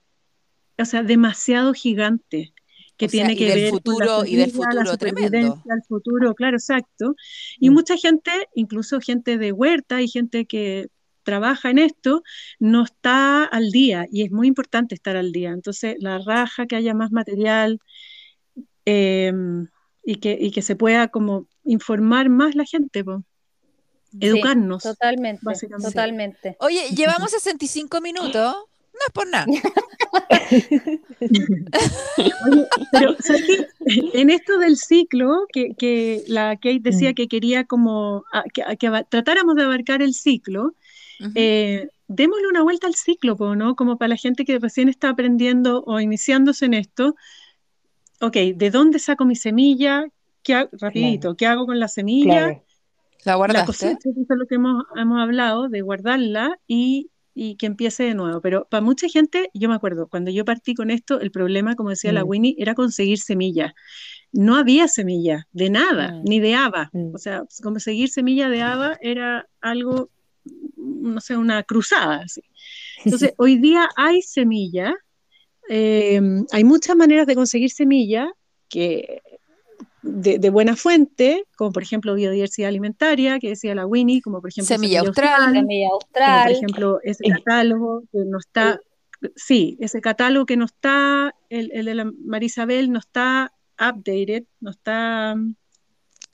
o 0.78 0.86
sea, 0.86 1.04
demasiado 1.04 1.74
gigante 1.74 2.54
que 2.98 3.06
o 3.06 3.10
tiene 3.10 3.30
sea, 3.30 3.38
que 3.38 3.44
y 3.46 3.48
del 3.48 3.62
ver 3.62 3.70
futuro, 3.72 3.98
con 4.18 4.26
la 4.26 4.30
y 4.30 4.36
del 4.36 4.52
futuro 4.52 4.98
tremendo. 4.98 5.64
el 5.66 5.84
futuro, 5.88 6.36
claro, 6.36 6.58
exacto. 6.58 7.16
Y 7.60 7.70
Mm. 7.70 7.74
mucha 7.74 7.98
gente, 7.98 8.32
incluso 8.56 9.00
gente 9.00 9.38
de 9.38 9.52
huerta 9.54 10.02
y 10.02 10.08
gente 10.10 10.46
que 10.46 10.88
trabaja 11.24 11.70
en 11.70 11.78
esto, 11.80 12.24
no 12.60 12.84
está 12.84 13.46
al 13.46 13.72
día 13.72 14.06
y 14.12 14.24
es 14.24 14.32
muy 14.32 14.48
importante 14.48 14.96
estar 14.96 15.16
al 15.16 15.32
día. 15.32 15.52
Entonces, 15.52 15.96
la 16.00 16.20
raja, 16.20 16.66
que 16.68 16.76
haya 16.76 16.94
más 16.94 17.12
material 17.12 17.80
eh, 18.86 19.32
y, 20.04 20.16
que, 20.16 20.38
y 20.40 20.52
que 20.52 20.62
se 20.62 20.76
pueda 20.76 21.10
como 21.10 21.48
informar 21.64 22.30
más 22.30 22.56
la 22.56 22.66
gente, 22.66 23.04
po. 23.04 23.24
educarnos. 24.20 24.84
Sí, 24.84 24.90
totalmente, 24.90 25.42
básicamente. 25.44 25.88
totalmente. 25.88 26.58
Oye, 26.60 26.90
llevamos 26.96 27.32
65 27.32 28.02
minutos. 28.02 28.56
No 28.92 29.00
es 29.08 29.14
por 29.14 29.30
nada. 29.30 29.46
Oye, 32.48 32.66
pero 32.92 33.16
¿sabes 33.20 33.46
qué? 33.46 33.68
en 34.14 34.30
esto 34.30 34.58
del 34.58 34.76
ciclo, 34.76 35.46
que, 35.54 35.74
que 35.76 36.24
la 36.28 36.58
Kate 36.58 36.82
decía 36.82 37.14
que 37.14 37.28
quería 37.28 37.64
como 37.64 38.26
a, 38.34 38.44
que, 38.54 38.64
a, 38.64 38.76
que, 38.76 38.92
tratáramos 39.10 39.56
de 39.56 39.64
abarcar 39.64 40.02
el 40.02 40.14
ciclo, 40.14 40.74
uh 41.20 41.24
-huh. 41.24 41.32
eh, 41.36 41.90
démosle 42.10 42.48
una 42.48 42.64
vuelta 42.64 42.88
al 42.88 42.96
ciclo, 42.96 43.38
¿no? 43.56 43.76
Como 43.76 43.98
para 43.98 44.10
la 44.10 44.18
gente 44.18 44.44
que 44.44 44.60
recién 44.60 44.90
está 44.90 45.10
aprendiendo 45.10 45.84
o 45.86 46.00
iniciándose 46.00 46.66
en 46.66 46.74
esto. 46.74 47.16
Ok, 48.22 48.36
¿de 48.56 48.70
dónde 48.70 49.00
saco 49.00 49.26
mi 49.26 49.36
semilla? 49.36 50.06
¿Qué 50.44 50.54
hago? 50.54 50.70
Rapidito, 50.74 51.22
claro. 51.22 51.38
¿qué 51.38 51.46
hago 51.48 51.66
con 51.66 51.80
la 51.80 51.88
semilla? 51.88 52.46
Claro. 52.46 52.64
La 53.26 53.36
guardaste. 53.36 53.60
La 53.62 53.66
cosecha, 53.66 54.10
eso 54.10 54.22
es 54.22 54.38
lo 54.38 54.46
que 54.46 54.56
hemos, 54.56 54.84
hemos 54.96 55.20
hablado, 55.20 55.68
de 55.68 55.82
guardarla 55.82 56.58
y, 56.68 57.10
y, 57.34 57.56
que 57.56 57.66
empiece 57.66 58.04
de 58.04 58.16
nuevo. 58.16 58.42
Pero 58.42 58.68
para 58.70 58.82
mucha 58.82 59.08
gente, 59.10 59.50
yo 59.54 59.68
me 59.68 59.76
acuerdo, 59.76 60.08
cuando 60.08 60.32
yo 60.32 60.46
partí 60.46 60.74
con 60.74 60.90
esto, 60.90 61.20
el 61.20 61.32
problema, 61.32 61.76
como 61.76 61.90
decía 61.90 62.12
mm. 62.12 62.16
la 62.16 62.24
Winnie, 62.24 62.56
era 62.58 62.76
conseguir 62.76 63.20
semillas. 63.20 63.74
No 64.32 64.56
había 64.56 64.88
semilla 64.88 65.48
de 65.52 65.70
nada, 65.70 66.14
mm. 66.14 66.24
ni 66.24 66.40
de 66.40 66.56
haba. 66.56 66.90
Mm. 66.94 67.16
O 67.16 67.18
sea, 67.18 67.44
conseguir 67.62 68.10
semilla 68.10 68.48
de 68.50 68.62
haba 68.62 68.98
era 69.02 69.48
algo, 69.60 70.10
no 70.78 71.20
sé, 71.20 71.36
una 71.36 71.64
cruzada. 71.64 72.22
Así. 72.24 72.42
Entonces, 73.04 73.34
hoy 73.38 73.58
día 73.58 73.90
hay 73.98 74.22
semilla, 74.22 74.94
eh, 75.70 76.20
hay 76.52 76.64
muchas 76.66 76.96
maneras 76.96 77.26
de 77.28 77.36
conseguir 77.36 77.72
semilla 77.72 78.32
que 78.68 79.22
de, 80.02 80.40
de, 80.40 80.50
buena 80.50 80.76
fuente, 80.76 81.44
como 81.58 81.72
por 81.72 81.84
ejemplo 81.84 82.16
biodiversidad 82.16 82.70
alimentaria, 82.70 83.38
que 83.40 83.50
decía 83.50 83.76
la 83.76 83.86
Winnie, 83.86 84.22
como 84.22 84.42
por 84.42 84.50
ejemplo 84.50 84.68
Semilla, 84.76 85.02
Austral, 85.02 85.28
Austral, 85.34 85.54
Semilla 85.54 85.90
Austral. 85.92 86.32
Como 86.32 86.44
por 86.44 86.52
ejemplo 86.52 87.00
ese 87.04 87.24
catálogo 87.30 88.02
que 88.12 88.20
no 88.26 88.38
está, 88.40 88.80
sí, 89.36 89.78
ese 89.82 90.00
catálogo 90.02 90.46
que 90.46 90.58
no 90.58 90.66
está, 90.66 91.36
el, 91.50 91.72
el 91.74 91.86
de 91.86 91.96
la 91.96 92.12
Marisabel 92.26 92.92
no 92.92 93.00
está 93.00 93.52
updated, 93.80 94.44
no 94.62 94.72
está, 94.72 95.36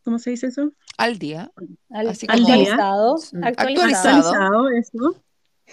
¿cómo 0.03 0.19
se 0.19 0.29
dice 0.31 0.47
eso? 0.47 0.71
Al 0.97 1.17
día. 1.17 1.51
Al- 1.89 2.09
Así 2.09 2.27
como- 2.27 2.39
actualizado, 2.39 3.15
Mm. 3.33 3.43
actualizado. 3.43 3.47
Actualizado. 3.47 4.17
actualizado 4.19 4.69
eso. 4.69 5.21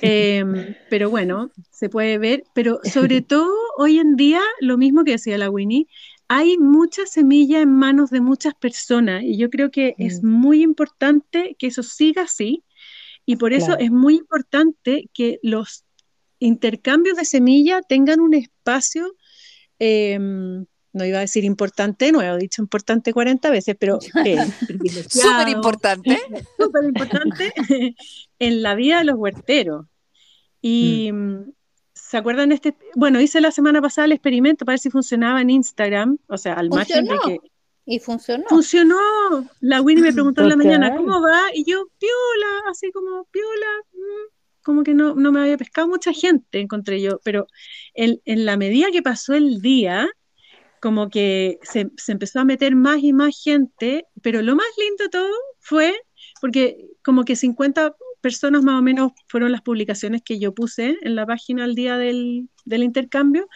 Em, 0.00 0.74
pero 0.90 1.10
bueno, 1.10 1.50
se 1.70 1.88
puede 1.88 2.18
ver. 2.18 2.44
Pero 2.54 2.80
sobre 2.84 3.20
todo 3.22 3.52
hoy 3.76 3.98
en 3.98 4.16
día, 4.16 4.40
lo 4.60 4.78
mismo 4.78 5.04
que 5.04 5.12
decía 5.12 5.38
la 5.38 5.50
Winnie, 5.50 5.86
hay 6.28 6.56
mucha 6.58 7.06
semilla 7.06 7.60
en 7.60 7.72
manos 7.72 8.10
de 8.10 8.20
muchas 8.20 8.54
personas 8.54 9.22
y 9.22 9.36
yo 9.36 9.50
creo 9.50 9.70
que 9.70 9.94
es 9.98 10.22
Mm. 10.22 10.26
muy 10.28 10.62
importante 10.62 11.56
que 11.58 11.66
eso 11.66 11.82
siga 11.82 12.22
así 12.22 12.64
y 13.26 13.36
por 13.36 13.52
eso 13.52 13.78
es 13.78 13.90
muy 13.90 14.16
importante 14.16 15.10
que 15.12 15.38
los 15.42 15.84
intercambios 16.38 17.16
de 17.16 17.24
semilla 17.24 17.82
tengan 17.82 18.20
un 18.20 18.34
espacio, 18.34 19.14
em, 19.78 20.66
no 20.92 21.04
iba 21.04 21.18
a 21.18 21.22
decir 21.22 21.44
importante, 21.44 22.12
nuevo, 22.12 22.36
he 22.36 22.40
dicho 22.40 22.62
importante 22.62 23.12
40 23.12 23.50
veces, 23.50 23.76
pero 23.78 23.98
eh, 24.24 24.36
Súper 25.08 25.48
importante. 25.48 26.18
súper 26.58 26.84
importante 26.88 27.52
en 28.38 28.62
la 28.62 28.74
vida 28.74 28.98
de 28.98 29.04
los 29.04 29.16
huerteros. 29.16 29.86
Y 30.60 31.10
mm, 31.12 31.52
¿se 31.94 32.16
acuerdan 32.16 32.52
este? 32.52 32.76
Bueno, 32.94 33.20
hice 33.20 33.40
la 33.40 33.50
semana 33.50 33.80
pasada 33.80 34.04
el 34.06 34.12
experimento 34.12 34.64
para 34.64 34.74
ver 34.74 34.80
si 34.80 34.90
funcionaba 34.90 35.40
en 35.40 35.50
Instagram, 35.50 36.18
o 36.28 36.36
sea, 36.36 36.54
al 36.54 36.68
margen 36.68 37.04
de 37.04 37.10
Funcionó. 37.10 37.40
que 37.40 37.50
Y 37.86 37.98
funcionó. 37.98 38.44
funcionó. 38.48 38.98
La 39.60 39.80
Winnie 39.80 40.04
me 40.04 40.12
preguntó 40.12 40.42
en 40.42 40.48
la 40.50 40.56
mañana. 40.56 40.94
¿cómo 40.96 41.20
va? 41.20 41.40
Y 41.54 41.64
yo, 41.64 41.86
piola, 41.98 42.70
así 42.70 42.92
como 42.92 43.24
piola, 43.30 43.66
mm, 43.92 44.62
como 44.62 44.82
que 44.84 44.94
no, 44.94 45.14
no 45.14 45.32
me 45.32 45.40
había 45.40 45.56
pescado 45.56 45.88
mucha 45.88 46.12
gente, 46.12 46.60
encontré 46.60 47.00
yo, 47.00 47.18
pero 47.24 47.46
en, 47.94 48.20
en 48.24 48.44
la 48.46 48.56
medida 48.56 48.92
que 48.92 49.02
pasó 49.02 49.34
el 49.34 49.60
día, 49.60 50.08
como 50.82 51.10
que 51.10 51.60
se, 51.62 51.92
se 51.96 52.10
empezó 52.10 52.40
a 52.40 52.44
meter 52.44 52.74
más 52.74 52.98
y 53.04 53.12
más 53.12 53.40
gente, 53.40 54.04
pero 54.20 54.42
lo 54.42 54.56
más 54.56 54.66
lindo 54.76 55.08
todo 55.10 55.32
fue, 55.60 55.94
porque 56.40 56.88
como 57.04 57.24
que 57.24 57.36
50 57.36 57.94
personas 58.20 58.64
más 58.64 58.80
o 58.80 58.82
menos 58.82 59.12
fueron 59.28 59.52
las 59.52 59.62
publicaciones 59.62 60.22
que 60.22 60.40
yo 60.40 60.52
puse 60.52 60.96
en 61.02 61.14
la 61.14 61.24
página 61.24 61.62
al 61.64 61.76
día 61.76 61.98
del, 61.98 62.48
del 62.64 62.82
intercambio, 62.82 63.46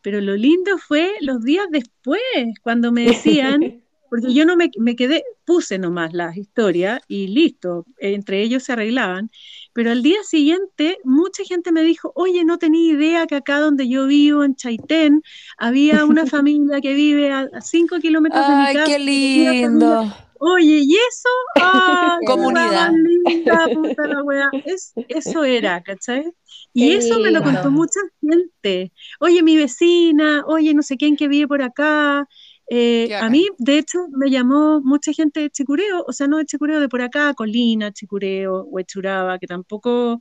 pero 0.00 0.20
lo 0.20 0.36
lindo 0.36 0.78
fue 0.78 1.10
los 1.22 1.42
días 1.42 1.66
después, 1.72 2.20
cuando 2.62 2.92
me 2.92 3.06
decían, 3.06 3.82
porque 4.08 4.32
yo 4.32 4.46
no 4.46 4.56
me, 4.56 4.70
me 4.78 4.94
quedé, 4.94 5.24
puse 5.44 5.78
nomás 5.78 6.12
las 6.12 6.36
historias 6.36 7.00
y 7.08 7.26
listo, 7.26 7.84
entre 7.98 8.42
ellos 8.42 8.62
se 8.62 8.74
arreglaban, 8.74 9.28
pero 9.76 9.90
al 9.92 10.02
día 10.02 10.22
siguiente 10.24 10.98
mucha 11.04 11.44
gente 11.44 11.70
me 11.70 11.82
dijo, 11.82 12.10
oye, 12.14 12.44
no 12.46 12.58
tenía 12.58 12.94
idea 12.94 13.26
que 13.26 13.36
acá 13.36 13.60
donde 13.60 13.88
yo 13.88 14.06
vivo, 14.06 14.42
en 14.42 14.56
Chaitén, 14.56 15.22
había 15.58 16.04
una 16.06 16.24
familia 16.26 16.80
que 16.80 16.94
vive 16.94 17.30
a 17.30 17.46
5 17.60 17.98
kilómetros 18.00 18.46
de 18.46 18.54
mi 18.56 18.62
Ay, 18.66 18.74
casa. 18.74 18.86
qué 18.86 18.98
tenía 19.20 19.54
familia". 19.54 19.98
lindo. 19.98 20.14
Oye, 20.38 20.80
¿y 20.82 20.94
eso? 20.94 21.28
¡Ah, 21.58 22.18
qué 22.20 22.26
Comunidad. 22.32 22.90
linda, 22.92 23.68
puta 23.72 24.06
la 24.06 24.22
wea! 24.22 24.50
Es, 24.64 24.94
eso 25.08 25.44
era, 25.44 25.82
¿cachai? 25.82 26.24
Y 26.74 26.90
Qué 26.90 26.96
eso 26.98 27.14
me 27.20 27.30
lo 27.30 27.42
contó 27.42 27.70
mucha 27.70 28.00
gente. 28.20 28.92
Oye, 29.20 29.42
mi 29.42 29.56
vecina, 29.56 30.44
oye, 30.46 30.74
no 30.74 30.82
sé 30.82 30.96
quién 30.96 31.16
que 31.16 31.28
vive 31.28 31.48
por 31.48 31.62
acá. 31.62 32.28
Eh, 32.68 33.14
a 33.14 33.28
mí, 33.30 33.46
de 33.58 33.78
hecho, 33.78 34.08
me 34.10 34.28
llamó 34.30 34.80
mucha 34.82 35.12
gente 35.12 35.40
de 35.40 35.50
Chicureo, 35.50 36.04
o 36.06 36.12
sea, 36.12 36.26
no 36.26 36.38
de 36.38 36.46
Chicureo, 36.46 36.80
de 36.80 36.88
por 36.88 37.00
acá, 37.00 37.32
Colina, 37.34 37.92
Chicureo, 37.92 38.64
Huechuraba, 38.64 39.38
que 39.38 39.46
tampoco, 39.46 40.18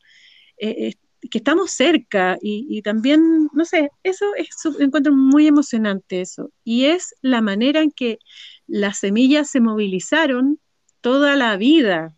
eh, 0.57 0.89
eh, 0.89 0.93
que 1.31 1.39
estamos 1.39 1.71
cerca 1.71 2.37
y, 2.39 2.67
y 2.69 2.83
también, 2.83 3.49
no 3.51 3.65
sé, 3.65 3.89
eso 4.03 4.25
es, 4.35 4.49
encuentro 4.79 5.11
muy 5.13 5.47
emocionante 5.47 6.21
eso. 6.21 6.51
Y 6.63 6.85
es 6.85 7.15
la 7.21 7.41
manera 7.41 7.81
en 7.81 7.89
que 7.89 8.19
las 8.67 8.99
semillas 8.99 9.49
se 9.49 9.59
movilizaron 9.59 10.59
toda 11.01 11.35
la 11.35 11.57
vida, 11.57 12.15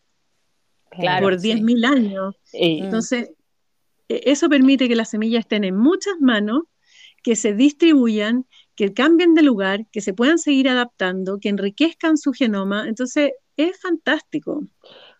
Claro, 0.91 1.25
por 1.25 1.39
sí. 1.39 1.53
10.000 1.53 1.85
años. 1.85 2.35
Y- 2.51 2.81
Mm. 2.81 2.83
Entonces, 2.85 3.29
e- 4.09 4.21
eso 4.25 4.49
permite 4.49 4.87
que 4.89 4.95
las 4.95 5.09
semillas 5.09 5.41
estén 5.41 5.63
en 5.63 5.77
muchas 5.77 6.15
manos, 6.19 6.63
que 7.23 7.35
se 7.35 7.53
distribuyan, 7.53 8.45
que 8.77 8.93
cambien 8.93 9.33
de 9.33 9.41
lugar, 9.41 9.85
que 9.91 10.01
se 10.01 10.13
puedan 10.13 10.37
seguir 10.37 10.69
adaptando, 10.69 11.39
que 11.39 11.49
enriquezcan 11.49 12.15
su 12.17 12.31
genoma. 12.31 12.87
Entonces, 12.87 13.33
es 13.57 13.81
fantástico. 13.81 14.63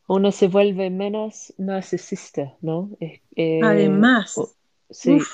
uno 0.08 0.32
se 0.32 0.47
vuelve 0.47 0.89
menos 0.89 1.53
narcisista, 1.58 2.55
¿no? 2.62 2.91
Eh, 3.01 3.60
Además, 3.62 4.38
o- 4.38 4.53
sí, 4.91 5.16
uf, 5.16 5.28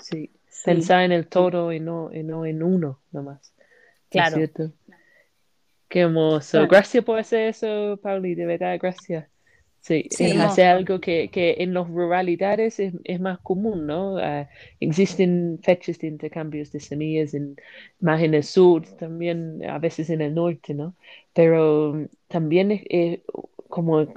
sí. 0.00 0.30
sí. 0.48 0.64
Pensar 0.64 1.02
en 1.02 1.12
el 1.12 1.28
todo 1.28 1.72
y 1.72 1.78
no, 1.78 2.10
y 2.12 2.22
no 2.24 2.44
en 2.46 2.62
uno 2.62 2.98
nomás. 3.12 3.52
¿No 3.56 4.22
es 4.22 4.30
Claro. 4.30 4.72
Qué 5.88 6.00
hermoso. 6.00 6.50
Claro. 6.52 6.68
Gracias 6.68 7.04
por 7.04 7.18
hacer 7.18 7.48
eso, 7.48 7.98
Pauli, 8.02 8.34
de 8.34 8.46
verdad, 8.46 8.78
gracias. 8.80 9.28
Sí, 9.80 10.10
Sí. 10.10 10.24
es 10.24 10.36
hacer 10.38 10.66
algo 10.66 11.00
que, 11.00 11.30
que 11.30 11.56
en 11.60 11.72
las 11.72 11.88
ruralidades 11.88 12.78
es, 12.80 12.94
es 13.04 13.20
más 13.20 13.38
común, 13.40 13.86
¿no? 13.86 14.18
Ah, 14.18 14.48
existen 14.80 15.60
fechas 15.62 15.98
de 15.98 16.08
intercambios 16.08 16.72
de 16.72 16.80
semillas 16.80 17.32
en, 17.34 17.56
más 18.00 18.20
en 18.22 18.34
el 18.34 18.42
sur, 18.44 18.84
también 18.98 19.62
a 19.64 19.78
veces 19.78 20.10
en 20.10 20.20
el 20.20 20.34
norte, 20.34 20.74
¿no? 20.74 20.94
Pero 21.32 21.94
mm, 21.94 22.06
también 22.28 22.72
es, 22.72 22.82
es 22.90 23.20
como 23.68 24.00
eh, 24.02 24.08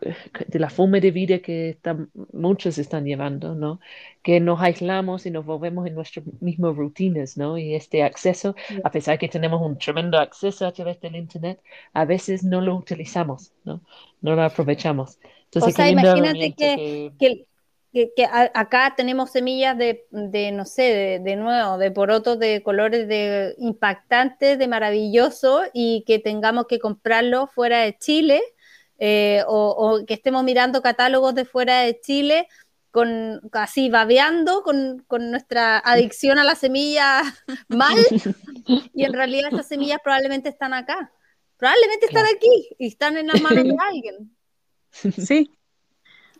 de 0.48 0.60
la 0.60 0.70
forma 0.70 1.00
de 1.00 1.12
vida 1.12 1.40
que 1.40 1.70
están- 1.70 2.10
muchos 2.34 2.78
están 2.78 3.06
llevando, 3.06 3.56
¿no? 3.56 3.80
Que 4.24 4.40
nos 4.40 4.62
aislamos 4.62 5.26
y 5.26 5.32
nos 5.32 5.46
volvemos 5.46 5.88
en 5.88 5.96
nuestras 5.96 6.26
mismas 6.42 6.76
rutinas, 6.76 7.38
¿no? 7.38 7.58
Y 7.58 7.76
este 7.76 8.04
acceso, 8.04 8.56
a 8.84 8.92
pesar 8.92 9.18
que 9.20 9.28
tenemos 9.30 9.62
un 9.62 9.78
tremendo 9.78 10.18
acceso 10.20 10.66
a 10.68 10.72
través 10.74 11.00
del 11.02 11.16
Internet, 11.16 11.62
a 11.94 12.06
veces 12.06 12.44
no 12.44 12.62
lo 12.62 12.76
utilizamos, 12.76 13.54
¿no? 13.64 13.82
No 14.22 14.36
lo 14.36 14.44
aprovechamos. 14.44 15.20
Entonces, 15.54 15.74
O 15.74 15.76
sea, 15.76 15.90
imagínate 15.90 16.54
que- 16.58 17.12
que- 17.20 17.28
que, 17.36 17.46
que- 17.94 18.12
que 18.16 18.26
a- 18.26 18.52
acá 18.54 18.94
tenemos 18.96 19.32
semillas 19.32 19.78
de, 19.78 20.06
de, 20.12 20.52
no 20.54 20.66
sé, 20.66 20.84
de, 20.84 21.20
de 21.20 21.36
nuevo, 21.36 21.78
de 21.78 21.92
porotos 21.92 22.40
de 22.40 22.64
colores 22.64 23.08
de 23.08 23.54
impactantes, 23.58 24.58
de 24.58 24.68
maravilloso, 24.68 25.64
y 25.74 26.04
que 26.08 26.20
tengamos 26.20 26.68
que 26.68 26.80
comprarlo 26.80 27.48
fuera 27.48 27.82
de 27.82 27.98
Chile, 27.98 28.42
eh, 28.98 29.44
o, 29.48 29.70
o 30.00 30.06
que 30.06 30.14
estemos 30.14 30.44
mirando 30.44 30.82
catálogos 30.82 31.36
de 31.36 31.44
fuera 31.44 31.82
de 31.82 32.00
Chile, 32.00 32.48
con 32.92 33.42
así 33.54 33.90
babeando 33.90 34.64
con, 34.64 35.04
con 35.08 35.32
nuestra 35.32 35.80
adicción 35.80 36.38
a 36.40 36.44
la 36.44 36.56
semilla 36.56 37.22
mal, 37.68 37.96
y 38.94 39.04
en 39.04 39.14
realidad 39.14 39.50
esas 39.52 39.68
semillas 39.68 40.00
probablemente 40.04 40.50
están 40.50 40.74
acá. 40.74 41.12
Probablemente 41.58 42.06
están 42.08 42.26
aquí 42.26 42.70
y 42.80 42.88
están 42.88 43.18
en 43.18 43.28
las 43.28 43.40
manos 43.42 43.64
de 43.64 43.76
alguien. 43.80 44.36
Sí. 45.18 45.52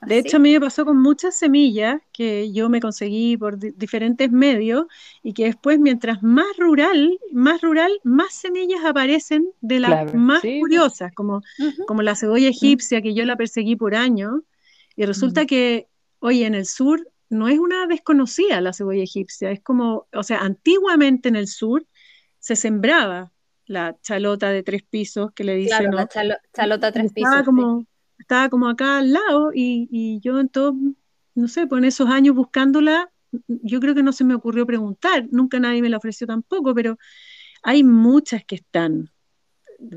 De 0.04 0.18
hecho, 0.18 0.38
a 0.38 0.40
mí 0.40 0.52
me 0.54 0.60
pasó 0.60 0.84
con 0.86 1.00
muchas 1.02 1.36
semillas 1.38 2.02
que 2.12 2.52
yo 2.52 2.70
me 2.70 2.82
conseguí 2.82 3.38
por 3.38 3.60
di- 3.60 3.72
diferentes 3.76 4.32
medios 4.32 4.86
y 5.24 5.34
que 5.34 5.46
después, 5.46 5.80
mientras 5.80 6.24
más 6.24 6.48
rural, 6.58 7.20
más 7.32 7.62
rural, 7.62 7.92
más 8.04 8.34
semillas 8.34 8.84
aparecen 8.84 9.52
de 9.62 9.80
las 9.80 9.90
Claro, 9.90 10.12
más 10.14 10.42
sí. 10.42 10.60
curiosas, 10.60 11.14
como, 11.14 11.42
como 11.86 12.02
la 12.02 12.16
cebolla 12.16 12.50
egipcia, 12.50 13.02
que 13.04 13.14
yo 13.14 13.26
la 13.26 13.36
perseguí 13.38 13.76
por 13.76 13.94
años, 13.96 14.42
y 14.96 15.06
resulta 15.06 15.46
que, 15.46 15.88
oye, 16.20 16.46
en 16.48 16.56
el 16.56 16.66
sur 16.66 17.08
no 17.30 17.48
es 17.48 17.60
una 17.60 17.86
desconocida 17.88 18.60
la 18.62 18.74
cebolla 18.74 19.04
egipcia, 19.04 19.52
es 19.52 19.62
como, 19.62 20.08
o 20.14 20.24
sea, 20.24 20.40
antiguamente 20.42 21.30
en 21.30 21.36
el 21.36 21.48
sur 21.48 21.86
se 22.40 22.56
sembraba 22.56 23.32
la 23.66 23.98
chalota 24.02 24.50
de 24.50 24.64
tres 24.64 24.84
pisos 24.84 25.32
que 25.34 25.44
le 25.44 25.56
dicen, 25.56 25.86
Claro, 25.86 25.92
¿no? 25.92 25.98
la 25.98 26.08
chalo- 26.08 26.38
chalota 26.54 26.92
tres 26.92 27.14
pisos. 27.14 27.44
sí. 27.56 27.88
Estaba 28.22 28.50
como 28.50 28.68
acá 28.70 29.00
al 29.00 29.14
lado 29.14 29.52
y, 29.54 29.88
y 29.92 30.20
yo 30.22 30.40
en 30.40 30.50
todo, 30.50 30.76
no 31.36 31.48
sé, 31.48 31.68
pues 31.68 31.80
en 31.80 31.86
esos 31.86 32.10
años 32.10 32.36
buscándola, 32.36 33.12
yo 33.48 33.80
creo 33.80 33.96
que 33.96 34.04
no 34.04 34.14
se 34.14 34.24
me 34.24 34.36
ocurrió 34.36 34.66
preguntar, 34.66 35.28
nunca 35.32 35.60
nadie 35.60 35.82
me 35.82 35.90
la 35.90 35.98
ofreció 35.98 36.28
tampoco, 36.28 36.74
pero 36.76 36.98
hay 37.64 37.84
muchas 37.84 38.46
que 38.46 38.56
están. 38.56 39.10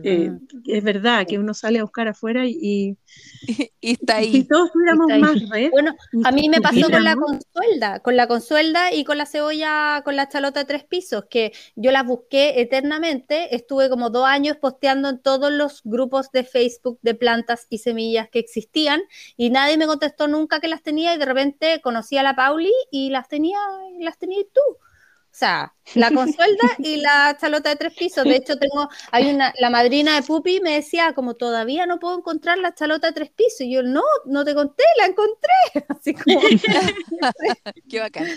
Eh, 0.02 0.30
es 0.66 0.82
verdad 0.84 1.26
que 1.26 1.38
uno 1.38 1.54
sale 1.54 1.78
a 1.78 1.82
buscar 1.82 2.08
afuera 2.08 2.46
y, 2.46 2.58
y- 2.62 2.98
Y 3.80 3.92
está 3.92 4.14
si 4.22 4.42
ahí. 4.42 4.44
todos 4.44 4.72
tuviéramos 4.72 5.06
más 5.18 5.48
red, 5.50 5.70
Bueno, 5.70 5.94
a 6.22 6.32
mí 6.32 6.48
me 6.48 6.60
pasó 6.60 6.90
con 6.90 7.04
la 7.04 7.16
consuelda, 7.16 8.00
con 8.00 8.16
la 8.16 8.26
consuelda 8.26 8.92
y 8.92 9.04
con 9.04 9.18
la 9.18 9.26
cebolla, 9.26 10.00
con 10.04 10.16
la 10.16 10.28
chalota 10.28 10.60
de 10.60 10.66
tres 10.66 10.84
pisos, 10.84 11.24
que 11.28 11.52
yo 11.76 11.90
las 11.92 12.06
busqué 12.06 12.60
eternamente, 12.60 13.54
estuve 13.54 13.90
como 13.90 14.08
dos 14.10 14.26
años 14.26 14.56
posteando 14.56 15.08
en 15.10 15.20
todos 15.20 15.52
los 15.52 15.82
grupos 15.84 16.30
de 16.32 16.44
Facebook 16.44 16.98
de 17.02 17.14
plantas 17.14 17.66
y 17.68 17.78
semillas 17.78 18.28
que 18.30 18.38
existían 18.38 19.02
y 19.36 19.50
nadie 19.50 19.76
me 19.76 19.86
contestó 19.86 20.28
nunca 20.28 20.60
que 20.60 20.68
las 20.68 20.82
tenía 20.82 21.14
y 21.14 21.18
de 21.18 21.26
repente 21.26 21.80
conocí 21.82 22.16
a 22.16 22.22
la 22.22 22.34
Pauli 22.34 22.72
y 22.90 23.10
las 23.10 23.28
tenía, 23.28 23.58
las 24.00 24.18
tenías 24.18 24.46
tú. 24.52 24.60
O 25.34 25.36
sea, 25.36 25.74
la 25.96 26.12
consuelda 26.12 26.76
y 26.78 26.98
la 26.98 27.36
chalota 27.40 27.70
de 27.70 27.74
tres 27.74 27.92
pisos. 27.94 28.22
De 28.22 28.36
hecho, 28.36 28.56
tengo, 28.56 28.88
hay 29.10 29.34
una, 29.34 29.52
la 29.58 29.68
madrina 29.68 30.14
de 30.14 30.22
Pupi 30.22 30.60
me 30.60 30.74
decía, 30.74 31.12
como 31.12 31.34
todavía 31.34 31.86
no 31.86 31.98
puedo 31.98 32.16
encontrar 32.16 32.58
la 32.58 32.72
chalota 32.72 33.08
de 33.08 33.14
tres 33.14 33.30
pisos. 33.32 33.62
Y 33.62 33.72
yo, 33.72 33.82
no, 33.82 34.04
no 34.26 34.44
te 34.44 34.54
conté, 34.54 34.84
la 34.96 35.06
encontré. 35.06 35.50
Así 35.88 36.14
como, 36.14 36.40
Qué 37.90 37.98
bacán. 37.98 38.28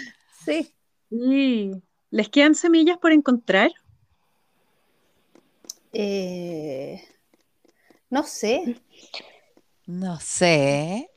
sí. 0.44 0.74
sí. 1.12 1.72
¿Les 2.10 2.30
quedan 2.30 2.56
semillas 2.56 2.98
por 2.98 3.12
encontrar? 3.12 3.70
Eh, 5.94 7.08
no 8.10 8.24
sé. 8.24 8.82
No 9.86 10.20
sé. 10.20 11.12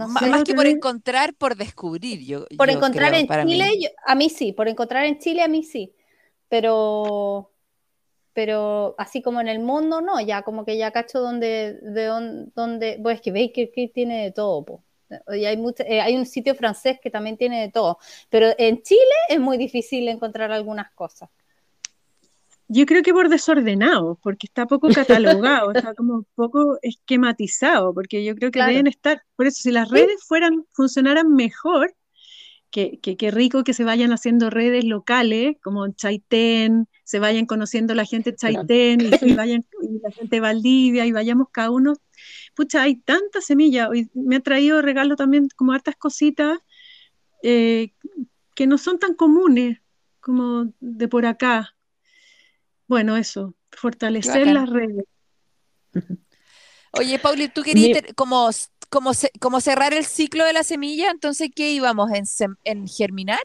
No 0.00 0.08
sé. 0.08 0.26
más 0.26 0.44
que 0.44 0.54
por 0.54 0.66
encontrar, 0.66 1.34
por 1.34 1.56
descubrir. 1.56 2.20
Yo, 2.24 2.46
Por 2.56 2.68
yo 2.68 2.76
encontrar 2.76 3.12
creo, 3.12 3.20
en. 3.20 3.48
Chile, 3.48 3.70
yo- 3.80 3.88
a 4.06 4.14
mí 4.14 4.28
sí, 4.30 4.52
por 4.52 4.68
encontrar 4.68 5.04
en 5.04 5.18
Chile 5.18 5.42
a 5.42 5.48
mí 5.48 5.62
sí, 5.62 5.94
pero, 6.48 7.50
pero 8.32 8.94
así 8.98 9.22
como 9.22 9.40
en 9.40 9.48
el 9.48 9.60
mundo 9.60 10.00
no, 10.00 10.20
ya 10.20 10.42
como 10.42 10.64
que 10.64 10.76
ya 10.76 10.90
cacho 10.90 11.20
donde, 11.20 11.74
de 11.82 12.04
donde, 12.54 12.98
pues 13.02 13.16
es 13.16 13.22
que 13.22 13.52
que, 13.52 13.70
que 13.70 13.88
tiene 13.88 14.24
de 14.24 14.32
todo, 14.32 14.64
po. 14.64 14.84
Y 15.28 15.44
hay, 15.44 15.62
eh, 15.86 16.00
hay 16.00 16.16
un 16.16 16.26
sitio 16.26 16.54
francés 16.54 16.98
que 17.00 17.10
también 17.10 17.36
tiene 17.36 17.60
de 17.60 17.70
todo, 17.70 17.98
pero 18.30 18.48
en 18.58 18.82
Chile 18.82 19.00
es 19.28 19.38
muy 19.38 19.56
difícil 19.58 20.08
encontrar 20.08 20.50
algunas 20.50 20.90
cosas. 20.92 21.28
Yo 22.68 22.86
creo 22.86 23.02
que 23.02 23.12
por 23.12 23.28
desordenado, 23.28 24.18
porque 24.22 24.46
está 24.46 24.66
poco 24.66 24.88
catalogado, 24.88 25.70
está 25.72 25.94
como 25.94 26.24
poco 26.34 26.78
esquematizado, 26.82 27.92
porque 27.92 28.24
yo 28.24 28.34
creo 28.34 28.50
que 28.50 28.58
Claro. 28.58 28.70
deben 28.70 28.86
estar, 28.86 29.22
por 29.36 29.46
eso 29.46 29.60
si 29.62 29.70
las 29.70 29.90
redes 29.90 30.24
fueran, 30.26 30.64
funcionaran 30.72 31.32
mejor, 31.34 31.94
que, 32.70 32.98
que, 33.00 33.16
que 33.16 33.30
rico 33.30 33.62
que 33.62 33.72
se 33.72 33.84
vayan 33.84 34.12
haciendo 34.12 34.50
redes 34.50 34.84
locales, 34.84 35.56
como 35.62 35.88
Chaitén, 35.92 36.88
se 37.04 37.20
vayan 37.20 37.46
conociendo 37.46 37.94
la 37.94 38.04
gente 38.04 38.32
de 38.32 38.36
Chaitén, 38.36 39.00
y, 39.00 39.04
y 39.32 39.34
vayan, 39.34 39.64
y 39.82 40.00
la 40.02 40.10
gente 40.10 40.36
de 40.36 40.40
Valdivia, 40.40 41.06
y 41.06 41.12
vayamos 41.12 41.48
cada 41.52 41.70
uno. 41.70 41.94
Pucha, 42.54 42.82
hay 42.82 42.96
tanta 42.96 43.40
semilla, 43.40 43.88
hoy 43.88 44.10
me 44.14 44.36
ha 44.36 44.40
traído 44.40 44.82
regalo 44.82 45.14
también 45.16 45.48
como 45.54 45.72
hartas 45.72 45.96
cositas 45.96 46.58
eh, 47.42 47.92
que 48.54 48.66
no 48.66 48.78
son 48.78 48.98
tan 48.98 49.14
comunes 49.14 49.78
como 50.20 50.72
de 50.80 51.08
por 51.08 51.26
acá. 51.26 51.73
Bueno, 52.86 53.16
eso, 53.16 53.54
fortalecer 53.72 54.46
las 54.46 54.68
redes. 54.68 55.04
Oye, 56.92 57.18
Pauli, 57.18 57.48
¿tú 57.48 57.62
querías 57.62 58.02
Mi- 58.02 58.14
como, 58.14 58.50
como, 58.90 59.10
como 59.40 59.60
cerrar 59.60 59.94
el 59.94 60.04
ciclo 60.04 60.44
de 60.44 60.52
la 60.52 60.62
semilla? 60.62 61.10
Entonces, 61.10 61.50
¿qué 61.54 61.72
íbamos? 61.72 62.10
¿En, 62.12 62.24
en 62.64 62.86
germinar? 62.86 63.40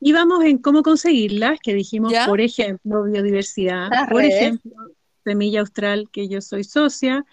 Y 0.00 0.12
vamos 0.12 0.44
en 0.44 0.58
cómo 0.58 0.82
conseguirlas, 0.82 1.58
que 1.62 1.74
dijimos, 1.74 2.12
¿Ya? 2.12 2.26
por 2.26 2.40
ejemplo, 2.40 3.04
biodiversidad, 3.04 3.90
Las 3.90 4.08
por 4.08 4.22
redes. 4.22 4.34
ejemplo, 4.34 4.72
Semilla 5.24 5.60
Austral, 5.60 6.08
que 6.10 6.28
yo 6.28 6.40
soy 6.40 6.64
socia, 6.64 7.24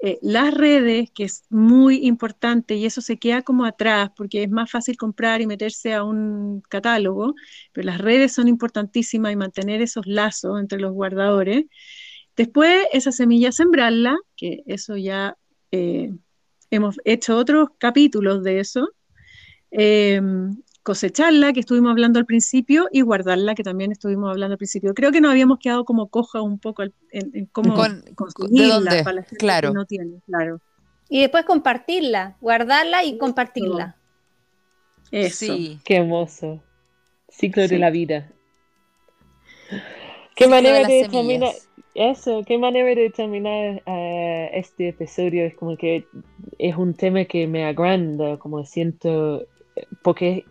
eh, 0.00 0.18
las 0.22 0.54
redes, 0.54 1.10
que 1.12 1.24
es 1.24 1.42
muy 1.50 2.06
importante, 2.06 2.76
y 2.76 2.86
eso 2.86 3.00
se 3.00 3.18
queda 3.18 3.42
como 3.42 3.64
atrás, 3.64 4.10
porque 4.16 4.44
es 4.44 4.50
más 4.50 4.70
fácil 4.70 4.96
comprar 4.96 5.40
y 5.40 5.46
meterse 5.46 5.94
a 5.94 6.04
un 6.04 6.62
catálogo, 6.68 7.34
pero 7.72 7.86
las 7.86 7.98
redes 7.98 8.32
son 8.32 8.48
importantísimas 8.48 9.32
y 9.32 9.36
mantener 9.36 9.82
esos 9.82 10.06
lazos 10.06 10.60
entre 10.60 10.78
los 10.80 10.92
guardadores. 10.92 11.64
Después, 12.36 12.86
esa 12.92 13.10
semilla 13.12 13.50
sembrarla, 13.52 14.16
que 14.36 14.62
eso 14.66 14.96
ya 14.96 15.36
eh, 15.72 16.12
hemos 16.70 16.96
hecho 17.04 17.36
otros 17.36 17.70
capítulos 17.78 18.44
de 18.44 18.60
eso. 18.60 18.88
Eh, 19.72 20.20
cosecharla, 20.88 21.52
que 21.52 21.60
estuvimos 21.60 21.90
hablando 21.90 22.18
al 22.18 22.24
principio, 22.24 22.88
y 22.90 23.02
guardarla, 23.02 23.54
que 23.54 23.62
también 23.62 23.92
estuvimos 23.92 24.30
hablando 24.30 24.54
al 24.54 24.58
principio. 24.58 24.94
Creo 24.94 25.12
que 25.12 25.20
nos 25.20 25.30
habíamos 25.30 25.58
quedado 25.58 25.84
como 25.84 26.08
coja 26.08 26.40
un 26.40 26.58
poco 26.58 26.80
al- 26.80 26.94
en, 27.10 27.30
en 27.34 27.46
cómo 27.46 27.74
Con- 27.74 28.00
¿de 28.04 28.14
conseguirla 28.14 28.74
dónde? 28.74 29.04
para 29.04 29.16
la 29.16 29.22
gente 29.22 29.36
Claro. 29.36 29.68
que 29.68 29.74
no 29.74 29.84
tiene, 29.84 30.20
claro. 30.26 30.60
Y 31.10 31.20
después 31.20 31.44
compartirla, 31.44 32.36
guardarla 32.40 33.04
y 33.04 33.18
compartirla. 33.18 33.96
Eso. 35.10 35.44
Sí. 35.54 35.78
Qué 35.84 35.96
hermoso. 35.96 36.60
Ciclo 37.28 37.64
Sí. 37.64 37.68
de 37.74 37.78
la 37.78 37.90
vida. 37.90 38.28
Qué 40.34 40.44
Ciclo 40.44 40.48
manera 40.56 40.88
de 40.88 41.08
terminar. 41.10 41.52
Eso, 41.94 42.42
qué 42.46 42.58
manera 42.58 42.88
de 42.94 43.10
terminar 43.10 43.82
eh, 43.84 44.50
este 44.54 44.88
episodio. 44.88 45.44
Es 45.44 45.54
como 45.54 45.76
que 45.76 46.06
es 46.58 46.76
un 46.76 46.94
tema 46.94 47.24
que 47.24 47.46
me 47.46 47.64
agranda, 47.64 48.38
como 48.38 48.64
siento, 48.64 49.46
porque 50.02 50.44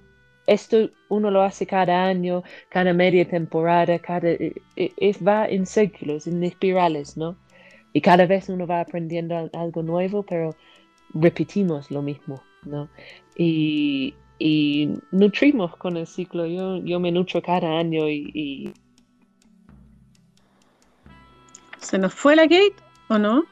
esto 0.47 0.89
uno 1.09 1.29
lo 1.29 1.41
hace 1.43 1.67
cada 1.67 2.05
año, 2.05 2.43
cada 2.69 2.93
media 2.93 3.27
temporada, 3.27 3.99
cada, 3.99 4.29
eh, 4.29 4.53
eh, 4.75 4.91
es- 4.97 5.19
va 5.25 5.45
en 5.47 5.65
círculos, 5.65 6.25
en 6.27 6.43
espirales, 6.43 7.17
¿no? 7.17 7.35
Y 7.93 8.01
cada 8.01 8.25
vez 8.25 8.49
uno 8.49 8.65
va 8.65 8.79
aprendiendo 8.81 9.37
al- 9.37 9.51
algo 9.53 9.83
nuevo, 9.83 10.23
pero 10.23 10.55
repetimos 11.13 11.91
lo 11.91 12.01
mismo, 12.01 12.41
¿no? 12.63 12.89
Y, 13.35 14.13
y 14.39 14.89
nutrimos 15.11 15.75
con 15.77 15.97
el 15.97 16.07
ciclo. 16.07 16.45
Yo, 16.45 16.77
yo 16.77 16.99
me 16.99 17.11
nutro 17.11 17.41
cada 17.41 17.77
año 17.79 18.07
y, 18.09 18.31
y 18.33 18.73
¿Se 21.79 21.97
nos 21.97 22.13
fue 22.13 22.35
la 22.35 22.43
Kate 22.43 22.73
o 23.09 23.17
no? 23.17 23.43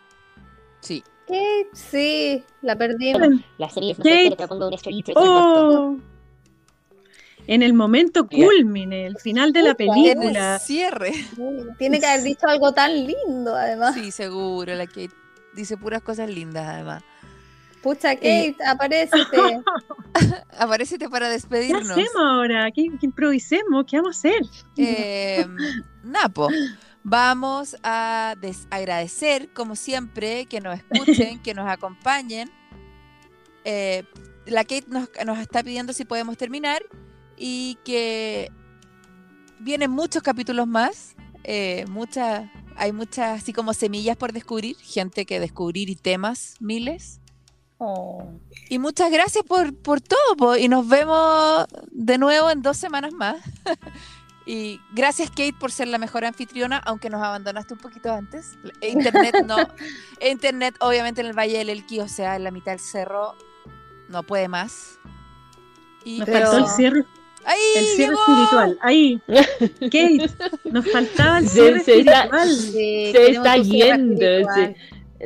Sí. 0.81 1.03
Kate, 1.27 1.69
sí, 1.73 2.43
la 2.61 2.75
perdimos. 2.75 3.29
las 3.57 3.73
Series, 3.73 3.97
no 3.97 4.03
Kate. 4.03 4.29
sé, 4.29 4.35
pero 4.35 4.49
pongo 4.49 4.67
un 4.67 4.73
estrellito. 4.73 5.13
¡Oh! 5.15 5.97
En 7.47 7.61
el 7.61 7.73
momento 7.73 8.27
culmine, 8.27 9.05
el 9.05 9.17
final 9.17 9.53
de 9.53 9.61
la 9.61 9.75
película. 9.75 10.55
el 10.55 10.59
cierre. 10.59 11.11
Tiene 11.77 11.99
que 11.99 12.05
haber 12.05 12.23
dicho 12.23 12.47
algo 12.47 12.73
tan 12.73 13.05
lindo, 13.05 13.55
además. 13.55 13.95
Sí, 13.95 14.11
seguro. 14.11 14.73
La 14.73 14.87
que 14.87 15.09
dice 15.53 15.77
puras 15.77 16.01
cosas 16.01 16.29
lindas, 16.29 16.67
además. 16.67 17.03
Pucha, 17.81 18.15
Kate, 18.15 18.55
aparécete. 18.65 19.61
Aparecete 20.57 21.07
para 21.07 21.27
¿Qué 21.27 21.33
despedirnos. 21.33 21.91
hacemos 21.91 22.15
ahora? 22.15 22.71
¿Qué, 22.71 22.87
qué 22.99 23.05
improvisemos? 23.05 23.85
¿Qué 23.87 23.97
vamos 23.97 24.15
a 24.15 24.19
hacer? 24.19 24.41
Eh, 24.77 25.45
Napo, 26.03 26.47
vamos 27.03 27.77
a 27.83 28.33
agradecer, 28.71 29.49
como 29.53 29.75
siempre, 29.75 30.47
que 30.47 30.61
nos 30.61 30.79
escuchen, 30.79 31.39
que 31.43 31.53
nos 31.53 31.69
acompañen. 31.69 32.49
Eh, 33.65 34.03
la 34.47 34.63
Kate 34.63 34.85
nos, 34.87 35.09
nos 35.23 35.37
está 35.37 35.61
pidiendo 35.61 35.93
si 35.93 36.05
podemos 36.05 36.37
terminar 36.37 36.81
y 37.37 37.77
que 37.83 38.51
vienen 39.59 39.91
muchos 39.91 40.23
capítulos 40.23 40.67
más. 40.67 41.15
eh, 41.43 41.85
muchas, 41.89 42.49
hay 42.75 42.91
muchas, 42.91 43.41
así 43.41 43.53
como 43.53 43.73
semillas 43.73 44.17
por 44.17 44.33
descubrir, 44.33 44.75
gente 44.77 45.25
que 45.25 45.39
descubrir 45.39 45.89
y 45.89 45.95
temas, 45.95 46.55
miles. 46.59 47.19
Oh. 47.77 48.27
Y 48.69 48.79
muchas 48.79 49.11
gracias 49.11 49.43
por, 49.43 49.75
por 49.75 50.01
todo, 50.01 50.35
po, 50.37 50.55
y 50.55 50.67
nos 50.69 50.87
vemos 50.87 51.65
de 51.91 52.17
nuevo 52.17 52.49
en 52.49 52.61
dos 52.61 52.77
semanas 52.77 53.13
más. 53.13 53.37
y 54.47 54.79
gracias, 54.93 55.29
Kate, 55.29 55.53
por 55.59 55.71
ser 55.71 55.87
la 55.89 55.97
mejor 55.97 56.25
anfitriona, 56.25 56.77
aunque 56.77 57.09
nos 57.09 57.21
abandonaste 57.21 57.73
un 57.75 57.79
poquito 57.79 58.11
antes. 58.13 58.57
E 58.81 58.89
Internet 58.89 59.35
no. 59.45 59.57
e 60.19 60.29
Internet, 60.31 60.75
obviamente, 60.79 61.21
en 61.21 61.27
el 61.27 61.37
Valle 61.37 61.57
del 61.59 61.69
Elqui, 61.69 61.99
o 61.99 62.07
sea, 62.07 62.35
en 62.37 62.43
la 62.45 62.51
mitad 62.51 62.71
del 62.71 62.79
cerro, 62.79 63.35
no 64.09 64.23
puede 64.23 64.47
más. 64.47 64.97
Y 66.05 66.19
Nos 66.19 66.27
Pero- 66.27 66.51
faltó 66.51 66.65
el 66.65 66.71
cierre, 66.71 67.05
¡Ahí 67.45 67.59
el 67.77 67.85
cierre 67.85 68.11
llegó! 68.15 68.21
espiritual. 68.21 68.77
Ahí, 68.81 69.21
Kate, 69.79 70.29
nos 70.65 70.91
faltaba 70.91 71.39
el 71.39 71.47
Se- 71.47 71.61
cierre 71.61 71.79
se 71.81 71.99
está- 71.99 72.23
espiritual. 72.23 72.49
Sí, 72.49 73.09
Se 73.11 73.31
está 73.31 73.57
yendo, 73.57 74.25
espiritual. 74.25 74.75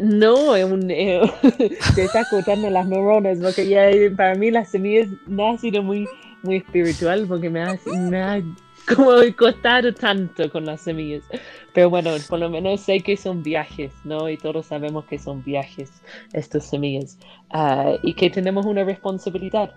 No, 0.02 0.56
es 0.56 0.66
un, 0.66 0.92
eh, 0.92 1.20
se 1.96 2.04
está 2.04 2.24
cortando 2.30 2.70
las 2.70 2.88
neuronas, 2.88 3.40
porque 3.42 3.68
ya 3.68 3.90
eh, 3.90 4.12
para 4.12 4.36
mí 4.36 4.52
las 4.52 4.70
semillas 4.70 5.08
no 5.28 5.50
ha 5.52 5.58
sido 5.58 5.82
muy, 5.82 6.08
muy 6.44 6.58
espiritual, 6.58 7.26
porque 7.28 7.50
me 7.50 7.62
ha, 7.64 7.78
me 7.98 8.22
ha 8.22 8.42
como 8.88 9.12
costado 9.38 9.94
tanto 9.94 10.50
con 10.52 10.66
las 10.66 10.82
semillas. 10.82 11.24
Pero 11.74 11.90
bueno, 11.90 12.12
por 12.28 12.40
lo 12.40 12.50
menos 12.50 12.82
sé 12.82 13.02
que 13.02 13.16
son 13.18 13.44
viajes, 13.44 13.92
¿no? 14.04 14.30
Y 14.30 14.38
todos 14.38 14.66
sabemos 14.68 15.06
que 15.06 15.20
son 15.20 15.44
viajes 15.44 15.92
estas 16.34 16.70
semillas. 16.70 17.18
Ah, 17.52 17.94
y 18.04 18.14
que 18.14 18.30
tenemos 18.30 18.66
una 18.66 18.84
responsabilidad. 18.84 19.74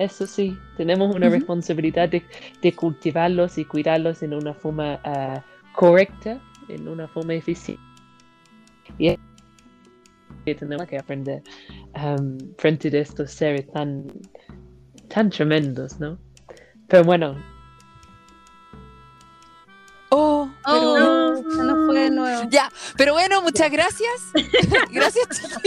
Eso 0.00 0.26
sí, 0.26 0.58
tenemos 0.78 1.14
una 1.14 1.28
responsabilidad 1.28 2.08
de, 2.08 2.24
de 2.62 2.72
cultivarlos 2.74 3.58
y 3.58 3.66
cuidarlos 3.66 4.22
en 4.22 4.32
una 4.32 4.54
forma 4.54 4.98
ah, 5.04 5.44
correcta, 5.74 6.40
en 6.68 6.88
una 6.88 7.06
forma 7.06 7.34
eficiente. 7.34 7.82
Y 8.98 9.18
que 10.46 10.54
tenemos 10.54 10.86
que 10.86 10.96
aprender 10.98 11.42
um, 12.02 12.38
frente 12.56 12.88
a 12.96 13.00
estos 13.02 13.30
seres 13.30 13.70
tan, 13.72 14.06
tan 15.12 15.28
tremendos, 15.28 16.00
¿no? 16.00 16.18
Pero 16.88 17.04
bueno, 17.04 17.36
Oh, 20.12 20.50
pero- 20.64 20.94
Oh, 20.94 21.36
se 21.36 21.62
nos 21.62 21.86
fue 21.86 22.00
de 22.00 22.10
nuevo. 22.10 22.48
Ya, 22.50 22.70
pero 22.96 23.12
bueno, 23.12 23.42
muchas 23.42 23.70
gracias. 23.70 24.32
gracias. 24.90 25.28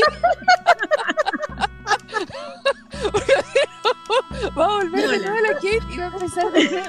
Va 4.58 4.66
a 4.66 4.68
volver 4.68 5.10
de 5.10 5.20
nuevo 5.20 5.38
la 5.42 5.54
Kate 5.54 5.80
y 5.90 5.98
va 5.98 6.06
a 6.06 6.08
empezar 6.08 6.52
de 6.52 6.70
nuevo. 6.70 6.88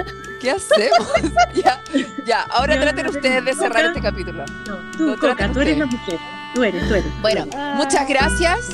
¿Qué 0.40 0.50
hacemos? 0.50 1.08
ya, 1.54 1.80
ya, 2.26 2.42
ahora 2.50 2.78
traten 2.80 3.04
no, 3.06 3.10
ustedes 3.10 3.44
de 3.44 3.54
cerrar 3.54 3.84
este 3.86 4.02
capítulo. 4.02 4.44
No, 4.66 4.76
tú, 4.96 5.06
No 5.06 5.18
Coca, 5.18 5.48
tú 5.50 5.60
eres 5.60 5.78
la 5.78 5.86
mujer. 5.86 6.18
Tú 6.54 6.62
eres, 6.64 6.86
tú 6.88 6.94
eres. 6.94 7.20
Bueno, 7.22 7.46
tú 7.46 7.56
eres. 7.56 7.76
muchas 7.76 8.08
gracias. 8.08 8.68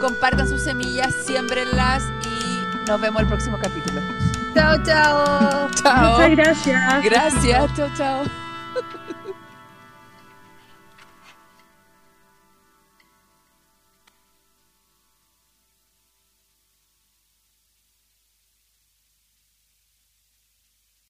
Compartan 0.00 0.48
sus 0.48 0.62
semillas, 0.62 1.12
siémbrenlas 1.26 2.04
y 2.24 2.88
nos 2.88 3.00
vemos 3.00 3.22
el 3.22 3.28
próximo 3.28 3.58
capítulo. 3.58 4.00
Chao, 4.54 4.76
chao. 4.84 5.68
Chao. 5.82 6.12
Muchas 6.12 6.30
gracias. 6.36 7.04
Gracias. 7.04 7.74
Chao, 7.76 7.90
chao. 7.96 8.49